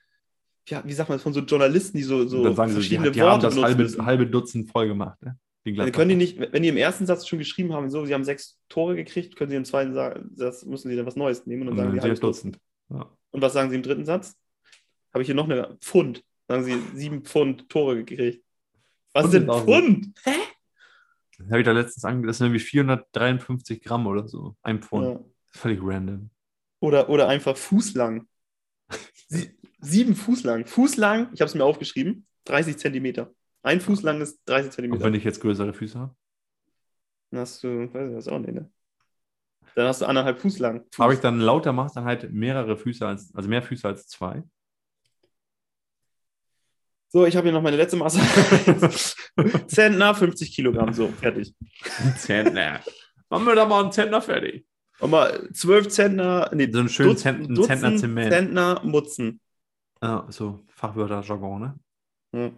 ja, 0.69 0.83
wie 0.85 0.93
sagt 0.93 1.09
man 1.09 1.17
das, 1.17 1.23
von 1.23 1.33
so 1.33 1.41
Journalisten, 1.41 1.97
die 1.97 2.03
so, 2.03 2.27
so 2.27 2.43
dann 2.43 2.55
sagen 2.55 2.71
sie, 2.71 2.77
die, 2.77 2.83
verschiedene 2.83 3.11
die 3.11 3.23
haben 3.23 3.43
Worte 3.43 3.47
das 3.47 3.55
benutzen 3.55 4.01
halbe, 4.01 4.07
halbe 4.07 4.27
Dutzend 4.27 4.71
voll 4.71 4.89
gemacht. 4.89 5.19
Ne? 5.23 5.39
Dann 5.65 5.93
können 5.93 6.11
die 6.11 6.17
nicht, 6.17 6.39
wenn 6.39 6.63
die 6.63 6.69
im 6.69 6.77
ersten 6.77 7.07
Satz 7.07 7.27
schon 7.27 7.39
geschrieben 7.39 7.73
haben, 7.73 7.89
so, 7.89 8.05
sie 8.05 8.13
haben 8.13 8.25
sechs 8.25 8.59
Tore 8.69 8.97
gekriegt, 8.97 9.37
können 9.37 9.51
sie 9.51 9.57
im 9.57 9.65
zweiten 9.65 9.95
Sa- 9.95 10.21
Satz, 10.35 10.65
müssen 10.65 10.91
sie 10.91 10.97
dann 10.97 11.07
was 11.07 11.17
Neues 11.17 11.47
nehmen 11.47 11.69
und 11.69 11.77
dann 11.77 11.91
sagen 11.99 12.01
sie 12.11 12.17
sie 12.17 12.21
Dutzend. 12.21 12.59
Ja. 12.91 13.11
Und 13.31 13.41
was 13.41 13.55
sagen 13.55 13.71
sie 13.71 13.77
im 13.77 13.83
dritten 13.83 14.05
Satz? 14.05 14.37
Habe 15.13 15.23
ich 15.23 15.27
hier 15.27 15.35
noch 15.35 15.49
eine 15.49 15.77
Pfund. 15.81 16.23
Sagen 16.49 16.65
sie 16.65 16.77
sieben 16.95 17.23
Pfund 17.23 17.69
Tore 17.71 18.05
gekriegt. 18.05 18.45
Was 19.15 19.23
Pfund 19.23 19.33
sind 19.33 19.47
Pfund? 19.51 20.09
Hä? 20.25 20.33
Das 21.39 21.49
habe 21.49 21.61
ich 21.61 21.65
da 21.65 21.73
letztens 21.73 22.05
ange... 22.05 22.27
Das 22.27 22.39
sind 22.39 22.47
irgendwie 22.47 22.61
453 22.65 23.83
Gramm 23.83 24.07
oder 24.07 24.29
so. 24.29 24.57
Ein 24.63 24.83
Pfund. 24.83 25.07
Ja. 25.07 25.21
Völlig 25.53 25.81
random. 25.83 26.31
Oder, 26.81 27.09
oder 27.09 27.29
einfach 27.29 27.57
fußlang. 27.57 28.29
Sie, 29.29 29.59
sieben 29.81 30.15
Fuß 30.15 30.45
lang. 30.45 30.67
Fuß 30.67 30.97
lang, 30.97 31.29
ich 31.33 31.41
habe 31.41 31.49
es 31.49 31.55
mir 31.55 31.65
aufgeschrieben, 31.65 32.27
30 32.45 32.77
Zentimeter. 32.77 33.33
Ein 33.63 33.81
Fuß 33.81 34.03
lang 34.03 34.21
ist 34.21 34.43
30 34.47 34.67
Und 34.67 34.73
Zentimeter. 34.73 35.05
wenn 35.05 35.15
ich 35.15 35.25
jetzt 35.25 35.41
größere 35.41 35.73
Füße 35.73 35.99
habe. 35.99 36.15
Dann 37.31 37.41
hast 37.41 37.65
du, 37.65 37.93
weiß 37.93 38.11
ich 38.11 38.15
das 38.15 38.29
auch 38.29 38.39
nicht, 38.39 38.53
ne? 38.55 38.71
Dann 39.75 39.89
hast 39.89 40.03
du 40.03 40.07
anderthalb 40.07 40.39
Fuß 40.39 40.59
lang. 40.59 40.85
Aber 40.99 41.13
ich 41.13 41.21
dann 41.21 41.41
lauter 41.41 41.73
mache, 41.73 41.93
dann 41.95 42.05
halt 42.05 42.33
mehrere 42.33 42.77
Füße 42.77 43.07
als, 43.07 43.35
also 43.35 43.49
mehr 43.49 43.63
Füße 43.63 43.89
als 43.89 44.07
zwei. 44.07 44.45
So, 47.15 47.25
ich 47.27 47.37
habe 47.37 47.45
hier 47.47 47.53
noch 47.53 47.63
meine 47.63 47.77
letzte 47.77 47.97
Masse. 47.97 48.19
Zentner, 49.69 50.17
50 50.17 50.53
Kilogramm. 50.53 50.93
So, 50.93 51.07
fertig. 51.07 51.55
Zentner. 52.17 52.81
Machen 53.31 53.47
wir 53.47 53.55
da 53.55 53.67
mal 53.67 53.85
einen 53.85 53.93
Zentner 53.93 54.21
fertig. 54.21 54.67
Und 54.99 55.11
mal 55.13 55.49
12 55.53 55.87
Zentner, 55.91 56.51
nee, 56.53 56.69
So 56.73 56.81
einen 56.81 56.89
schönen 56.89 57.11
Dutz- 57.11 57.23
Zent 57.23 57.45
einen 57.45 57.55
Dutzend 57.55 57.81
Zentner 57.81 57.99
Zement. 58.01 58.33
Zentner 58.33 58.81
Mutzen. 58.83 59.41
Ja, 60.03 60.27
so 60.29 60.65
Fachwörter, 60.75 61.21
Jargon, 61.21 61.61
ne? 62.33 62.53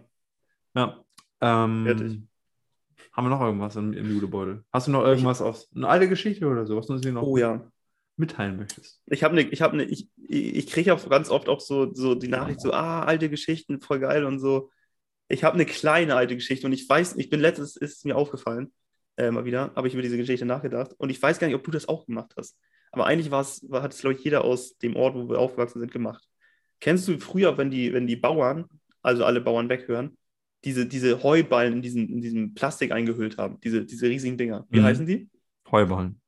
Ja. 0.75 0.81
Ja. 0.81 1.63
Ähm, 1.63 1.83
Fertig. 1.85 2.21
Haben 3.13 3.25
wir 3.25 3.29
noch 3.29 3.41
irgendwas 3.41 3.75
im, 3.75 3.93
im 3.93 4.09
Judebeutel? 4.09 4.63
Hast 4.73 4.87
du 4.87 4.91
noch 4.91 5.03
irgendwas 5.03 5.39
aus, 5.39 5.69
eine 5.75 5.87
alte 5.87 6.09
Geschichte 6.09 6.47
oder 6.47 6.65
so, 6.65 6.77
was 6.77 6.87
hier 7.01 7.11
noch 7.11 7.21
Oh 7.21 7.37
ja. 7.37 7.61
Mitteilen 8.17 8.57
möchtest? 8.57 9.01
Ich 9.07 9.23
habe 9.23 9.37
eine, 9.37 9.49
ich 9.49 9.61
habe 9.61 9.73
eine, 9.73 9.83
ich, 9.83 10.09
ich 10.27 10.67
kriege 10.67 10.93
auch 10.93 11.09
ganz 11.09 11.29
oft 11.29 11.49
auch 11.49 11.59
so, 11.59 11.93
so 11.93 12.15
die 12.15 12.27
Nachricht 12.27 12.61
so, 12.61 12.73
ah, 12.73 13.03
alte 13.03 13.29
Geschichten, 13.29 13.79
voll 13.81 13.99
geil 13.99 14.25
und 14.25 14.39
so. 14.39 14.69
Ich 15.29 15.43
habe 15.43 15.55
eine 15.55 15.65
kleine 15.65 16.15
alte 16.15 16.35
Geschichte 16.35 16.65
und 16.67 16.73
ich 16.73 16.87
weiß, 16.89 17.15
ich 17.17 17.29
bin 17.29 17.39
letztens, 17.39 17.75
ist 17.75 17.97
es 17.97 18.03
mir 18.05 18.15
aufgefallen, 18.15 18.73
äh, 19.17 19.29
mal 19.31 19.45
wieder, 19.45 19.71
habe 19.75 19.87
ich 19.87 19.93
über 19.93 20.03
diese 20.03 20.17
Geschichte 20.17 20.45
nachgedacht 20.45 20.93
und 20.97 21.09
ich 21.09 21.21
weiß 21.21 21.39
gar 21.39 21.47
nicht, 21.47 21.55
ob 21.55 21.63
du 21.63 21.71
das 21.71 21.87
auch 21.87 22.05
gemacht 22.05 22.33
hast. 22.37 22.57
Aber 22.91 23.05
eigentlich 23.05 23.31
war 23.31 23.41
es, 23.41 23.65
hat 23.71 23.93
es, 23.93 23.99
glaube 24.01 24.15
ich, 24.15 24.23
jeder 24.23 24.43
aus 24.43 24.77
dem 24.77 24.95
Ort, 24.95 25.15
wo 25.15 25.29
wir 25.29 25.39
aufgewachsen 25.39 25.79
sind, 25.79 25.91
gemacht. 25.91 26.23
Kennst 26.79 27.07
du 27.07 27.19
früher, 27.19 27.57
wenn 27.57 27.69
die, 27.69 27.93
wenn 27.93 28.07
die 28.07 28.15
Bauern, 28.15 28.65
also 29.01 29.25
alle 29.25 29.41
Bauern 29.41 29.69
weghören, 29.69 30.17
diese, 30.63 30.85
diese 30.85 31.21
Heuballen 31.23 31.73
in, 31.73 31.81
diesen, 31.81 32.09
in 32.09 32.21
diesem 32.21 32.53
Plastik 32.53 32.91
eingehüllt 32.91 33.37
haben, 33.37 33.59
diese, 33.61 33.85
diese 33.85 34.07
riesigen 34.07 34.37
Dinger. 34.37 34.65
Wie 34.69 34.79
Mhm. 34.79 34.83
heißen 34.83 35.05
die? 35.05 35.29
Heuballen. 35.69 36.21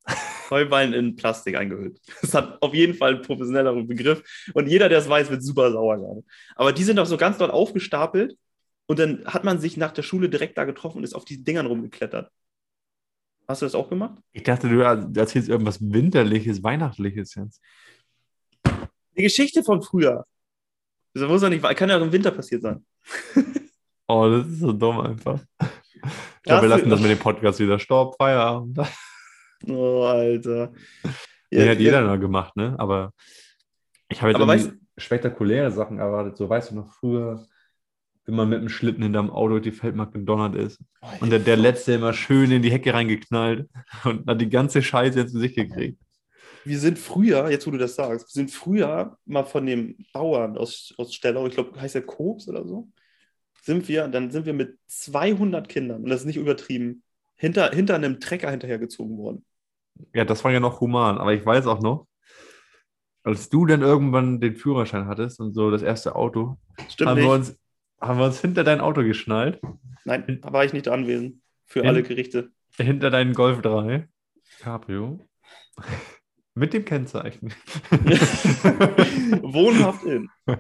Heuballen 0.50 0.94
in 0.94 1.16
Plastik 1.16 1.56
eingehüllt. 1.56 2.00
Das 2.22 2.34
hat 2.34 2.62
auf 2.62 2.74
jeden 2.74 2.94
Fall 2.94 3.16
einen 3.16 3.22
professionelleren 3.22 3.88
Begriff. 3.88 4.24
Und 4.54 4.68
jeder, 4.68 4.90
der 4.90 5.00
es 5.00 5.10
weiß, 5.10 5.30
wird 5.30 5.44
super 5.44 5.72
sauer 5.72 5.98
gerade. 5.98 6.24
Aber 6.56 6.74
die 6.74 6.84
sind 6.84 7.00
auch 7.00 7.06
so 7.06 7.18
ganz 7.18 7.38
dort 7.38 7.52
aufgestapelt. 7.52 8.38
Und 8.88 9.00
dann 9.00 9.24
hat 9.26 9.44
man 9.44 9.60
sich 9.60 9.78
nach 9.78 9.92
der 9.92 10.02
Schule 10.02 10.30
direkt 10.30 10.58
da 10.58 10.66
getroffen 10.66 10.98
und 10.98 11.04
ist 11.04 11.14
auf 11.14 11.26
diesen 11.26 11.44
Dingern 11.44 11.68
rumgeklettert. 11.68 12.32
Hast 13.48 13.62
du 13.62 13.66
das 13.66 13.76
auch 13.76 13.90
gemacht? 13.90 14.20
Ich 14.32 14.44
dachte, 14.44 14.70
du 14.70 14.80
erzählst 14.80 15.50
irgendwas 15.50 15.80
Winterliches, 15.82 16.64
Weihnachtliches 16.64 17.36
jetzt. 17.36 17.62
Die 19.18 19.24
Geschichte 19.24 19.64
von 19.64 19.82
früher. 19.82 20.26
Das 21.14 21.28
muss 21.28 21.42
nicht, 21.42 21.64
kann 21.76 21.90
ja 21.90 21.98
auch 21.98 22.02
im 22.02 22.12
Winter 22.12 22.32
passiert 22.32 22.62
sein. 22.62 22.86
Oh, 24.12 24.28
das 24.28 24.48
ist 24.48 24.62
so 24.62 24.74
dumm 24.74 25.02
einfach. 25.02 25.40
Ich 25.62 26.42
glaube, 26.42 26.64
wir 26.64 26.70
lassen 26.70 26.90
das 26.90 27.00
mit 27.00 27.12
dem 27.12 27.20
Podcast 27.20 27.60
wieder. 27.60 27.78
Stopp, 27.78 28.16
Feierabend. 28.18 28.80
Oh, 29.68 30.04
Alter. 30.04 30.72
Ja, 31.52 31.70
hat 31.70 31.80
jeder 31.80 32.02
noch 32.02 32.20
gemacht, 32.20 32.56
ne? 32.56 32.76
Aber 32.78 33.14
ich 34.10 34.22
habe 34.22 34.32
jetzt 34.32 34.42
Aber 34.42 34.56
irgendwie 34.56 34.80
spektakuläre 34.98 35.72
Sachen 35.72 36.00
erwartet. 36.00 36.38
So, 36.38 36.50
weißt 36.50 36.72
du 36.72 36.76
noch, 36.76 36.94
früher, 36.94 37.46
wenn 38.26 38.36
man 38.36 38.50
mit 38.50 38.62
dem 38.62 38.70
Schlitten 38.70 39.04
hinterm 39.04 39.32
Auto 39.32 39.54
durch 39.54 39.64
die 39.64 39.72
Feldmark 39.72 40.14
gedonnert 40.14 40.56
ist 40.56 40.80
und 41.20 41.32
der, 41.32 41.40
der 41.40 41.58
Letzte 41.58 41.94
immer 41.94 42.14
schön 42.14 42.52
in 42.52 42.62
die 42.62 42.72
Hecke 42.72 42.94
reingeknallt 42.94 43.70
und 44.04 44.28
hat 44.28 44.42
die 44.42 44.50
ganze 44.50 44.82
Scheiße 44.82 45.22
ins 45.22 45.34
Gesicht 45.34 45.56
gekriegt. 45.56 46.00
wir 46.64 46.80
sind 46.80 47.00
früher, 47.00 47.50
jetzt 47.50 47.66
wo 47.66 47.72
du 47.72 47.78
das 47.78 47.96
sagst, 47.96 48.28
wir 48.28 48.42
sind 48.42 48.52
früher 48.52 49.18
mal 49.26 49.46
von 49.46 49.66
dem 49.66 49.98
Bauern 50.14 50.58
aus, 50.58 50.94
aus 50.98 51.14
Stellau, 51.14 51.48
ich 51.48 51.54
glaube, 51.54 51.80
heißt 51.80 51.96
der 51.96 52.06
Koks 52.06 52.48
oder 52.48 52.66
so, 52.66 52.90
sind 53.64 53.88
wir, 53.88 54.08
dann 54.08 54.32
sind 54.32 54.46
wir 54.46 54.54
mit 54.54 54.78
200 54.88 55.68
Kindern, 55.68 56.04
und 56.04 56.10
das 56.10 56.22
ist 56.22 56.28
nicht 56.28 56.38
übertrieben, 56.38 57.04
hinter, 57.36 57.72
hinter 57.72 57.96
einem 57.96 58.20
Trecker 58.20 58.52
hinterhergezogen 58.52 59.18
worden. 59.18 59.46
Ja, 60.14 60.26
das 60.26 60.44
war 60.44 60.52
ja 60.52 60.60
noch 60.60 60.80
human, 60.82 61.18
aber 61.18 61.34
ich 61.34 61.46
weiß 61.46 61.68
auch 61.68 61.82
noch, 61.82 62.08
als 63.24 63.50
du 63.50 63.66
dann 63.66 63.82
irgendwann 63.82 64.40
den 64.40 64.56
Führerschein 64.56 65.08
hattest 65.08 65.40
und 65.40 65.54
so 65.54 65.70
das 65.72 65.82
erste 65.82 66.16
Auto, 66.16 66.58
Stimmt 66.90 67.10
haben 67.10 67.18
nicht. 67.18 67.28
wir, 67.28 67.34
uns, 67.34 67.60
haben 68.02 68.20
wir 68.20 68.26
uns 68.26 68.40
hinter 68.42 68.64
dein 68.64 68.80
Auto 68.82 69.04
geschnallt, 69.04 69.60
Nein, 70.06 70.40
da 70.42 70.54
war 70.54 70.64
ich 70.64 70.72
nicht 70.74 70.88
anwesend 70.88 71.42
für 71.66 71.82
In- 71.82 71.88
alle 71.88 72.04
Gerichte. 72.04 72.52
hinter 72.78 73.10
deinen 73.10 73.34
Golf 73.34 73.62
3 73.62 74.08
Cabrio 74.60 75.20
mit 76.56 76.74
dem 76.74 76.86
Kennzeichen. 76.86 77.54
Wohnhaft 79.42 80.04
in. 80.06 80.30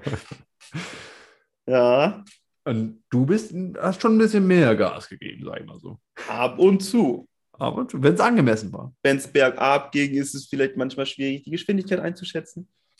Ja, 1.67 2.23
Und 2.65 3.04
du 3.12 3.25
bist, 3.28 3.54
hast 3.80 4.02
schon 4.02 4.15
ein 4.15 4.17
bisschen 4.17 4.47
mehr 4.47 4.75
Gas 4.75 5.08
gegeben, 5.08 5.43
sag 5.45 5.60
ich 5.62 5.65
mal 5.67 5.80
so. 5.80 5.99
ab 6.28 6.58
und 6.58 6.82
zu. 6.82 7.28
Aber 7.60 7.86
wenn 7.91 8.13
es 8.13 8.19
angemessen 8.22 8.72
war. 8.74 8.93
Wenn 9.04 9.17
es 9.17 9.28
bergab 9.28 9.91
ging, 9.91 10.13
ist 10.13 10.34
es 10.34 10.48
vielleicht 10.48 10.78
manchmal 10.78 11.06
schwierig, 11.06 11.43
die 11.43 11.52
Geschwindigkeit 11.52 12.00
einzuschätzen. 12.00 12.67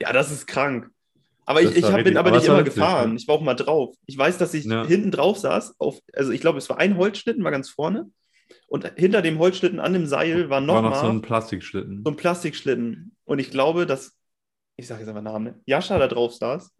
ja, 0.00 0.12
das 0.12 0.30
ist 0.30 0.46
krank. 0.46 0.88
Aber 1.44 1.60
Das 1.62 1.72
ich, 1.72 1.78
ich 1.78 1.82
war 1.84 1.92
hab, 1.94 2.04
bin 2.04 2.16
aber 2.16 2.28
aber 2.28 2.38
nicht 2.38 2.48
war 2.48 2.56
immer 2.56 2.64
witzig, 2.66 2.80
gefahren. 2.80 3.10
ja. 3.10 3.16
Ich 3.16 3.28
war 3.28 3.34
auch 3.36 3.40
mal 3.42 3.54
drauf. 3.54 3.94
Ich 4.06 4.16
weiß, 4.16 4.38
dass 4.38 4.54
ich 4.54 4.64
Ja. 4.64 4.86
hinten 4.86 5.10
drauf 5.10 5.38
saß. 5.38 5.74
Auf, 5.78 5.98
also 6.14 6.30
ich 6.32 6.40
glaube, 6.40 6.58
es 6.58 6.68
war 6.68 6.78
ein 6.78 6.96
Holzschlitten, 6.96 7.42
war 7.44 7.50
ganz 7.50 7.68
vorne. 7.68 8.10
Und 8.68 8.90
hinter 8.96 9.22
dem 9.22 9.38
Holzschlitten 9.38 9.80
an 9.80 9.92
dem 9.92 10.06
Seil 10.06 10.44
war 10.50 10.56
War 10.56 10.60
nochmal 10.60 10.82
noch 10.90 10.94
so 10.96 11.06
so, 11.06 11.08
ein 11.12 11.22
Plastikschlitten. 11.22 12.04
ein 12.06 12.16
Plastikschlitten. 12.16 13.16
Und 13.24 13.38
ich 13.38 13.50
glaube, 13.50 13.86
dass, 13.86 14.16
ich 14.76 14.86
sage 14.86 15.00
jetzt 15.00 15.08
einfach 15.08 15.22
Namen, 15.22 15.44
ne? 15.44 15.60
Jascha 15.66 15.98
da 15.98 16.08
drauf 16.08 16.32
saß 16.34 16.70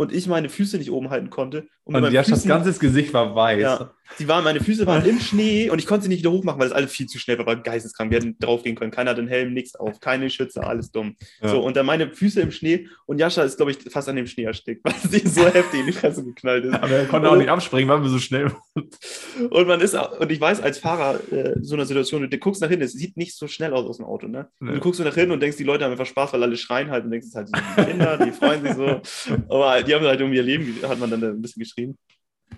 und 0.00 0.12
ich 0.14 0.26
meine 0.26 0.48
Füße 0.48 0.78
nicht 0.78 0.90
oben 0.90 1.10
halten 1.10 1.28
konnte. 1.28 1.66
Und, 1.84 1.94
Und 1.96 2.10
Jaschas 2.12 2.44
Füßen- 2.44 2.48
ganzes 2.48 2.78
Gesicht 2.80 3.12
war 3.12 3.34
weiß. 3.34 3.60
ja, 3.60 3.90
die 4.18 4.26
waren, 4.28 4.44
meine 4.44 4.60
Füße 4.60 4.86
waren 4.86 5.04
im 5.04 5.18
Schnee 5.20 5.68
und 5.70 5.78
ich 5.78 5.86
konnte 5.86 6.04
sie 6.04 6.08
nicht 6.08 6.20
wieder 6.20 6.30
hochmachen, 6.30 6.58
weil 6.58 6.68
es 6.68 6.72
alles 6.72 6.90
viel 6.92 7.06
zu 7.06 7.18
schnell 7.18 7.36
war, 7.38 7.46
war 7.46 7.56
geisteskrank. 7.56 8.10
Wir 8.10 8.18
hätten 8.18 8.36
draufgehen 8.38 8.76
können. 8.76 8.90
Keiner 8.92 9.10
hat 9.10 9.18
den 9.18 9.28
Helm, 9.28 9.52
nichts 9.52 9.74
auf, 9.76 10.00
keine 10.00 10.30
Schütze, 10.30 10.64
alles 10.64 10.90
dumm. 10.90 11.16
Ja. 11.42 11.48
So, 11.50 11.60
und 11.60 11.76
dann 11.76 11.84
meine 11.86 12.10
Füße 12.12 12.40
im 12.40 12.50
Schnee 12.50 12.88
und 13.06 13.18
Jascha 13.18 13.42
ist, 13.42 13.56
glaube 13.56 13.72
ich, 13.72 13.78
fast 13.90 14.08
an 14.08 14.16
dem 14.16 14.26
Schnee 14.26 14.44
erstickt, 14.44 14.82
weil 14.84 14.94
sie 15.10 15.26
so 15.28 15.44
heftig 15.46 15.80
in 15.80 15.86
die 15.86 15.92
Fresse 15.92 16.24
geknallt 16.24 16.64
ist. 16.64 16.74
Aber 16.74 16.90
er 16.90 17.06
konnte 17.06 17.28
auch 17.30 17.36
nicht 17.36 17.48
abspringen, 17.50 17.88
weil 17.88 18.02
wir 18.02 18.08
so 18.08 18.18
schnell 18.20 18.46
waren. 18.52 19.50
Und 19.50 19.68
man 19.68 19.80
ist, 19.80 19.94
und 19.94 20.30
ich 20.32 20.40
weiß, 20.40 20.60
als 20.62 20.78
Fahrer 20.78 21.20
äh, 21.32 21.54
so 21.60 21.74
einer 21.74 21.84
Situation, 21.86 22.28
du 22.30 22.38
guckst 22.38 22.62
nach 22.62 22.68
hinten, 22.68 22.84
es 22.84 22.92
sieht 22.92 23.16
nicht 23.16 23.36
so 23.36 23.48
schnell 23.48 23.72
aus 23.74 23.84
aus 23.86 23.96
dem 23.98 24.06
Auto, 24.06 24.28
ne? 24.28 24.48
Und 24.60 24.68
Nee. 24.68 24.74
du 24.74 24.80
guckst 24.80 24.98
so 24.98 25.04
nach 25.04 25.14
hinten 25.14 25.32
und 25.32 25.40
denkst, 25.40 25.56
die 25.56 25.64
Leute 25.64 25.84
haben 25.84 25.92
einfach 25.92 26.06
Spaß, 26.06 26.32
weil 26.32 26.42
alle 26.42 26.56
schreien 26.56 26.90
halt 26.90 27.04
und 27.04 27.10
denkst, 27.10 27.26
es 27.26 27.32
sind 27.32 27.50
halt 27.52 27.64
so 27.76 27.82
die 27.82 27.90
Kinder, 27.90 28.16
die 28.24 28.32
freuen 28.32 28.62
sich 28.62 28.72
so. 28.74 29.00
Aber 29.48 29.82
die 29.90 29.94
haben 29.96 30.06
halt 30.06 30.22
um 30.22 30.32
ihr 30.32 30.42
Leben, 30.42 30.80
hat 30.82 30.98
man 31.00 31.10
dann 31.10 31.22
ein 31.24 31.42
bisschen 31.42 31.60
geschrien. 31.60 31.98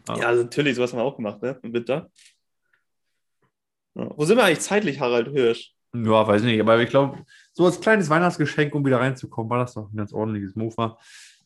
Ah. 0.06 0.18
Ja, 0.18 0.26
also 0.28 0.42
natürlich, 0.42 0.76
sowas 0.76 0.92
haben 0.92 0.98
wir 0.98 1.04
auch 1.04 1.16
gemacht, 1.16 1.40
ne? 1.42 1.58
Im 1.62 1.72
Winter. 1.72 2.10
Ja. 3.94 4.10
Wo 4.16 4.24
sind 4.24 4.36
wir 4.36 4.44
eigentlich 4.44 4.60
zeitlich, 4.60 5.00
Harald 5.00 5.28
Hirsch? 5.28 5.72
Ja, 5.94 6.26
weiß 6.26 6.42
nicht, 6.42 6.60
aber 6.60 6.78
ich 6.80 6.90
glaube, 6.90 7.24
so 7.52 7.64
als 7.64 7.80
kleines 7.80 8.10
Weihnachtsgeschenk, 8.10 8.74
um 8.74 8.84
wieder 8.84 9.00
reinzukommen, 9.00 9.50
war 9.50 9.58
das 9.58 9.74
doch 9.74 9.90
ein 9.90 9.96
ganz 9.96 10.12
ordentliches 10.12 10.56
Mofa. 10.56 10.98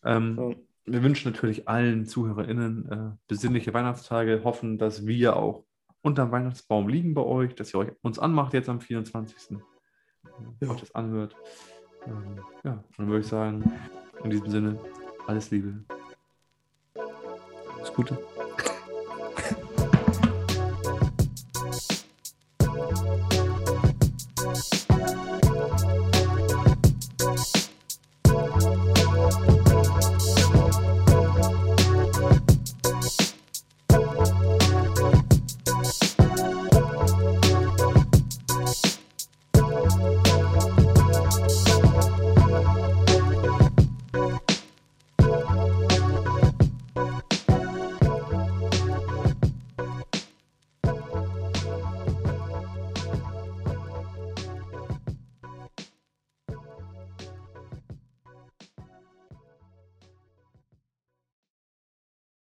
Ähm, 0.04 0.36
Ja. 0.38 0.56
Wir 0.88 1.02
wünschen 1.02 1.32
natürlich 1.32 1.66
allen 1.66 2.06
ZuhörerInnen 2.06 2.90
äh, 2.92 3.16
besinnliche 3.26 3.74
Weihnachtstage, 3.74 4.42
hoffen, 4.44 4.78
dass 4.78 5.04
wir 5.04 5.34
auch 5.34 5.64
unterm 6.02 6.30
Weihnachtsbaum 6.30 6.88
liegen 6.88 7.14
bei 7.14 7.22
euch, 7.22 7.56
dass 7.56 7.74
ihr 7.74 7.78
euch 7.78 7.92
uns 8.02 8.20
anmacht 8.20 8.54
jetzt 8.54 8.68
am 8.68 8.80
24. 8.80 9.58
Ja. 10.60 10.68
Euch 10.70 10.80
das 10.80 10.94
anhört. 10.94 11.34
Ähm, 12.06 12.40
ja, 12.62 12.84
dann 12.96 13.08
würde 13.08 13.20
ich 13.20 13.26
sagen, 13.26 13.64
in 14.22 14.30
diesem 14.30 14.48
Sinne, 14.48 14.78
alles 15.26 15.50
Liebe. 15.50 15.74
Alles 16.94 17.92
Gute. 17.94 18.18